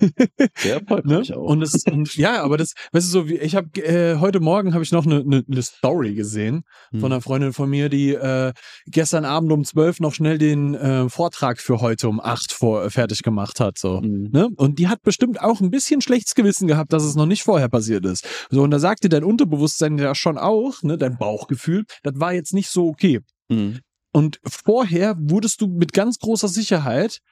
Sehr 0.57 0.81
Ne? 1.05 1.23
auch. 1.35 1.43
Und 1.43 1.63
es 1.63 1.85
und 1.91 2.17
ja, 2.17 2.43
aber 2.43 2.57
das, 2.57 2.75
weißt 2.93 3.07
du 3.07 3.11
so, 3.11 3.29
wie 3.29 3.37
ich 3.39 3.55
habe 3.57 3.69
äh, 3.83 4.19
heute 4.19 4.41
Morgen 4.41 4.73
habe 4.75 4.83
ich 4.85 4.93
noch 4.93 5.05
eine 5.05 5.25
ne, 5.25 5.43
ne 5.47 5.63
Story 5.63 6.15
gesehen 6.15 6.65
Hm. 6.91 7.01
von 7.01 7.13
einer 7.13 7.21
Freundin 7.21 7.53
von 7.53 7.69
mir, 7.69 7.89
die 7.89 8.15
äh, 8.15 8.53
gestern 8.87 9.25
Abend 9.25 9.51
um 9.53 9.65
zwölf 9.65 9.99
noch 10.01 10.15
schnell 10.15 10.39
den 10.39 10.75
äh, 10.75 11.09
Vortrag 11.09 11.59
für 11.61 11.81
heute 11.81 12.09
um 12.09 12.21
acht 12.21 12.53
vor 12.53 12.85
äh, 12.85 12.91
fertig 12.91 13.23
gemacht 13.23 13.59
hat 13.61 13.79
so. 13.79 14.01
Hm. 14.01 14.31
Ne? 14.33 14.49
Und 14.57 14.79
die 14.79 14.89
hat 14.89 15.03
bestimmt 15.03 15.41
auch 15.41 15.61
ein 15.61 15.71
bisschen 15.71 16.01
schlechtes 16.01 16.35
Gewissen 16.35 16.69
gehabt, 16.69 16.93
dass 16.93 17.03
es 17.05 17.15
noch 17.17 17.27
nicht 17.27 17.43
vorher 17.43 17.69
passiert 17.69 18.05
ist. 18.05 18.27
So, 18.51 18.63
und 18.63 18.71
da 18.77 18.81
sagt 18.81 19.05
dir 19.05 19.09
dein 19.09 19.25
Unterbewusstsein 19.25 19.97
ja 19.97 20.15
schon 20.15 20.37
auch, 20.37 20.83
ne, 20.83 20.99
dein 20.99 21.17
Bauchgefühl, 21.17 21.87
das 22.03 22.21
war 22.21 22.35
jetzt 22.35 22.53
nicht 22.53 22.69
so 22.69 22.89
okay. 22.89 23.21
Hm. 23.51 23.81
Und 24.13 24.39
vorher 24.47 25.17
wurdest 25.19 25.63
du 25.63 25.67
mit 25.67 25.95
ganz 25.95 26.19
großer 26.19 26.49
Sicherheit 26.49 27.23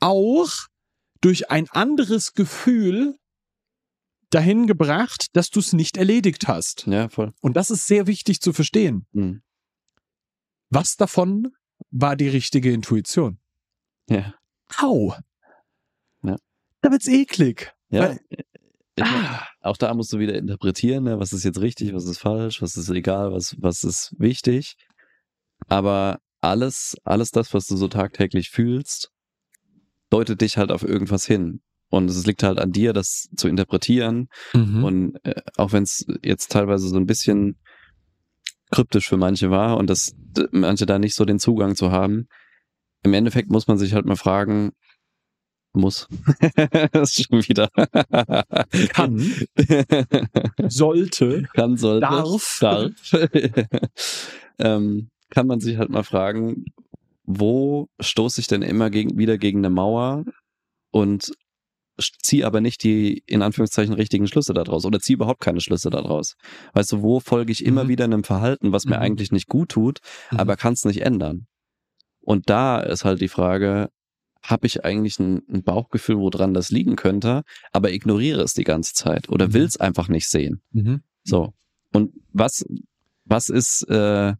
auch 0.00 0.50
durch 1.20 1.50
ein 1.50 1.68
anderes 1.68 2.32
Gefühl 2.32 3.18
dahin 4.30 4.66
gebracht, 4.66 5.26
dass 5.34 5.50
du 5.50 5.60
es 5.60 5.74
nicht 5.74 5.98
erledigt 5.98 6.48
hast. 6.48 6.86
Ja, 6.86 7.10
voll. 7.10 7.34
Und 7.42 7.58
das 7.58 7.70
ist 7.70 7.86
sehr 7.86 8.06
wichtig 8.06 8.40
zu 8.40 8.54
verstehen. 8.54 9.06
Hm. 9.12 9.42
Was 10.70 10.96
davon 10.96 11.52
war 11.90 12.16
die 12.16 12.28
richtige 12.28 12.72
Intuition? 12.72 13.38
Ja. 14.08 14.34
Au. 14.78 15.14
Ja. 16.22 16.36
Da 16.80 16.90
wird's 16.90 17.06
eklig. 17.06 17.74
Ja. 17.90 18.00
Weil- 18.00 18.20
Ah. 19.00 19.46
auch 19.60 19.76
da 19.76 19.92
musst 19.92 20.12
du 20.12 20.18
wieder 20.18 20.34
interpretieren, 20.34 21.04
ne? 21.04 21.18
was 21.18 21.32
ist 21.32 21.44
jetzt 21.44 21.60
richtig, 21.60 21.92
was 21.92 22.04
ist 22.06 22.18
falsch, 22.18 22.62
was 22.62 22.76
ist 22.76 22.88
egal, 22.88 23.32
was, 23.32 23.54
was 23.58 23.84
ist 23.84 24.14
wichtig. 24.18 24.76
Aber 25.68 26.18
alles, 26.40 26.96
alles 27.04 27.30
das, 27.30 27.52
was 27.52 27.66
du 27.66 27.76
so 27.76 27.88
tagtäglich 27.88 28.50
fühlst, 28.50 29.10
deutet 30.10 30.40
dich 30.40 30.56
halt 30.56 30.70
auf 30.70 30.82
irgendwas 30.82 31.26
hin. 31.26 31.60
Und 31.88 32.10
es 32.10 32.26
liegt 32.26 32.42
halt 32.42 32.58
an 32.58 32.72
dir, 32.72 32.92
das 32.92 33.28
zu 33.36 33.48
interpretieren. 33.48 34.28
Mhm. 34.52 34.84
Und 34.84 35.24
äh, 35.24 35.40
auch 35.56 35.72
wenn 35.72 35.84
es 35.84 36.06
jetzt 36.22 36.50
teilweise 36.52 36.88
so 36.88 36.96
ein 36.96 37.06
bisschen 37.06 37.56
kryptisch 38.70 39.08
für 39.08 39.16
manche 39.16 39.50
war 39.50 39.76
und 39.76 39.88
dass 39.88 40.14
manche 40.50 40.86
da 40.86 40.98
nicht 40.98 41.14
so 41.14 41.24
den 41.24 41.38
Zugang 41.38 41.76
zu 41.76 41.92
haben, 41.92 42.26
im 43.02 43.14
Endeffekt 43.14 43.50
muss 43.50 43.68
man 43.68 43.78
sich 43.78 43.94
halt 43.94 44.04
mal 44.04 44.16
fragen, 44.16 44.72
muss. 45.76 46.08
das 46.92 47.16
ist 47.18 47.26
schon 47.28 47.42
wieder. 47.46 47.68
Kann. 48.90 49.20
Sollte. 50.68 51.42
Kann, 51.54 51.76
sollte. 51.76 52.00
Darf. 52.06 52.58
Darf. 52.60 52.92
ähm, 54.58 55.08
kann 55.30 55.46
man 55.46 55.60
sich 55.60 55.78
halt 55.78 55.90
mal 55.90 56.04
fragen, 56.04 56.64
wo 57.24 57.88
stoße 58.00 58.40
ich 58.40 58.46
denn 58.46 58.62
immer 58.62 58.90
gegen, 58.90 59.18
wieder 59.18 59.38
gegen 59.38 59.58
eine 59.58 59.70
Mauer 59.70 60.24
und 60.90 61.32
ziehe 62.22 62.46
aber 62.46 62.60
nicht 62.60 62.82
die, 62.82 63.22
in 63.26 63.42
Anführungszeichen, 63.42 63.94
richtigen 63.94 64.26
Schlüsse 64.26 64.52
daraus 64.52 64.84
oder 64.84 65.00
ziehe 65.00 65.14
überhaupt 65.14 65.40
keine 65.40 65.60
Schlüsse 65.60 65.88
daraus. 65.90 66.34
Weißt 66.74 66.92
du, 66.92 67.02
wo 67.02 67.20
folge 67.20 67.52
ich 67.52 67.64
immer 67.64 67.84
Mhm. 67.84 67.88
wieder 67.88 68.04
einem 68.04 68.24
Verhalten, 68.24 68.72
was 68.72 68.84
mir 68.84 68.96
Mhm. 68.96 69.02
eigentlich 69.02 69.32
nicht 69.32 69.48
gut 69.48 69.70
tut, 69.70 70.00
Mhm. 70.30 70.38
aber 70.40 70.56
kann 70.56 70.74
es 70.74 70.84
nicht 70.84 71.00
ändern. 71.02 71.46
Und 72.20 72.50
da 72.50 72.80
ist 72.80 73.04
halt 73.04 73.20
die 73.20 73.28
Frage, 73.28 73.88
habe 74.50 74.66
ich 74.66 74.84
eigentlich 74.84 75.18
ein, 75.18 75.42
ein 75.52 75.62
Bauchgefühl, 75.62 76.18
woran 76.18 76.54
das 76.54 76.70
liegen 76.70 76.96
könnte, 76.96 77.42
aber 77.72 77.92
ignoriere 77.92 78.42
es 78.42 78.54
die 78.54 78.64
ganze 78.64 78.94
Zeit 78.94 79.28
oder 79.28 79.48
Mhm. 79.48 79.54
will 79.54 79.64
es 79.64 79.76
einfach 79.78 80.08
nicht 80.08 80.28
sehen. 80.28 80.60
Mhm. 80.72 81.02
So. 81.24 81.52
Und 81.92 82.12
was, 82.32 82.64
was 83.24 83.48
ist 83.48 83.82
äh, 83.88 84.34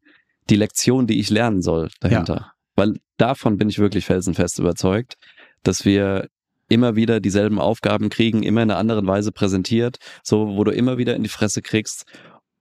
die 0.49 0.57
Lektion, 0.57 1.07
die 1.07 1.19
ich 1.21 1.31
lernen 1.31 1.63
soll 1.63 1.91
dahinter? 2.01 2.53
Weil 2.75 2.99
davon 3.17 3.57
bin 3.57 3.69
ich 3.69 3.79
wirklich 3.79 4.05
felsenfest 4.05 4.59
überzeugt, 4.59 5.17
dass 5.63 5.85
wir 5.85 6.29
immer 6.69 6.97
wieder 6.97 7.21
dieselben 7.21 7.59
Aufgaben 7.61 8.09
kriegen, 8.09 8.43
immer 8.43 8.63
in 8.63 8.71
einer 8.71 8.79
anderen 8.79 9.07
Weise 9.07 9.33
präsentiert, 9.33 9.99
so 10.23 10.57
wo 10.57 10.65
du 10.65 10.73
immer 10.73 10.99
wieder 10.99 11.15
in 11.17 11.23
die 11.23 11.29
Fresse 11.29 11.63
kriegst, 11.63 12.05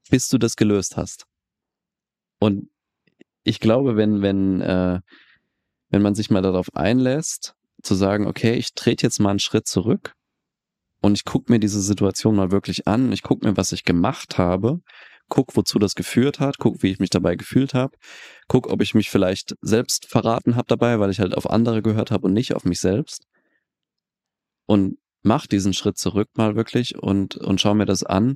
bis 0.10 0.28
du 0.30 0.38
das 0.38 0.56
gelöst 0.56 0.96
hast. 0.96 1.26
Und 2.40 2.70
ich 3.44 3.60
glaube, 3.60 3.96
wenn, 3.98 4.22
wenn, 4.22 4.62
äh, 4.62 5.00
wenn 5.96 6.02
man 6.02 6.14
sich 6.14 6.30
mal 6.30 6.42
darauf 6.42 6.76
einlässt, 6.76 7.56
zu 7.82 7.96
sagen, 7.96 8.28
okay, 8.28 8.56
ich 8.56 8.74
trete 8.74 9.06
jetzt 9.06 9.20
mal 9.20 9.30
einen 9.30 9.40
Schritt 9.40 9.66
zurück 9.66 10.14
und 11.00 11.14
ich 11.14 11.24
gucke 11.24 11.50
mir 11.50 11.58
diese 11.58 11.80
Situation 11.80 12.36
mal 12.36 12.52
wirklich 12.52 12.86
an, 12.86 13.14
ich 13.14 13.24
gucke 13.24 13.48
mir, 13.48 13.56
was 13.56 13.72
ich 13.72 13.86
gemacht 13.86 14.38
habe, 14.38 14.82
guck, 15.30 15.56
wozu 15.56 15.80
das 15.80 15.96
geführt 15.96 16.42
hat, 16.42 16.58
guck, 16.58 16.84
wie 16.84 16.92
ich 16.92 17.00
mich 17.00 17.12
dabei 17.12 17.38
gefühlt 17.38 17.74
habe, 17.74 17.96
guck, 18.50 18.68
ob 18.68 18.82
ich 18.82 18.94
mich 18.94 19.10
vielleicht 19.10 19.56
selbst 19.62 20.08
verraten 20.08 20.58
habe 20.58 20.68
dabei, 20.68 21.00
weil 21.00 21.12
ich 21.12 21.22
halt 21.22 21.34
auf 21.34 21.50
andere 21.50 21.82
gehört 21.82 22.12
habe 22.12 22.28
und 22.28 22.34
nicht 22.34 22.54
auf 22.54 22.66
mich 22.66 22.82
selbst. 22.82 23.26
Und 24.66 24.98
mach 25.24 25.48
diesen 25.48 25.72
Schritt 25.72 25.98
zurück 25.98 26.28
mal 26.34 26.58
wirklich 26.58 27.02
und, 27.02 27.38
und 27.38 27.62
schau 27.62 27.74
mir 27.74 27.86
das 27.86 28.04
an 28.04 28.36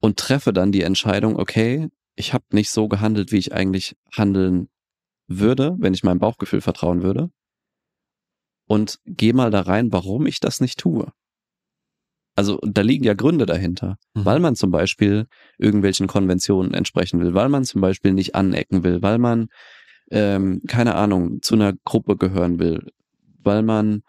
und 0.00 0.16
treffe 0.16 0.54
dann 0.54 0.72
die 0.72 0.84
Entscheidung, 0.84 1.38
okay, 1.38 1.90
ich 2.16 2.32
habe 2.32 2.44
nicht 2.52 2.70
so 2.70 2.88
gehandelt, 2.88 3.30
wie 3.30 3.38
ich 3.38 3.52
eigentlich 3.52 3.94
handeln 4.16 4.70
würde, 5.30 5.76
wenn 5.78 5.94
ich 5.94 6.02
meinem 6.04 6.18
Bauchgefühl 6.18 6.60
vertrauen 6.60 7.02
würde. 7.02 7.30
Und 8.66 8.98
geh 9.06 9.32
mal 9.32 9.50
da 9.50 9.62
rein, 9.62 9.92
warum 9.92 10.26
ich 10.26 10.40
das 10.40 10.60
nicht 10.60 10.78
tue. 10.78 11.10
Also 12.36 12.58
da 12.62 12.82
liegen 12.82 13.04
ja 13.04 13.14
Gründe 13.14 13.46
dahinter, 13.46 13.96
Mhm. 14.14 14.24
weil 14.24 14.40
man 14.40 14.54
zum 14.56 14.70
Beispiel 14.70 15.26
irgendwelchen 15.58 16.06
Konventionen 16.06 16.74
entsprechen 16.74 17.20
will, 17.20 17.34
weil 17.34 17.48
man 17.48 17.64
zum 17.64 17.80
Beispiel 17.80 18.12
nicht 18.12 18.34
anecken 18.34 18.84
will, 18.84 19.02
weil 19.02 19.18
man, 19.18 19.48
ähm, 20.10 20.62
keine 20.66 20.94
Ahnung, 20.94 21.42
zu 21.42 21.54
einer 21.54 21.72
Gruppe 21.84 22.16
gehören 22.16 22.58
will, 22.58 22.86
weil 23.38 23.62
man 23.62 24.02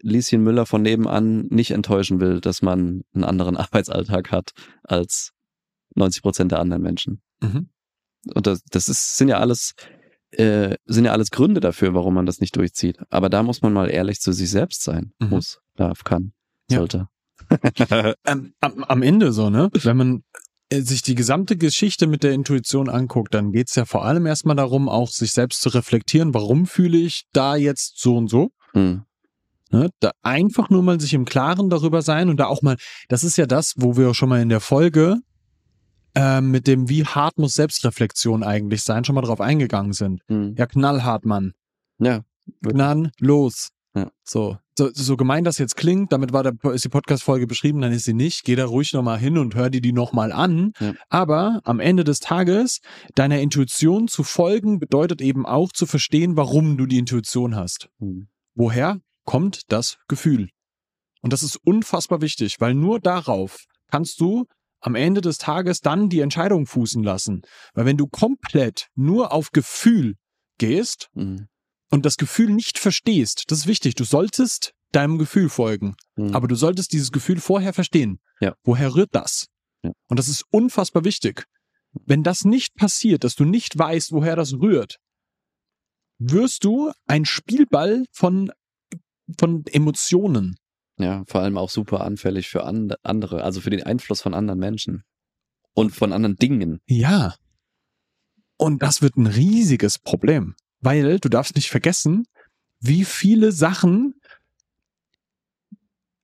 Lieschen 0.00 0.42
Müller 0.42 0.64
von 0.64 0.82
nebenan 0.82 1.46
nicht 1.48 1.72
enttäuschen 1.72 2.20
will, 2.20 2.40
dass 2.40 2.62
man 2.62 3.02
einen 3.14 3.24
anderen 3.24 3.56
Arbeitsalltag 3.56 4.30
hat 4.30 4.52
als 4.84 5.32
90 5.94 6.22
Prozent 6.22 6.52
der 6.52 6.60
anderen 6.60 6.82
Menschen. 6.82 7.20
Mhm. 7.42 7.68
Und 8.34 8.46
das, 8.46 8.62
das 8.70 8.88
ist, 8.88 9.16
sind 9.18 9.28
ja 9.28 9.38
alles, 9.38 9.74
äh, 10.38 10.76
sind 10.86 11.04
ja 11.04 11.12
alles 11.12 11.30
Gründe 11.30 11.60
dafür, 11.60 11.94
warum 11.94 12.14
man 12.14 12.26
das 12.26 12.40
nicht 12.40 12.56
durchzieht. 12.56 12.98
Aber 13.10 13.28
da 13.28 13.42
muss 13.42 13.62
man 13.62 13.72
mal 13.72 13.90
ehrlich 13.90 14.20
zu 14.20 14.32
sich 14.32 14.50
selbst 14.50 14.82
sein. 14.82 15.12
Mhm. 15.18 15.28
Muss, 15.30 15.60
darf, 15.76 16.04
kann, 16.04 16.32
Ja. 16.70 16.78
sollte. 16.78 17.08
Ähm, 18.24 18.54
am, 18.60 18.84
am 18.84 19.02
Ende 19.02 19.32
so, 19.32 19.50
ne? 19.50 19.70
Wenn 19.72 19.96
man 19.96 20.22
äh, 20.68 20.80
sich 20.80 21.02
die 21.02 21.14
gesamte 21.14 21.56
Geschichte 21.56 22.06
mit 22.06 22.22
der 22.22 22.32
Intuition 22.32 22.88
anguckt, 22.88 23.34
dann 23.34 23.52
geht's 23.52 23.74
ja 23.76 23.84
vor 23.84 24.04
allem 24.04 24.26
erstmal 24.26 24.56
darum, 24.56 24.88
auch 24.88 25.10
sich 25.10 25.32
selbst 25.32 25.60
zu 25.60 25.68
reflektieren, 25.68 26.34
warum 26.34 26.66
fühle 26.66 26.98
ich 26.98 27.24
da 27.32 27.56
jetzt 27.56 28.00
so 28.00 28.16
und 28.16 28.28
so. 28.28 28.50
Hm. 28.72 29.02
Ne? 29.70 29.90
Da 30.00 30.12
einfach 30.22 30.70
nur 30.70 30.82
mal 30.82 31.00
sich 31.00 31.14
im 31.14 31.24
Klaren 31.24 31.70
darüber 31.70 32.02
sein 32.02 32.28
und 32.28 32.38
da 32.38 32.46
auch 32.46 32.62
mal, 32.62 32.76
das 33.08 33.24
ist 33.24 33.36
ja 33.36 33.46
das, 33.46 33.74
wo 33.76 33.96
wir 33.96 34.10
auch 34.10 34.14
schon 34.14 34.28
mal 34.28 34.40
in 34.40 34.48
der 34.48 34.60
Folge 34.60 35.18
äh, 36.16 36.40
mit 36.40 36.66
dem, 36.66 36.88
wie 36.88 37.04
hart 37.04 37.38
muss 37.38 37.54
Selbstreflexion 37.54 38.42
eigentlich 38.42 38.82
sein, 38.82 39.04
schon 39.04 39.14
mal 39.14 39.22
drauf 39.22 39.40
eingegangen 39.40 39.92
sind. 39.92 40.20
Hm. 40.28 40.54
Ja, 40.56 40.66
knallhart, 40.66 41.24
Mann. 41.24 41.52
Ja. 41.98 42.22
Gnaden, 42.62 43.12
los. 43.20 43.68
Ja. 43.94 44.10
So. 44.24 44.58
so, 44.76 44.90
so 44.92 45.16
gemein 45.16 45.44
das 45.44 45.58
jetzt 45.58 45.76
klingt, 45.76 46.12
damit 46.12 46.32
war 46.32 46.42
der, 46.42 46.52
ist 46.72 46.84
die 46.84 46.90
Podcast-Folge 46.90 47.46
beschrieben, 47.46 47.80
dann 47.80 47.92
ist 47.92 48.04
sie 48.04 48.12
nicht. 48.12 48.44
Geh 48.44 48.56
da 48.56 48.66
ruhig 48.66 48.92
nochmal 48.92 49.18
hin 49.18 49.38
und 49.38 49.54
hör 49.54 49.70
dir 49.70 49.80
die 49.80 49.92
nochmal 49.92 50.32
an. 50.32 50.72
Ja. 50.80 50.94
Aber 51.08 51.60
am 51.64 51.80
Ende 51.80 52.04
des 52.04 52.20
Tages, 52.20 52.80
deiner 53.14 53.40
Intuition 53.40 54.08
zu 54.08 54.22
folgen, 54.22 54.78
bedeutet 54.78 55.22
eben 55.22 55.46
auch 55.46 55.72
zu 55.72 55.86
verstehen, 55.86 56.36
warum 56.36 56.76
du 56.76 56.86
die 56.86 56.98
Intuition 56.98 57.56
hast. 57.56 57.88
Hm. 58.00 58.28
Woher? 58.54 59.00
kommt 59.26 59.70
das 59.70 59.98
Gefühl. 60.08 60.48
Und 61.20 61.32
das 61.34 61.42
ist 61.42 61.56
unfassbar 61.56 62.22
wichtig, 62.22 62.60
weil 62.60 62.72
nur 62.72 63.00
darauf 63.00 63.64
kannst 63.90 64.20
du 64.20 64.46
am 64.86 64.94
Ende 64.94 65.20
des 65.20 65.38
Tages 65.38 65.80
dann 65.80 66.08
die 66.08 66.20
Entscheidung 66.20 66.64
fußen 66.66 67.02
lassen. 67.02 67.42
Weil 67.74 67.86
wenn 67.86 67.96
du 67.96 68.06
komplett 68.06 68.88
nur 68.94 69.32
auf 69.32 69.50
Gefühl 69.50 70.14
gehst 70.58 71.08
Mhm. 71.14 71.48
und 71.90 72.06
das 72.06 72.16
Gefühl 72.16 72.50
nicht 72.50 72.78
verstehst, 72.78 73.44
das 73.48 73.58
ist 73.60 73.66
wichtig, 73.66 73.96
du 73.96 74.04
solltest 74.04 74.72
deinem 74.92 75.18
Gefühl 75.18 75.48
folgen, 75.48 75.96
Mhm. 76.16 76.34
aber 76.34 76.46
du 76.46 76.54
solltest 76.54 76.92
dieses 76.92 77.10
Gefühl 77.10 77.40
vorher 77.40 77.72
verstehen. 77.72 78.20
Ja. 78.40 78.54
Woher 78.62 78.94
rührt 78.94 79.10
das? 79.12 79.46
Ja. 79.82 79.90
Und 80.08 80.18
das 80.18 80.28
ist 80.28 80.44
unfassbar 80.50 81.04
wichtig. 81.04 81.44
Wenn 82.04 82.22
das 82.22 82.44
nicht 82.44 82.74
passiert, 82.74 83.24
dass 83.24 83.34
du 83.34 83.44
nicht 83.44 83.76
weißt, 83.76 84.12
woher 84.12 84.36
das 84.36 84.52
rührt, 84.54 84.98
wirst 86.18 86.62
du 86.64 86.92
ein 87.06 87.24
Spielball 87.24 88.04
von, 88.12 88.52
von 89.38 89.64
Emotionen. 89.66 90.56
Ja, 90.98 91.24
vor 91.26 91.42
allem 91.42 91.58
auch 91.58 91.70
super 91.70 92.00
anfällig 92.00 92.48
für 92.48 92.64
and 92.64 92.96
andere, 93.04 93.42
also 93.44 93.60
für 93.60 93.70
den 93.70 93.82
Einfluss 93.82 94.22
von 94.22 94.34
anderen 94.34 94.58
Menschen 94.58 95.04
und 95.74 95.90
von 95.90 96.12
anderen 96.12 96.36
Dingen. 96.36 96.80
Ja. 96.86 97.34
Und 98.56 98.82
das 98.82 99.02
wird 99.02 99.16
ein 99.16 99.26
riesiges 99.26 99.98
Problem, 99.98 100.54
weil 100.80 101.18
du 101.18 101.28
darfst 101.28 101.54
nicht 101.54 101.68
vergessen, 101.68 102.24
wie 102.80 103.04
viele 103.04 103.52
Sachen 103.52 104.14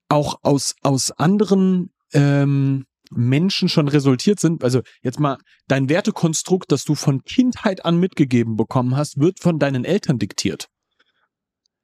auch 0.08 0.40
aus, 0.42 0.74
aus 0.82 1.10
anderen 1.10 1.92
ähm, 2.12 2.86
Menschen 3.10 3.68
schon 3.68 3.88
resultiert 3.88 4.40
sind. 4.40 4.64
Also 4.64 4.82
jetzt 5.02 5.20
mal 5.20 5.38
dein 5.68 5.88
Wertekonstrukt, 5.88 6.72
das 6.72 6.84
du 6.84 6.94
von 6.94 7.24
Kindheit 7.24 7.84
an 7.84 7.98
mitgegeben 7.98 8.56
bekommen 8.56 8.96
hast, 8.96 9.18
wird 9.18 9.40
von 9.40 9.58
deinen 9.58 9.84
Eltern 9.84 10.18
diktiert. 10.18 10.68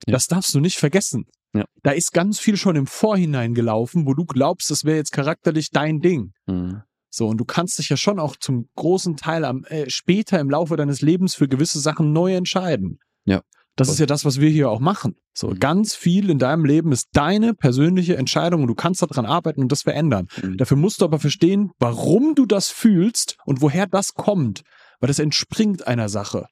Ja. 0.06 0.12
Das 0.12 0.26
darfst 0.26 0.54
du 0.54 0.60
nicht 0.60 0.78
vergessen. 0.78 1.26
Ja. 1.54 1.64
Da 1.82 1.92
ist 1.92 2.12
ganz 2.12 2.38
viel 2.38 2.56
schon 2.56 2.76
im 2.76 2.86
Vorhinein 2.86 3.54
gelaufen, 3.54 4.06
wo 4.06 4.14
du 4.14 4.24
glaubst, 4.24 4.70
das 4.70 4.84
wäre 4.84 4.96
jetzt 4.98 5.12
charakterlich 5.12 5.70
dein 5.70 6.00
Ding. 6.00 6.32
Mhm. 6.46 6.82
So, 7.10 7.26
und 7.26 7.38
du 7.38 7.44
kannst 7.46 7.78
dich 7.78 7.88
ja 7.88 7.96
schon 7.96 8.18
auch 8.18 8.36
zum 8.36 8.68
großen 8.76 9.16
Teil 9.16 9.44
am, 9.44 9.64
äh, 9.64 9.88
später 9.88 10.38
im 10.40 10.50
Laufe 10.50 10.76
deines 10.76 11.00
Lebens 11.00 11.34
für 11.34 11.48
gewisse 11.48 11.80
Sachen 11.80 12.12
neu 12.12 12.34
entscheiden. 12.34 12.98
Ja. 13.24 13.40
Das 13.76 13.88
ist 13.88 13.98
ja 14.00 14.06
das, 14.06 14.24
was 14.24 14.40
wir 14.40 14.50
hier 14.50 14.68
auch 14.70 14.80
machen. 14.80 15.14
So, 15.32 15.50
Mhm. 15.50 15.60
ganz 15.60 15.94
viel 15.94 16.30
in 16.30 16.38
deinem 16.38 16.64
Leben 16.64 16.90
ist 16.92 17.08
deine 17.12 17.54
persönliche 17.54 18.16
Entscheidung 18.16 18.62
und 18.62 18.66
du 18.66 18.74
kannst 18.74 19.00
daran 19.02 19.24
arbeiten 19.24 19.62
und 19.62 19.70
das 19.72 19.82
verändern. 19.82 20.26
Mhm. 20.42 20.56
Dafür 20.58 20.76
musst 20.76 21.00
du 21.00 21.04
aber 21.04 21.18
verstehen, 21.20 21.70
warum 21.78 22.34
du 22.34 22.44
das 22.44 22.68
fühlst 22.68 23.36
und 23.46 23.62
woher 23.62 23.86
das 23.86 24.14
kommt. 24.14 24.62
Weil 25.00 25.06
das 25.06 25.20
entspringt 25.20 25.86
einer 25.86 26.08
Sache. 26.08 26.46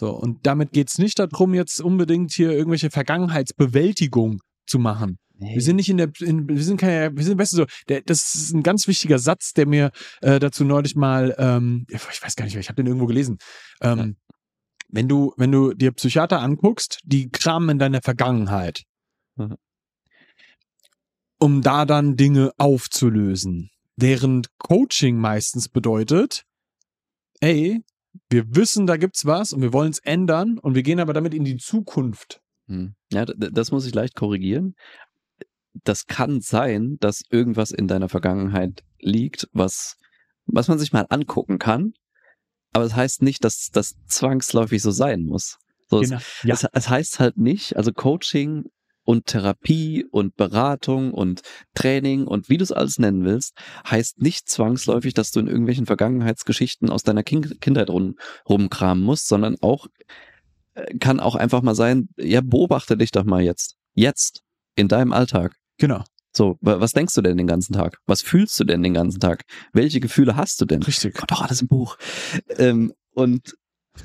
Ja. 0.00 0.08
So, 0.08 0.10
und 0.14 0.46
damit 0.46 0.72
geht's 0.72 0.98
nicht 0.98 1.18
darum, 1.18 1.54
jetzt 1.54 1.80
unbedingt 1.80 2.32
hier 2.32 2.52
irgendwelche 2.52 2.90
Vergangenheitsbewältigung 2.90 4.40
zu 4.66 4.78
machen. 4.78 5.18
Wir 5.40 5.62
sind 5.62 5.76
nicht 5.76 5.88
in 5.88 5.98
der, 5.98 6.10
in, 6.20 6.48
wir 6.48 6.62
sind 6.64 6.80
keine, 6.80 7.16
wir 7.16 7.24
sind, 7.24 7.38
weißt 7.38 7.52
du 7.52 7.56
so, 7.58 7.66
der, 7.88 8.02
das 8.02 8.34
ist 8.34 8.52
ein 8.52 8.64
ganz 8.64 8.88
wichtiger 8.88 9.20
Satz, 9.20 9.52
der 9.52 9.66
mir 9.66 9.92
äh, 10.20 10.40
dazu 10.40 10.64
neulich 10.64 10.96
mal, 10.96 11.34
ähm, 11.38 11.86
ich 11.88 12.22
weiß 12.22 12.34
gar 12.34 12.44
nicht, 12.44 12.54
mehr, 12.54 12.60
ich 12.60 12.68
habe 12.68 12.76
den 12.76 12.86
irgendwo 12.86 13.06
gelesen. 13.06 13.38
Ähm, 13.80 14.16
Wenn 14.88 15.06
du, 15.06 15.34
wenn 15.36 15.52
du 15.52 15.74
dir 15.74 15.92
Psychiater 15.92 16.40
anguckst, 16.40 17.00
die 17.04 17.30
kramen 17.30 17.68
in 17.70 17.78
deiner 17.78 18.02
Vergangenheit, 18.02 18.82
Mhm. 19.36 19.56
um 21.38 21.62
da 21.62 21.84
dann 21.84 22.16
Dinge 22.16 22.50
aufzulösen. 22.58 23.70
Während 23.96 24.48
Coaching 24.58 25.18
meistens 25.18 25.68
bedeutet, 25.68 26.42
ey, 27.40 27.84
wir 28.30 28.54
wissen, 28.54 28.86
da 28.86 28.96
gibt's 28.96 29.24
was 29.26 29.52
und 29.52 29.62
wir 29.62 29.72
wollen 29.72 29.90
es 29.90 29.98
ändern 29.98 30.58
und 30.58 30.74
wir 30.74 30.82
gehen 30.82 31.00
aber 31.00 31.12
damit 31.12 31.34
in 31.34 31.44
die 31.44 31.56
Zukunft. 31.56 32.40
Hm. 32.66 32.94
Ja, 33.12 33.24
das 33.24 33.70
muss 33.70 33.86
ich 33.86 33.94
leicht 33.94 34.14
korrigieren. 34.14 34.74
Das 35.84 36.06
kann 36.06 36.40
sein, 36.40 36.96
dass 37.00 37.22
irgendwas 37.30 37.70
in 37.70 37.88
deiner 37.88 38.08
Vergangenheit 38.08 38.82
liegt, 38.98 39.48
was, 39.52 39.96
was 40.46 40.68
man 40.68 40.78
sich 40.78 40.92
mal 40.92 41.06
angucken 41.08 41.58
kann. 41.58 41.92
Aber 42.72 42.84
es 42.84 42.94
heißt 42.94 43.22
nicht, 43.22 43.44
dass 43.44 43.70
das 43.72 43.94
zwangsläufig 44.06 44.82
so 44.82 44.90
sein 44.90 45.22
muss. 45.24 45.56
So, 45.88 46.00
es, 46.00 46.10
Genau. 46.10 46.20
Ja. 46.44 46.54
es, 46.54 46.66
es 46.72 46.88
heißt 46.88 47.20
halt 47.20 47.38
nicht, 47.38 47.76
also 47.76 47.92
Coaching 47.92 48.64
und 49.08 49.24
Therapie 49.24 50.04
und 50.10 50.36
Beratung 50.36 51.14
und 51.14 51.40
Training 51.74 52.26
und 52.26 52.50
wie 52.50 52.58
du 52.58 52.62
es 52.62 52.72
alles 52.72 52.98
nennen 52.98 53.24
willst, 53.24 53.54
heißt 53.88 54.20
nicht 54.20 54.50
zwangsläufig, 54.50 55.14
dass 55.14 55.30
du 55.30 55.40
in 55.40 55.46
irgendwelchen 55.46 55.86
Vergangenheitsgeschichten 55.86 56.90
aus 56.90 57.04
deiner 57.04 57.22
kind 57.22 57.58
Kindheit 57.62 57.88
rum, 57.88 58.16
rumkramen 58.46 59.02
musst, 59.02 59.26
sondern 59.26 59.56
auch 59.62 59.86
äh, 60.74 60.98
kann 60.98 61.20
auch 61.20 61.36
einfach 61.36 61.62
mal 61.62 61.74
sein, 61.74 62.10
ja, 62.18 62.42
beobachte 62.42 62.98
dich 62.98 63.10
doch 63.10 63.24
mal 63.24 63.40
jetzt. 63.40 63.76
Jetzt. 63.94 64.42
In 64.76 64.88
deinem 64.88 65.14
Alltag. 65.14 65.56
Genau. 65.78 66.04
So, 66.36 66.58
wa- 66.60 66.78
was 66.78 66.92
denkst 66.92 67.14
du 67.14 67.22
denn 67.22 67.38
den 67.38 67.46
ganzen 67.46 67.72
Tag? 67.72 67.96
Was 68.04 68.20
fühlst 68.20 68.60
du 68.60 68.64
denn 68.64 68.82
den 68.82 68.92
ganzen 68.92 69.20
Tag? 69.20 69.44
Welche 69.72 70.00
Gefühle 70.00 70.36
hast 70.36 70.60
du 70.60 70.66
denn? 70.66 70.82
Richtig. 70.82 71.14
Kommt 71.14 71.30
doch 71.30 71.40
alles 71.40 71.62
im 71.62 71.68
Buch. 71.68 71.96
Ähm, 72.58 72.92
und 73.14 73.56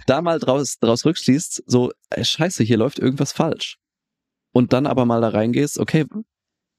da 0.07 0.21
mal 0.21 0.39
draus, 0.39 0.77
draus 0.79 1.03
rückschließt, 1.03 1.63
so, 1.67 1.91
äh, 2.09 2.23
scheiße, 2.23 2.63
hier 2.63 2.77
läuft 2.77 2.99
irgendwas 2.99 3.33
falsch. 3.33 3.79
Und 4.53 4.71
dann 4.71 4.87
aber 4.87 5.05
mal 5.05 5.19
da 5.19 5.29
reingehst, 5.29 5.79
okay, 5.79 6.05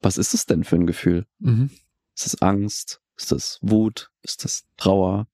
was 0.01 0.17
ist 0.17 0.33
es 0.33 0.47
denn 0.47 0.65
für 0.65 0.77
ein 0.77 0.87
Gefühl? 0.87 1.27
Mhm. 1.41 1.71
Ist 2.15 2.25
das 2.27 2.41
Angst? 2.41 3.01
Ist 3.17 3.33
das 3.33 3.59
Wut? 3.61 4.11
Ist 4.23 4.45
das 4.45 4.65
Trauer? 4.77 5.27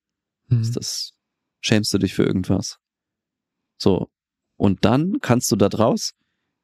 Mhm. 0.48 0.62
Ist 0.62 0.76
das, 0.76 1.12
schämst 1.60 1.92
du 1.94 1.98
dich 1.98 2.14
für 2.14 2.24
irgendwas? 2.24 2.78
So. 3.78 4.10
Und 4.56 4.84
dann 4.84 5.20
kannst 5.20 5.50
du 5.52 5.56
da 5.56 5.68
draus 5.68 6.14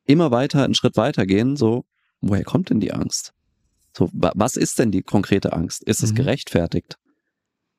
immer 0.04 0.30
weiter, 0.30 0.64
einen 0.64 0.74
Schritt 0.74 0.96
weiter 0.96 1.26
gehen, 1.26 1.56
so, 1.56 1.84
woher 2.20 2.44
kommt 2.44 2.70
denn 2.70 2.80
die 2.80 2.92
Angst? 2.92 3.32
So, 3.96 4.08
wa 4.12 4.32
was 4.34 4.56
ist 4.56 4.78
denn 4.78 4.90
die 4.90 5.02
konkrete 5.02 5.52
Angst? 5.52 5.82
Ist 5.82 6.02
es 6.02 6.12
Mhm. 6.12 6.16
gerechtfertigt? 6.16 6.98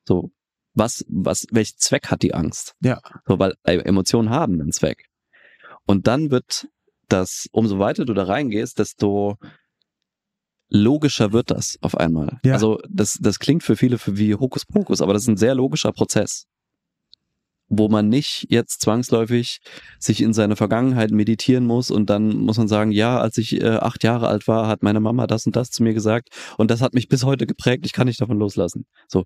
So, 0.06 0.30
was, 0.74 1.04
was, 1.08 1.46
welchen 1.50 1.78
Zweck 1.78 2.10
hat 2.10 2.22
die 2.22 2.34
Angst? 2.34 2.74
Ja. 2.80 3.00
So, 3.26 3.38
weil 3.38 3.54
äh, 3.64 3.78
Emotionen 3.78 4.30
haben 4.30 4.60
einen 4.60 4.72
Zweck. 4.72 5.08
Und 5.86 6.06
dann 6.06 6.30
wird 6.30 6.68
das, 7.08 7.46
umso 7.52 7.78
weiter 7.78 8.04
du 8.04 8.14
da 8.14 8.24
reingehst, 8.24 8.78
desto 8.78 9.36
logischer 10.70 11.32
wird 11.32 11.50
das 11.50 11.78
auf 11.80 11.96
einmal. 11.96 12.40
Ja. 12.44 12.54
Also 12.54 12.78
das, 12.88 13.18
das 13.20 13.38
klingt 13.38 13.62
für 13.62 13.76
viele 13.76 13.98
für 13.98 14.18
wie 14.18 14.34
Hokuspokus, 14.34 15.00
aber 15.00 15.12
das 15.12 15.22
ist 15.22 15.28
ein 15.28 15.36
sehr 15.36 15.54
logischer 15.54 15.92
Prozess, 15.92 16.46
wo 17.68 17.88
man 17.88 18.08
nicht 18.08 18.46
jetzt 18.50 18.82
zwangsläufig 18.82 19.60
sich 19.98 20.20
in 20.20 20.32
seine 20.34 20.56
Vergangenheit 20.56 21.10
meditieren 21.10 21.64
muss 21.64 21.90
und 21.90 22.10
dann 22.10 22.36
muss 22.36 22.58
man 22.58 22.68
sagen, 22.68 22.92
ja, 22.92 23.18
als 23.18 23.38
ich 23.38 23.60
äh, 23.60 23.76
acht 23.76 24.04
Jahre 24.04 24.28
alt 24.28 24.46
war, 24.46 24.68
hat 24.68 24.82
meine 24.82 25.00
Mama 25.00 25.26
das 25.26 25.46
und 25.46 25.56
das 25.56 25.70
zu 25.70 25.82
mir 25.82 25.94
gesagt 25.94 26.28
und 26.58 26.70
das 26.70 26.82
hat 26.82 26.94
mich 26.94 27.08
bis 27.08 27.24
heute 27.24 27.46
geprägt, 27.46 27.86
ich 27.86 27.92
kann 27.92 28.06
nicht 28.06 28.20
davon 28.20 28.38
loslassen. 28.38 28.86
So, 29.06 29.24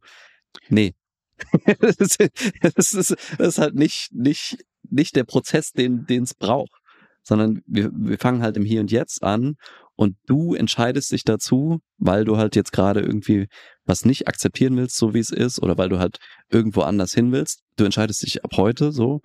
nee. 0.68 0.94
das, 1.80 1.96
ist, 1.96 2.18
das, 2.60 2.94
ist, 2.94 3.16
das 3.38 3.48
ist 3.48 3.58
halt 3.58 3.74
nicht, 3.74 4.10
nicht, 4.12 4.58
nicht 4.88 5.16
der 5.16 5.24
Prozess, 5.24 5.72
den 5.72 6.06
es 6.08 6.34
braucht, 6.34 6.81
sondern 7.22 7.62
wir, 7.66 7.90
wir 7.94 8.18
fangen 8.18 8.42
halt 8.42 8.56
im 8.56 8.64
Hier 8.64 8.80
und 8.80 8.90
Jetzt 8.90 9.22
an 9.22 9.56
und 9.94 10.16
du 10.26 10.54
entscheidest 10.54 11.12
dich 11.12 11.24
dazu, 11.24 11.80
weil 11.98 12.24
du 12.24 12.36
halt 12.36 12.56
jetzt 12.56 12.72
gerade 12.72 13.00
irgendwie 13.00 13.46
was 13.84 14.04
nicht 14.04 14.28
akzeptieren 14.28 14.76
willst, 14.76 14.96
so 14.96 15.14
wie 15.14 15.18
es 15.18 15.30
ist, 15.30 15.62
oder 15.62 15.78
weil 15.78 15.88
du 15.88 15.98
halt 15.98 16.18
irgendwo 16.48 16.82
anders 16.82 17.12
hin 17.12 17.32
willst. 17.32 17.62
Du 17.76 17.84
entscheidest 17.84 18.22
dich 18.22 18.44
ab 18.44 18.52
heute 18.56 18.92
so, 18.92 19.20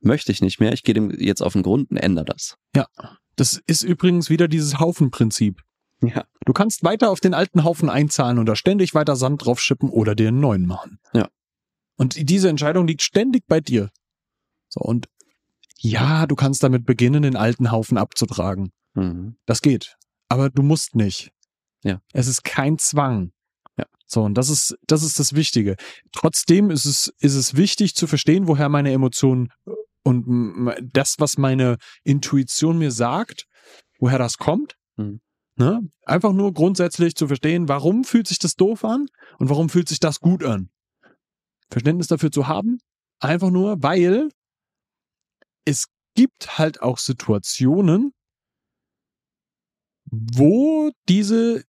möchte 0.00 0.32
ich 0.32 0.40
nicht 0.40 0.60
mehr, 0.60 0.72
ich 0.72 0.82
gehe 0.82 0.94
dem 0.94 1.10
jetzt 1.10 1.42
auf 1.42 1.54
den 1.54 1.62
Grund 1.62 1.90
und 1.90 1.96
ändere 1.96 2.26
das. 2.26 2.56
Das 3.36 3.60
ist 3.66 3.82
übrigens 3.82 4.30
wieder 4.30 4.48
dieses 4.48 4.78
Haufenprinzip. 4.78 5.60
Ja. 6.02 6.24
Du 6.44 6.52
kannst 6.52 6.84
weiter 6.84 7.10
auf 7.10 7.20
den 7.20 7.34
alten 7.34 7.64
Haufen 7.64 7.88
einzahlen 7.88 8.38
und 8.38 8.46
da 8.46 8.56
ständig 8.56 8.94
weiter 8.94 9.16
Sand 9.16 9.44
drauf 9.44 9.60
schippen 9.60 9.88
oder 9.88 10.14
dir 10.14 10.28
einen 10.28 10.40
neuen 10.40 10.66
machen. 10.66 10.98
Ja. 11.12 11.28
Und 11.96 12.28
diese 12.28 12.48
Entscheidung 12.48 12.86
liegt 12.86 13.02
ständig 13.02 13.44
bei 13.46 13.60
dir. 13.60 13.90
So, 14.68 14.80
und 14.80 15.06
ja, 15.78 16.26
du 16.26 16.34
kannst 16.34 16.62
damit 16.62 16.84
beginnen, 16.86 17.22
den 17.22 17.36
alten 17.36 17.70
Haufen 17.70 17.98
abzutragen. 17.98 18.70
Mhm. 18.94 19.36
Das 19.46 19.60
geht. 19.62 19.96
Aber 20.28 20.50
du 20.50 20.62
musst 20.62 20.94
nicht. 20.94 21.30
Ja. 21.82 22.00
Es 22.12 22.26
ist 22.26 22.44
kein 22.44 22.78
Zwang. 22.78 23.32
Ja. 23.76 23.84
So, 24.06 24.22
und 24.22 24.34
das 24.34 24.48
ist, 24.48 24.76
das 24.86 25.02
ist 25.02 25.18
das 25.18 25.34
Wichtige. 25.34 25.76
Trotzdem 26.12 26.70
ist 26.70 26.84
es, 26.86 27.12
ist 27.18 27.34
es 27.34 27.56
wichtig 27.56 27.94
zu 27.94 28.06
verstehen, 28.06 28.46
woher 28.48 28.68
meine 28.68 28.92
Emotionen 28.92 29.48
und 30.02 30.26
m- 30.26 30.72
das, 30.92 31.16
was 31.18 31.38
meine 31.38 31.76
Intuition 32.04 32.78
mir 32.78 32.90
sagt, 32.90 33.46
woher 33.98 34.18
das 34.18 34.38
kommt. 34.38 34.76
Mhm. 34.96 35.20
Ne? 35.56 35.80
Einfach 36.04 36.32
nur 36.32 36.52
grundsätzlich 36.52 37.14
zu 37.14 37.26
verstehen, 37.26 37.68
warum 37.68 38.04
fühlt 38.04 38.26
sich 38.26 38.38
das 38.38 38.54
doof 38.54 38.84
an 38.84 39.06
und 39.38 39.50
warum 39.50 39.68
fühlt 39.68 39.88
sich 39.88 40.00
das 40.00 40.20
gut 40.20 40.42
an. 40.44 40.68
Verständnis 41.70 42.08
dafür 42.08 42.30
zu 42.30 42.48
haben, 42.48 42.78
einfach 43.20 43.50
nur, 43.50 43.82
weil 43.82 44.30
es 45.64 45.86
gibt 46.14 46.58
halt 46.58 46.82
auch 46.82 46.98
Situationen, 46.98 48.12
wo 50.10 50.90
diese 51.08 51.64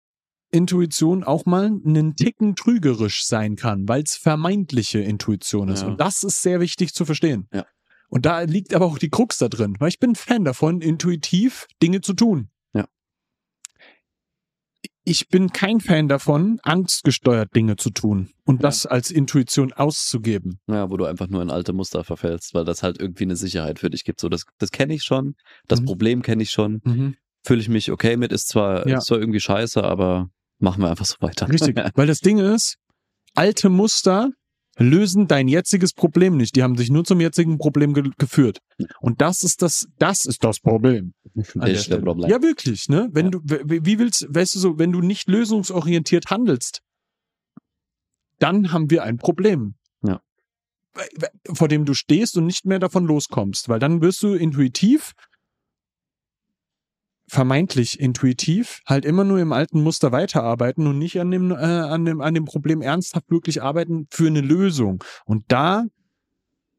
Intuition 0.52 1.24
auch 1.24 1.46
mal 1.46 1.66
einen 1.66 2.16
Ticken 2.16 2.56
trügerisch 2.56 3.26
sein 3.26 3.56
kann, 3.56 3.88
weil 3.88 4.04
es 4.04 4.16
vermeintliche 4.16 5.00
Intuition 5.00 5.70
ist. 5.70 5.82
Ja. 5.82 5.88
Und 5.88 6.00
das 6.00 6.24
ist 6.24 6.41
sehr 6.41 6.60
wichtig 6.60 6.93
zu 6.93 7.06
verstehen. 7.06 7.48
Ja. 7.52 7.66
Und 8.08 8.26
da 8.26 8.41
liegt 8.41 8.74
aber 8.74 8.86
auch 8.86 8.98
die 8.98 9.10
Krux 9.10 9.38
da 9.38 9.50
drin, 9.50 9.76
weil 9.80 9.89
ich 9.89 10.00
bin 10.00 10.16
Fan 10.16 10.46
davon, 10.46 10.82
intuitiv 10.82 11.68
Dinge 11.82 12.02
zu 12.02 12.14
tun. 12.14 12.50
Ja. 15.06 15.12
Ich 15.12 15.30
bin 15.30 15.51
kein 15.51 15.80
Fan 15.80 16.08
davon, 16.08 16.60
angstgesteuert 16.64 17.56
Dinge 17.56 17.76
zu 17.76 17.89
tun 17.91 18.32
und 18.45 18.64
das 18.64 18.86
als 18.86 19.12
Intuition 19.12 19.72
auszugeben. 19.74 20.60
Ja, 20.68 20.89
wo 20.89 20.97
du 20.97 21.06
einfach 21.06 21.28
nur 21.28 21.41
in 21.41 21.49
alte 21.51 21.74
Muster 21.74 22.03
verfällst, 22.03 22.53
weil 22.53 22.66
das 22.66 22.84
halt 22.84 22.99
irgendwie 22.99 23.24
eine 23.26 23.36
Sicherheit 23.36 23.80
für 23.80 23.89
dich 23.89 24.03
gibt. 24.03 24.20
So, 24.20 24.30
das, 24.30 24.43
das 24.58 24.72
kenne 24.72 24.93
ich 24.93 25.03
schon, 25.03 25.36
das 25.68 25.82
Mhm. 25.82 25.86
Problem 25.86 26.22
kenne 26.22 26.43
ich 26.43 26.49
schon, 26.51 26.82
Mhm. 26.84 27.16
fühle 27.45 27.62
ich 27.62 27.70
mich 27.70 27.91
okay 27.91 28.18
mit, 28.18 28.32
ist 28.32 28.47
zwar, 28.47 28.88
Ja. 28.88 28.97
ist 28.97 29.06
zwar 29.06 29.20
irgendwie 29.20 29.39
scheiße, 29.39 29.84
aber 29.84 30.30
machen 30.60 30.82
wir 30.82 30.89
einfach 30.89 31.06
so 31.06 31.16
weiter. 31.20 31.47
Richtig. 31.49 31.76
Weil 31.95 32.08
das 32.08 32.20
Ding 32.20 32.39
ist, 32.39 32.78
alte 33.36 33.70
Muster 33.70 34.30
lösen 34.78 35.28
dein 35.28 35.47
jetziges 35.47 35.93
Problem 35.93 36.38
nicht. 36.38 36.55
Die 36.55 36.63
haben 36.63 36.78
sich 36.78 36.89
nur 36.89 37.05
zum 37.05 37.21
jetzigen 37.21 37.57
Problem 37.57 37.93
ge 37.93 38.09
geführt. 38.17 38.59
Und 38.99 39.21
das 39.21 39.43
ist 39.43 39.61
das, 39.61 39.88
das 39.99 40.26
ist 40.26 40.43
das 40.43 40.59
Problem. 40.59 41.13
an 41.59 41.71
ist 41.71 41.86
Stelle. 41.86 42.01
Problem. 42.01 42.30
Ja, 42.30 42.41
wirklich, 42.41 42.89
ne? 42.89 43.09
Wenn 43.11 43.28
Ja. 43.28 43.32
du, 43.32 43.39
wie 43.43 43.99
willst, 43.99 44.26
weißt 44.30 44.55
du 44.55 44.59
so, 44.59 44.78
wenn 44.78 44.91
du 44.91 45.01
nicht 45.01 45.30
lösungsorientiert 45.30 46.30
handelst, 46.30 46.82
dann 48.39 48.71
haben 48.73 48.89
wir 48.89 49.03
ein 49.03 49.17
Problem. 49.17 49.76
Ja. 50.03 50.21
Vor 51.53 51.67
dem 51.67 51.86
du 51.86 51.93
stehst 51.93 52.38
und 52.38 52.45
nicht 52.45 52.65
mehr 52.65 52.80
davon 52.80 53.05
loskommst, 53.05 53.69
weil 53.69 53.80
dann 53.80 54.01
wirst 54.01 54.21
du 54.23 54.34
intuitiv, 54.34 55.13
vermeintlich 57.36 58.00
intuitiv, 58.00 58.82
halt 58.88 59.06
immer 59.06 59.24
nur 59.24 59.40
im 59.40 59.52
alten 59.52 59.84
Muster 59.84 60.12
weiterarbeiten 60.12 60.88
und 60.88 60.98
nicht 60.98 61.20
an 61.20 61.30
dem, 61.32 61.52
äh, 61.52 61.56
an 61.56 62.06
dem, 62.06 62.22
an 62.22 62.34
dem 62.34 62.46
Problem 62.46 62.82
ernsthaft 62.82 63.30
wirklich 63.30 63.62
arbeiten 63.62 64.08
für 64.10 64.28
eine 64.28 64.42
Lösung. 64.42 65.04
Und 65.26 65.44
da 65.50 65.86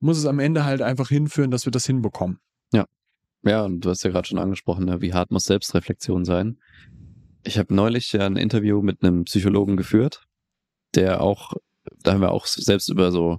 muss 0.01 0.19
es 0.19 0.27
am 0.27 0.39
Ende 0.39 0.65
halt 0.65 0.83
einfach 0.83 1.09
hinführen, 1.09 1.51
dass 1.51 1.67
wir 1.67 1.71
das 1.71 1.87
hinbekommen. 1.87 2.39
Ja, 3.47 3.65
und 3.65 3.81
du 3.81 3.91
hast 3.91 4.03
ja 4.03 4.11
gerade 4.11 4.27
schon 4.27 4.39
angesprochen, 4.39 4.87
ne, 4.87 5.01
wie 5.01 5.15
hart 5.15 5.31
muss 5.31 5.45
Selbstreflexion 5.45 6.25
sein. 6.25 6.59
Ich 7.45 7.59
habe 7.59 7.73
neulich 7.73 8.11
ja 8.13 8.27
ein 8.27 8.37
Interview 8.37 8.83
mit 8.83 9.03
einem 9.03 9.25
Psychologen 9.25 9.77
geführt, 9.77 10.25
der 10.97 11.21
auch, 11.21 11.53
da 12.03 12.15
haben 12.15 12.23
wir 12.23 12.33
auch 12.33 12.47
selbst 12.47 12.89
über 12.89 13.13
so, 13.13 13.39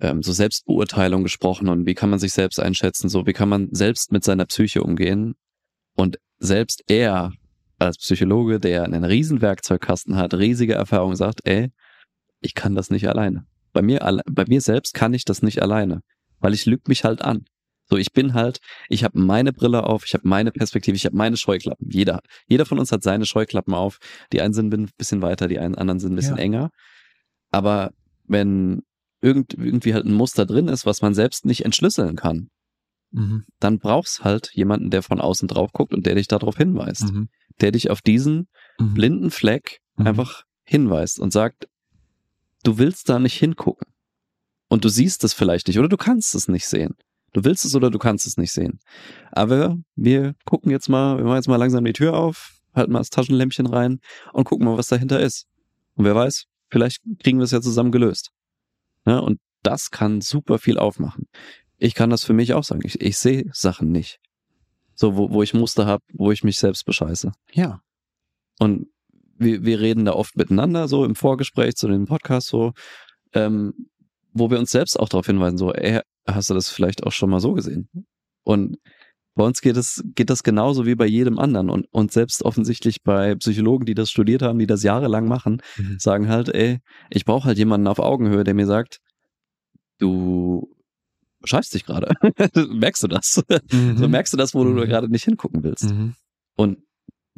ähm, 0.00 0.22
so 0.22 0.32
Selbstbeurteilung 0.32 1.22
gesprochen 1.22 1.68
und 1.68 1.86
wie 1.86 1.94
kann 1.94 2.10
man 2.10 2.18
sich 2.18 2.32
selbst 2.32 2.58
einschätzen, 2.58 3.08
so 3.08 3.24
wie 3.24 3.32
kann 3.32 3.48
man 3.48 3.68
selbst 3.72 4.10
mit 4.10 4.24
seiner 4.24 4.46
Psyche 4.46 4.82
umgehen. 4.82 5.36
Und 5.96 6.18
selbst 6.38 6.82
er 6.88 7.32
als 7.78 7.98
Psychologe, 7.98 8.60
der 8.60 8.84
einen 8.84 9.04
riesen 9.04 9.40
Werkzeugkasten 9.40 10.16
hat, 10.16 10.34
riesige 10.34 10.74
Erfahrung, 10.74 11.16
sagt, 11.16 11.40
ey, 11.44 11.70
ich 12.40 12.54
kann 12.54 12.74
das 12.74 12.90
nicht 12.90 13.08
alleine. 13.08 13.46
Bei 13.72 13.82
mir, 13.82 14.22
bei 14.30 14.44
mir 14.46 14.60
selbst 14.60 14.94
kann 14.94 15.14
ich 15.14 15.24
das 15.24 15.42
nicht 15.42 15.62
alleine, 15.62 16.00
weil 16.40 16.54
ich 16.54 16.66
lüge 16.66 16.84
mich 16.86 17.04
halt 17.04 17.22
an. 17.22 17.44
So, 17.86 17.96
ich 17.98 18.12
bin 18.12 18.32
halt, 18.32 18.60
ich 18.88 19.04
habe 19.04 19.18
meine 19.18 19.52
Brille 19.52 19.84
auf, 19.84 20.06
ich 20.06 20.14
habe 20.14 20.26
meine 20.26 20.52
Perspektive, 20.52 20.96
ich 20.96 21.04
habe 21.04 21.16
meine 21.16 21.36
Scheuklappen. 21.36 21.90
Jeder, 21.90 22.20
jeder 22.46 22.64
von 22.64 22.78
uns 22.78 22.90
hat 22.92 23.02
seine 23.02 23.26
Scheuklappen 23.26 23.74
auf. 23.74 23.98
Die 24.32 24.40
einen 24.40 24.54
sind 24.54 24.72
ein 24.72 24.88
bisschen 24.96 25.20
weiter, 25.20 25.48
die 25.48 25.58
einen 25.58 25.74
anderen 25.74 26.00
sind 26.00 26.12
ein 26.12 26.16
bisschen 26.16 26.36
Ja. 26.36 26.42
enger. 26.42 26.70
Aber 27.50 27.92
wenn 28.26 28.82
irgend, 29.20 29.54
irgendwie 29.54 29.92
halt 29.92 30.06
ein 30.06 30.14
Muster 30.14 30.46
drin 30.46 30.68
ist, 30.68 30.86
was 30.86 31.02
man 31.02 31.14
selbst 31.14 31.44
nicht 31.44 31.64
entschlüsseln 31.64 32.16
kann, 32.16 32.48
dann 33.60 33.78
brauchst 33.78 34.24
halt 34.24 34.50
jemanden, 34.54 34.90
der 34.90 35.02
von 35.02 35.20
außen 35.20 35.46
drauf 35.48 35.72
guckt 35.72 35.94
und 35.94 36.04
der 36.04 36.16
dich 36.16 36.26
darauf 36.28 36.56
hinweist. 36.56 37.12
Mhm. 37.12 37.28
Der 37.60 37.70
dich 37.70 37.90
auf 37.90 38.02
diesen 38.02 38.48
Mhm. 38.78 38.94
blinden 38.94 39.30
Fleck 39.30 39.80
Mhm. 39.96 40.06
einfach 40.08 40.42
hinweist 40.64 41.20
und 41.20 41.32
sagt, 41.32 41.68
du 42.64 42.78
willst 42.78 43.08
da 43.08 43.18
nicht 43.18 43.38
hingucken. 43.38 43.86
Und 44.68 44.84
du 44.84 44.88
siehst 44.88 45.22
es 45.22 45.32
vielleicht 45.34 45.68
nicht 45.68 45.78
oder 45.78 45.88
du 45.88 45.96
kannst 45.96 46.34
es 46.34 46.48
nicht 46.48 46.66
sehen. 46.66 46.96
Du 47.32 47.44
willst 47.44 47.64
es 47.64 47.74
oder 47.76 47.90
du 47.90 47.98
kannst 47.98 48.26
es 48.26 48.36
nicht 48.36 48.52
sehen. 48.52 48.80
Aber 49.30 49.76
wir 49.94 50.34
gucken 50.44 50.70
jetzt 50.72 50.88
mal, 50.88 51.18
wir 51.18 51.24
machen 51.24 51.36
jetzt 51.36 51.48
mal 51.48 51.56
langsam 51.56 51.84
die 51.84 51.92
Tür 51.92 52.14
auf, 52.14 52.58
halten 52.74 52.92
mal 52.92 52.98
das 53.00 53.10
Taschenlämpchen 53.10 53.66
rein 53.66 54.00
und 54.32 54.44
gucken 54.44 54.64
mal, 54.66 54.76
was 54.76 54.88
dahinter 54.88 55.20
ist. 55.20 55.46
Und 55.94 56.04
wer 56.04 56.14
weiß, 56.14 56.46
vielleicht 56.70 57.02
kriegen 57.22 57.38
wir 57.38 57.44
es 57.44 57.50
ja 57.52 57.60
zusammen 57.60 57.92
gelöst. 57.92 58.30
Ja, 59.06 59.18
und 59.18 59.38
das 59.62 59.90
kann 59.90 60.20
super 60.20 60.58
viel 60.58 60.78
aufmachen. 60.78 61.28
Ich 61.84 61.94
kann 61.94 62.08
das 62.08 62.24
für 62.24 62.32
mich 62.32 62.54
auch 62.54 62.64
sagen. 62.64 62.80
Ich, 62.82 62.98
ich 63.02 63.18
sehe 63.18 63.44
Sachen 63.52 63.92
nicht. 63.92 64.18
So, 64.94 65.16
wo, 65.16 65.30
wo 65.30 65.42
ich 65.42 65.52
Muster 65.52 65.84
habe, 65.84 66.02
wo 66.14 66.32
ich 66.32 66.42
mich 66.42 66.58
selbst 66.58 66.86
bescheiße. 66.86 67.32
Ja. 67.52 67.82
Und 68.58 68.86
wir, 69.36 69.64
wir 69.64 69.80
reden 69.80 70.06
da 70.06 70.12
oft 70.14 70.34
miteinander, 70.34 70.88
so 70.88 71.04
im 71.04 71.14
Vorgespräch 71.14 71.74
zu 71.74 71.86
dem 71.88 72.06
Podcast, 72.06 72.46
so, 72.48 72.72
ähm, 73.34 73.88
wo 74.32 74.50
wir 74.50 74.58
uns 74.58 74.70
selbst 74.70 74.98
auch 74.98 75.10
darauf 75.10 75.26
hinweisen, 75.26 75.58
so, 75.58 75.74
ey, 75.74 76.00
hast 76.26 76.48
du 76.48 76.54
das 76.54 76.70
vielleicht 76.70 77.04
auch 77.04 77.12
schon 77.12 77.28
mal 77.28 77.40
so 77.40 77.52
gesehen? 77.52 77.90
Und 78.44 78.78
bei 79.34 79.44
uns 79.44 79.60
geht 79.60 79.76
es, 79.76 80.02
geht 80.14 80.30
das 80.30 80.42
genauso 80.42 80.86
wie 80.86 80.94
bei 80.94 81.06
jedem 81.06 81.38
anderen. 81.38 81.68
Und, 81.68 81.86
und 81.90 82.12
selbst 82.12 82.44
offensichtlich 82.46 83.02
bei 83.02 83.34
Psychologen, 83.34 83.84
die 83.84 83.94
das 83.94 84.10
studiert 84.10 84.40
haben, 84.40 84.58
die 84.58 84.66
das 84.66 84.84
jahrelang 84.84 85.28
machen, 85.28 85.60
Mhm. 85.76 85.98
sagen 85.98 86.28
halt, 86.30 86.48
ey, 86.48 86.78
ich 87.10 87.26
brauche 87.26 87.44
halt 87.48 87.58
jemanden 87.58 87.88
auf 87.88 87.98
Augenhöhe, 87.98 88.42
der 88.42 88.54
mir 88.54 88.66
sagt, 88.66 89.00
du 89.98 90.73
scheißt 91.44 91.74
dich 91.74 91.84
gerade. 91.84 92.14
merkst 92.72 93.02
du 93.02 93.08
das? 93.08 93.42
So 93.70 94.08
merkst 94.08 94.32
du 94.32 94.36
das, 94.36 94.54
wo 94.54 94.64
du 94.64 94.70
Mhm. 94.70 94.84
gerade 94.86 95.08
nicht 95.08 95.24
hingucken 95.24 95.62
willst. 95.62 95.84
Mhm. 95.90 96.14
Und 96.56 96.78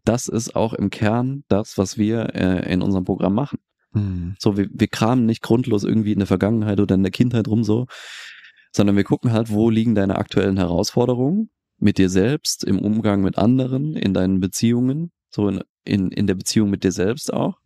das 0.04 0.28
ist 0.28 0.54
auch 0.54 0.72
im 0.72 0.90
Kern 0.90 1.44
das, 1.48 1.78
was 1.78 1.98
wir 1.98 2.34
äh, 2.34 2.72
in 2.72 2.82
unserem 2.82 3.04
Programm 3.04 3.34
machen. 3.34 3.58
Mhm. 3.92 4.36
So, 4.38 4.56
wir, 4.56 4.68
wir 4.72 4.88
kramen 4.88 5.26
nicht 5.26 5.42
grundlos 5.42 5.84
irgendwie 5.84 6.12
in 6.12 6.18
der 6.18 6.26
Vergangenheit 6.26 6.80
oder 6.80 6.94
in 6.94 7.02
der 7.02 7.12
Kindheit 7.12 7.48
rum 7.48 7.64
so, 7.64 7.86
sondern 8.72 8.96
wir 8.96 9.04
gucken 9.04 9.32
halt, 9.32 9.50
wo 9.50 9.70
liegen 9.70 9.94
deine 9.94 10.16
aktuellen 10.16 10.56
Herausforderungen 10.58 11.50
mit 11.78 11.98
dir 11.98 12.08
selbst, 12.08 12.64
im 12.64 12.78
Umgang 12.78 13.22
mit 13.22 13.36
anderen, 13.38 13.94
in 13.96 14.14
deinen 14.14 14.40
Beziehungen, 14.40 15.10
so 15.30 15.48
in, 15.48 15.62
in, 15.84 16.10
in 16.10 16.26
der 16.26 16.34
Beziehung 16.34 16.70
mit 16.70 16.84
dir 16.84 16.92
selbst 16.92 17.32
auch. 17.32 17.58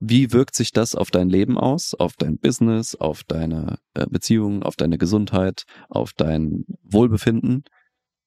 Wie 0.00 0.32
wirkt 0.32 0.56
sich 0.56 0.72
das 0.72 0.94
auf 0.94 1.10
dein 1.10 1.28
Leben 1.28 1.58
aus, 1.58 1.94
auf 1.94 2.16
dein 2.16 2.38
Business, 2.38 2.94
auf 2.94 3.22
deine 3.22 3.78
äh, 3.94 4.06
Beziehungen, 4.08 4.62
auf 4.62 4.74
deine 4.74 4.96
Gesundheit, 4.96 5.64
auf 5.90 6.14
dein 6.14 6.64
Wohlbefinden? 6.82 7.64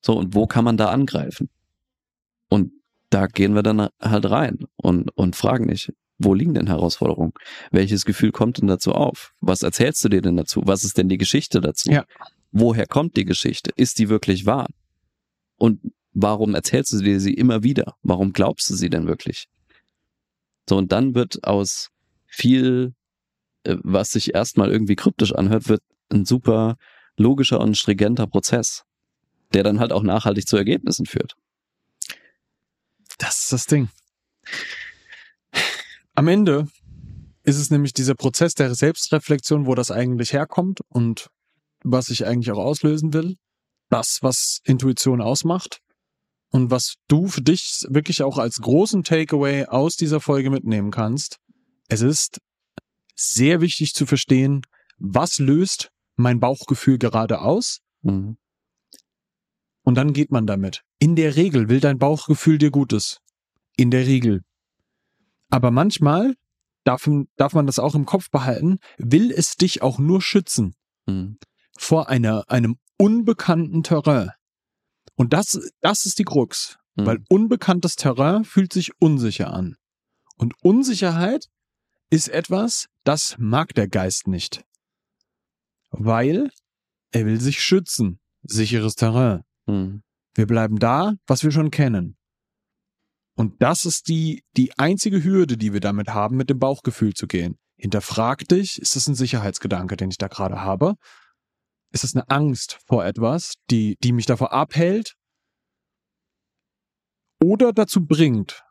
So, 0.01 0.17
und 0.17 0.35
wo 0.35 0.45
kann 0.45 0.63
man 0.63 0.77
da 0.77 0.89
angreifen? 0.89 1.49
Und 2.47 2.71
da 3.09 3.25
gehen 3.25 3.55
wir 3.55 3.63
dann 3.63 3.89
halt 3.99 4.29
rein 4.29 4.59
und, 4.75 5.09
und 5.17 5.35
fragen 5.35 5.67
dich, 5.67 5.91
wo 6.19 6.35
liegen 6.35 6.53
denn 6.53 6.67
Herausforderungen? 6.67 7.33
Welches 7.71 8.05
Gefühl 8.05 8.31
kommt 8.31 8.59
denn 8.59 8.67
dazu 8.67 8.93
auf? 8.93 9.33
Was 9.41 9.63
erzählst 9.63 10.03
du 10.03 10.09
dir 10.09 10.21
denn 10.21 10.37
dazu? 10.37 10.61
Was 10.65 10.83
ist 10.83 10.97
denn 10.97 11.09
die 11.09 11.17
Geschichte 11.17 11.59
dazu? 11.59 11.91
Ja. 11.91 12.05
Woher 12.51 12.85
kommt 12.85 13.17
die 13.17 13.25
Geschichte? 13.25 13.71
Ist 13.75 13.97
die 13.97 14.09
wirklich 14.09 14.45
wahr? 14.45 14.67
Und 15.57 15.81
warum 16.11 16.53
erzählst 16.53 16.93
du 16.93 16.99
dir 16.99 17.19
sie 17.19 17.33
immer 17.33 17.63
wieder? 17.63 17.95
Warum 18.03 18.31
glaubst 18.31 18.69
du 18.69 18.75
sie 18.75 18.89
denn 18.89 19.07
wirklich? 19.07 19.47
So, 20.67 20.77
und 20.77 20.91
dann 20.91 21.15
wird 21.15 21.43
aus 21.43 21.89
viel, 22.25 22.93
äh, 23.63 23.75
was 23.83 24.11
sich 24.11 24.33
erstmal 24.33 24.71
irgendwie 24.71 24.95
kryptisch 24.95 25.33
anhört, 25.33 25.69
wird 25.69 25.81
ein 26.09 26.25
super 26.25 26.77
logischer 27.17 27.59
und 27.59 27.77
stringenter 27.77 28.27
Prozess, 28.27 28.83
der 29.53 29.63
dann 29.63 29.79
halt 29.79 29.91
auch 29.91 30.03
nachhaltig 30.03 30.47
zu 30.47 30.57
Ergebnissen 30.57 31.05
führt. 31.05 31.35
Das 33.17 33.43
ist 33.43 33.53
das 33.53 33.65
Ding. 33.65 33.89
Am 36.15 36.27
Ende 36.27 36.67
ist 37.43 37.57
es 37.57 37.69
nämlich 37.69 37.93
dieser 37.93 38.15
Prozess 38.15 38.55
der 38.55 38.73
Selbstreflexion, 38.73 39.65
wo 39.65 39.75
das 39.75 39.91
eigentlich 39.91 40.33
herkommt 40.33 40.79
und 40.89 41.29
was 41.83 42.09
ich 42.09 42.25
eigentlich 42.25 42.51
auch 42.51 42.63
auslösen 42.63 43.13
will. 43.13 43.35
Das, 43.89 44.19
was 44.21 44.59
Intuition 44.63 45.21
ausmacht 45.21 45.82
und 46.53 46.69
was 46.71 46.95
du 47.07 47.27
für 47.27 47.41
dich 47.41 47.83
wirklich 47.89 48.21
auch 48.23 48.37
als 48.37 48.61
großen 48.61 49.03
Takeaway 49.03 49.65
aus 49.65 49.97
dieser 49.97 50.21
Folge 50.21 50.49
mitnehmen 50.51 50.91
kannst. 50.91 51.39
Es 51.89 52.01
ist 52.01 52.39
sehr 53.15 53.59
wichtig 53.59 53.93
zu 53.93 54.05
verstehen, 54.05 54.61
was 54.97 55.39
löst 55.39 55.91
mein 56.15 56.39
Bauchgefühl 56.39 56.97
gerade 56.99 57.41
aus 57.41 57.79
Mhm. 58.03 58.37
und 59.83 59.95
dann 59.95 60.13
geht 60.13 60.31
man 60.31 60.45
damit. 60.45 60.83
In 60.99 61.15
der 61.15 61.35
Regel 61.35 61.69
will 61.69 61.79
dein 61.79 61.97
Bauchgefühl 61.97 62.57
dir 62.57 62.71
Gutes. 62.71 63.19
In 63.75 63.91
der 63.91 64.05
Regel. 64.05 64.43
Aber 65.49 65.71
manchmal 65.71 66.35
darf, 66.83 67.09
darf 67.37 67.53
man 67.53 67.65
das 67.65 67.79
auch 67.79 67.95
im 67.95 68.05
Kopf 68.05 68.29
behalten, 68.29 68.77
will 68.97 69.31
es 69.31 69.55
dich 69.55 69.81
auch 69.81 69.97
nur 69.99 70.21
schützen 70.21 70.75
Mhm. 71.07 71.37
vor 71.77 72.09
einer, 72.09 72.43
einem 72.49 72.77
unbekannten 72.97 73.83
Terrain. 73.83 74.29
Und 75.15 75.33
das, 75.33 75.59
das 75.81 76.05
ist 76.05 76.19
die 76.19 76.23
Krux. 76.23 76.77
Mhm. 76.95 77.05
Weil 77.05 77.23
unbekanntes 77.29 77.95
Terrain 77.95 78.45
fühlt 78.45 78.73
sich 78.73 78.91
unsicher 78.99 79.53
an. 79.53 79.75
Und 80.37 80.53
Unsicherheit 80.61 81.49
ist 82.09 82.29
etwas, 82.29 82.87
das 83.03 83.35
mag 83.37 83.73
der 83.73 83.87
Geist 83.87 84.27
nicht. 84.27 84.63
Weil 85.89 86.51
er 87.11 87.25
will 87.25 87.39
sich 87.39 87.61
schützen. 87.61 88.19
Sicheres 88.43 88.95
Terrain. 88.95 89.43
Mhm. 89.67 90.03
Wir 90.33 90.47
bleiben 90.47 90.79
da, 90.79 91.13
was 91.27 91.43
wir 91.43 91.51
schon 91.51 91.71
kennen. 91.71 92.17
Und 93.35 93.61
das 93.61 93.85
ist 93.85 94.07
die, 94.09 94.43
die 94.57 94.77
einzige 94.77 95.23
Hürde, 95.23 95.57
die 95.57 95.73
wir 95.73 95.79
damit 95.79 96.09
haben, 96.09 96.35
mit 96.35 96.49
dem 96.49 96.59
Bauchgefühl 96.59 97.13
zu 97.13 97.27
gehen. 97.27 97.57
Hinterfrag 97.77 98.47
dich, 98.47 98.79
ist 98.79 98.95
das 98.95 99.07
ein 99.07 99.15
Sicherheitsgedanke, 99.15 99.97
den 99.97 100.09
ich 100.09 100.17
da 100.17 100.27
gerade 100.27 100.61
habe? 100.61 100.95
Ist 101.93 102.03
es 102.03 102.15
eine 102.15 102.27
Angst 102.29 102.79
vor 102.87 103.05
etwas, 103.05 103.53
die, 103.69 103.97
die 104.03 104.11
mich 104.11 104.25
davor 104.25 104.51
abhält 104.51 105.15
oder 107.41 107.71
dazu 107.71 108.05
bringt? 108.05 108.63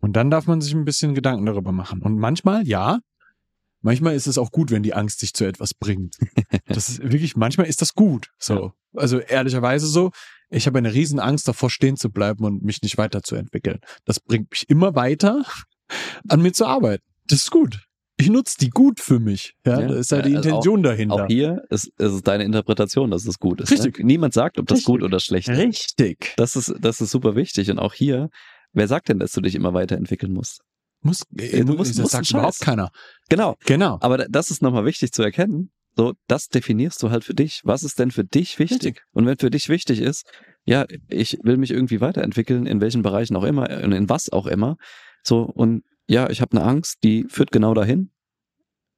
Und 0.00 0.12
dann 0.14 0.30
darf 0.30 0.46
man 0.46 0.60
sich 0.60 0.72
ein 0.74 0.84
bisschen 0.84 1.14
Gedanken 1.14 1.46
darüber 1.46 1.72
machen. 1.72 2.00
Und 2.00 2.16
manchmal, 2.16 2.66
ja, 2.66 3.00
manchmal 3.80 4.14
ist 4.14 4.28
es 4.28 4.38
auch 4.38 4.52
gut, 4.52 4.70
wenn 4.70 4.84
die 4.84 4.94
Angst 4.94 5.18
sich 5.18 5.34
zu 5.34 5.44
etwas 5.44 5.74
bringt. 5.74 6.16
Das 6.66 6.88
ist 6.90 7.02
wirklich, 7.02 7.34
manchmal 7.34 7.66
ist 7.66 7.80
das 7.80 7.94
gut. 7.94 8.30
So. 8.38 8.72
Also 8.94 9.18
ehrlicherweise 9.18 9.86
so, 9.86 10.12
ich 10.50 10.66
habe 10.66 10.78
eine 10.78 10.92
riesen 10.92 11.18
Angst 11.18 11.48
davor, 11.48 11.70
stehen 11.70 11.96
zu 11.96 12.10
bleiben 12.10 12.44
und 12.44 12.62
mich 12.62 12.82
nicht 12.82 12.98
weiterzuentwickeln. 12.98 13.80
Das 14.04 14.20
bringt 14.20 14.50
mich 14.50 14.68
immer 14.68 14.94
weiter, 14.94 15.44
an 16.28 16.42
mir 16.42 16.52
zu 16.52 16.66
arbeiten. 16.66 17.04
Das 17.26 17.42
ist 17.42 17.50
gut. 17.50 17.87
Ich 18.20 18.28
nutze 18.28 18.56
die 18.60 18.70
gut 18.70 19.00
für 19.00 19.20
mich. 19.20 19.54
Ja, 19.64 19.80
Ja, 19.80 19.86
das 19.88 19.98
ist 20.00 20.10
ja 20.10 20.22
die 20.22 20.36
also 20.36 20.48
Intention 20.48 20.82
dahinter. 20.82 21.14
Auch 21.14 21.26
hier 21.28 21.62
ist, 21.70 21.86
ist 21.98 22.12
es 22.12 22.22
deine 22.22 22.44
Interpretation, 22.44 23.10
dass 23.10 23.24
es 23.26 23.38
gut 23.38 23.60
ist. 23.60 23.70
Richtig. 23.70 23.98
Ne? 23.98 24.04
Niemand 24.06 24.34
sagt, 24.34 24.58
ob 24.58 24.66
das 24.66 24.78
Richtig. 24.78 24.86
gut 24.86 25.02
oder 25.04 25.20
schlecht 25.20 25.48
ist. 25.48 25.58
Richtig. 25.58 26.34
Das 26.36 26.56
ist, 26.56 26.74
das 26.80 27.00
ist 27.00 27.10
super 27.12 27.36
wichtig. 27.36 27.70
Und 27.70 27.78
auch 27.78 27.94
hier, 27.94 28.28
wer 28.72 28.88
sagt 28.88 29.08
denn, 29.08 29.18
dass 29.20 29.32
du 29.32 29.40
dich 29.40 29.54
immer 29.54 29.72
weiterentwickeln 29.72 30.32
musst? 30.32 30.62
Muss, 31.00 31.22
Ja, 31.30 31.62
du 31.64 31.74
musst- 31.74 31.92
das 31.92 31.98
musst 31.98 32.10
sagt 32.12 32.30
überhaupt 32.30 32.58
keiner. 32.60 32.90
Genau. 33.28 33.54
Genau. 33.66 33.98
Aber 34.00 34.18
da- 34.18 34.26
das 34.28 34.50
ist 34.50 34.62
nochmal 34.62 34.84
wichtig 34.84 35.12
zu 35.12 35.22
erkennen. 35.22 35.70
So, 35.96 36.14
das 36.26 36.48
definierst 36.48 37.00
du 37.02 37.10
halt 37.10 37.24
für 37.24 37.34
dich. 37.34 37.60
Was 37.64 37.82
ist 37.84 37.98
denn 38.00 38.10
für 38.10 38.24
dich 38.24 38.58
wichtig? 38.58 38.84
Richtig. 38.84 39.02
Und 39.12 39.26
wenn 39.26 39.38
für 39.38 39.50
dich 39.50 39.68
wichtig 39.68 40.00
ist, 40.00 40.24
ja, 40.64 40.86
ich 41.08 41.38
will 41.42 41.56
mich 41.56 41.70
irgendwie 41.70 42.00
weiterentwickeln, 42.00 42.66
in 42.66 42.80
welchen 42.80 43.02
Bereichen 43.02 43.36
auch 43.36 43.44
immer, 43.44 43.68
und 43.84 43.92
in 43.92 44.08
was 44.08 44.30
auch 44.30 44.46
immer. 44.46 44.76
So, 45.24 45.42
und 45.42 45.82
ja, 46.08 46.30
ich 46.30 46.40
habe 46.40 46.56
eine 46.56 46.66
Angst, 46.66 46.98
die 47.04 47.26
führt 47.28 47.52
genau 47.52 47.74
dahin. 47.74 48.10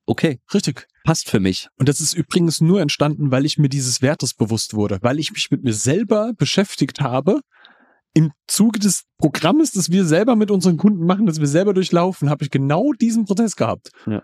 Okay, 0.07 0.41
Richtig. 0.53 0.89
passt 1.05 1.29
für 1.29 1.41
mich. 1.41 1.69
Und 1.77 1.89
das 1.89 2.01
ist 2.01 2.15
übrigens 2.15 2.61
nur 2.61 2.81
entstanden, 2.81 3.31
weil 3.31 3.45
ich 3.45 3.59
mir 3.59 3.69
dieses 3.69 4.03
Wertes 4.03 4.35
bewusst 4.35 4.75
wurde, 4.75 4.99
weil 5.03 5.19
ich 5.19 5.31
mich 5.33 5.51
mit 5.51 5.63
mir 5.63 5.75
selber 5.75 6.33
beschäftigt 6.37 7.01
habe. 7.01 7.41
Im 8.13 8.33
Zuge 8.49 8.81
des 8.81 9.05
Programmes, 9.19 9.71
das 9.71 9.91
wir 9.91 10.05
selber 10.05 10.35
mit 10.35 10.51
unseren 10.51 10.79
Kunden 10.79 11.07
machen, 11.07 11.27
das 11.27 11.39
wir 11.39 11.47
selber 11.47 11.75
durchlaufen, 11.75 12.29
habe 12.29 12.43
ich 12.43 12.51
genau 12.51 12.93
diesen 12.93 13.25
Prozess 13.25 13.55
gehabt. 13.55 13.93
Ja. 14.07 14.23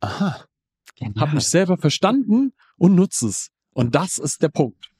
Aha. 0.00 0.44
Habe 1.18 1.34
mich 1.34 1.48
selber 1.48 1.76
verstanden 1.76 2.52
und 2.76 2.94
nutze 2.94 3.28
es. 3.28 3.50
Und 3.74 3.94
das 3.94 4.18
ist 4.18 4.42
der 4.42 4.48
Punkt. 4.48 4.90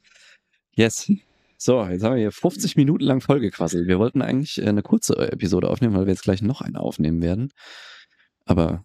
Yes. 0.74 1.10
So, 1.56 1.82
jetzt 1.84 2.02
haben 2.02 2.14
wir 2.14 2.20
hier 2.20 2.32
50 2.32 2.76
Minuten 2.76 3.04
lang 3.04 3.20
vollgequasselt. 3.20 3.86
Wir 3.86 3.98
wollten 3.98 4.22
eigentlich 4.22 4.60
äh, 4.60 4.68
eine 4.68 4.82
kurze 4.82 5.16
Episode 5.32 5.68
aufnehmen, 5.68 5.94
weil 5.94 6.06
wir 6.06 6.12
jetzt 6.12 6.24
gleich 6.24 6.42
noch 6.42 6.60
eine 6.60 6.80
aufnehmen 6.80 7.22
werden. 7.22 7.50
Aber 8.44 8.84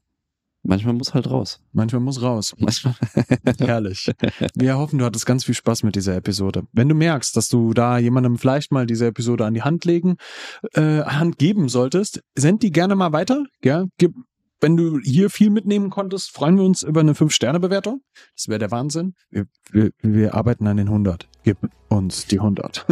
manchmal 0.64 0.94
muss 0.94 1.14
halt 1.14 1.30
raus. 1.30 1.62
Manchmal 1.72 2.02
muss 2.02 2.22
raus. 2.22 2.56
Manchmal. 2.60 2.96
Herrlich. 3.60 4.12
Wir 4.56 4.78
hoffen, 4.78 5.00
du 5.00 5.06
hattest 5.06 5.26
ganz 5.26 5.46
viel 5.46 5.56
Spaß 5.56 5.84
mit 5.84 5.96
dieser 5.96 6.16
Episode. 6.16 6.64
Wenn 6.72 6.90
du 6.90 6.96
merkst, 6.96 7.36
dass 7.36 7.48
du 7.48 7.74
da 7.74 7.98
jemandem 7.98 8.38
vielleicht 8.38 8.72
mal 8.72 8.86
diese 8.86 9.08
Episode 9.08 9.46
an 9.46 9.54
die 9.54 9.64
Hand 9.64 9.86
legen, 9.86 10.18
äh, 10.74 11.02
Hand 11.02 11.38
geben 11.38 11.70
solltest, 11.70 12.22
send 12.36 12.64
die 12.64 12.72
gerne 12.72 12.96
mal 12.96 13.12
weiter. 13.12 13.44
Ja, 13.64 13.86
gib, 13.98 14.14
wenn 14.62 14.76
du 14.76 15.00
hier 15.00 15.30
viel 15.30 15.50
mitnehmen 15.50 15.90
konntest, 15.90 16.32
freuen 16.32 16.58
wir 16.58 16.64
uns 16.64 16.82
über 16.84 17.00
eine 17.00 17.14
5-Sterne-Bewertung. 17.14 18.02
Das 18.36 18.48
wäre 18.48 18.60
der 18.60 18.72
Wahnsinn. 18.72 19.16
Wir, 19.30 19.46
wir, 19.72 19.92
wir 20.02 20.34
arbeiten 20.34 20.68
an 20.68 20.78
den 20.78 20.88
100. 20.88 21.28
Gib 21.44 21.58
uns 21.88 22.28
die 22.28 22.40
100. 22.40 22.86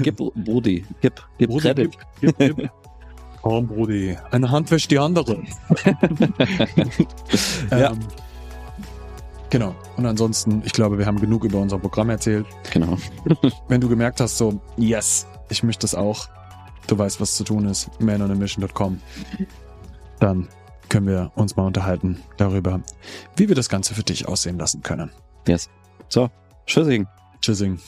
Gib 0.00 0.16
Brudi, 0.16 0.84
gib, 1.00 1.22
gib 1.38 1.50
Brudi, 1.50 1.62
Credit. 1.62 1.98
Gib, 2.20 2.38
gib, 2.38 2.56
gib. 2.56 2.70
Komm, 3.42 3.66
Brudi. 3.66 4.16
Eine 4.30 4.50
Hand 4.50 4.70
wäscht 4.70 4.90
die 4.90 4.98
andere. 4.98 5.42
Ja. 7.70 7.92
Ähm, 7.92 7.98
genau. 9.50 9.74
Und 9.96 10.06
ansonsten, 10.06 10.62
ich 10.64 10.72
glaube, 10.72 10.98
wir 10.98 11.06
haben 11.06 11.20
genug 11.20 11.44
über 11.44 11.58
unser 11.58 11.78
Programm 11.78 12.10
erzählt. 12.10 12.46
Genau. 12.72 12.96
Wenn 13.68 13.80
du 13.80 13.88
gemerkt 13.88 14.20
hast, 14.20 14.38
so, 14.38 14.60
yes, 14.76 15.26
ich 15.50 15.62
möchte 15.62 15.82
das 15.82 15.94
auch, 15.94 16.28
du 16.86 16.96
weißt, 16.96 17.20
was 17.20 17.34
zu 17.34 17.44
tun 17.44 17.66
ist, 17.66 17.90
manonamission.com, 18.00 19.00
dann 20.20 20.48
können 20.88 21.06
wir 21.06 21.32
uns 21.34 21.56
mal 21.56 21.66
unterhalten 21.66 22.22
darüber, 22.36 22.80
wie 23.36 23.48
wir 23.48 23.54
das 23.54 23.68
Ganze 23.68 23.94
für 23.94 24.02
dich 24.02 24.28
aussehen 24.28 24.58
lassen 24.58 24.82
können. 24.82 25.10
Yes. 25.46 25.68
So, 26.08 26.30
tschüssing. 26.66 27.06
Tschüssing. 27.40 27.78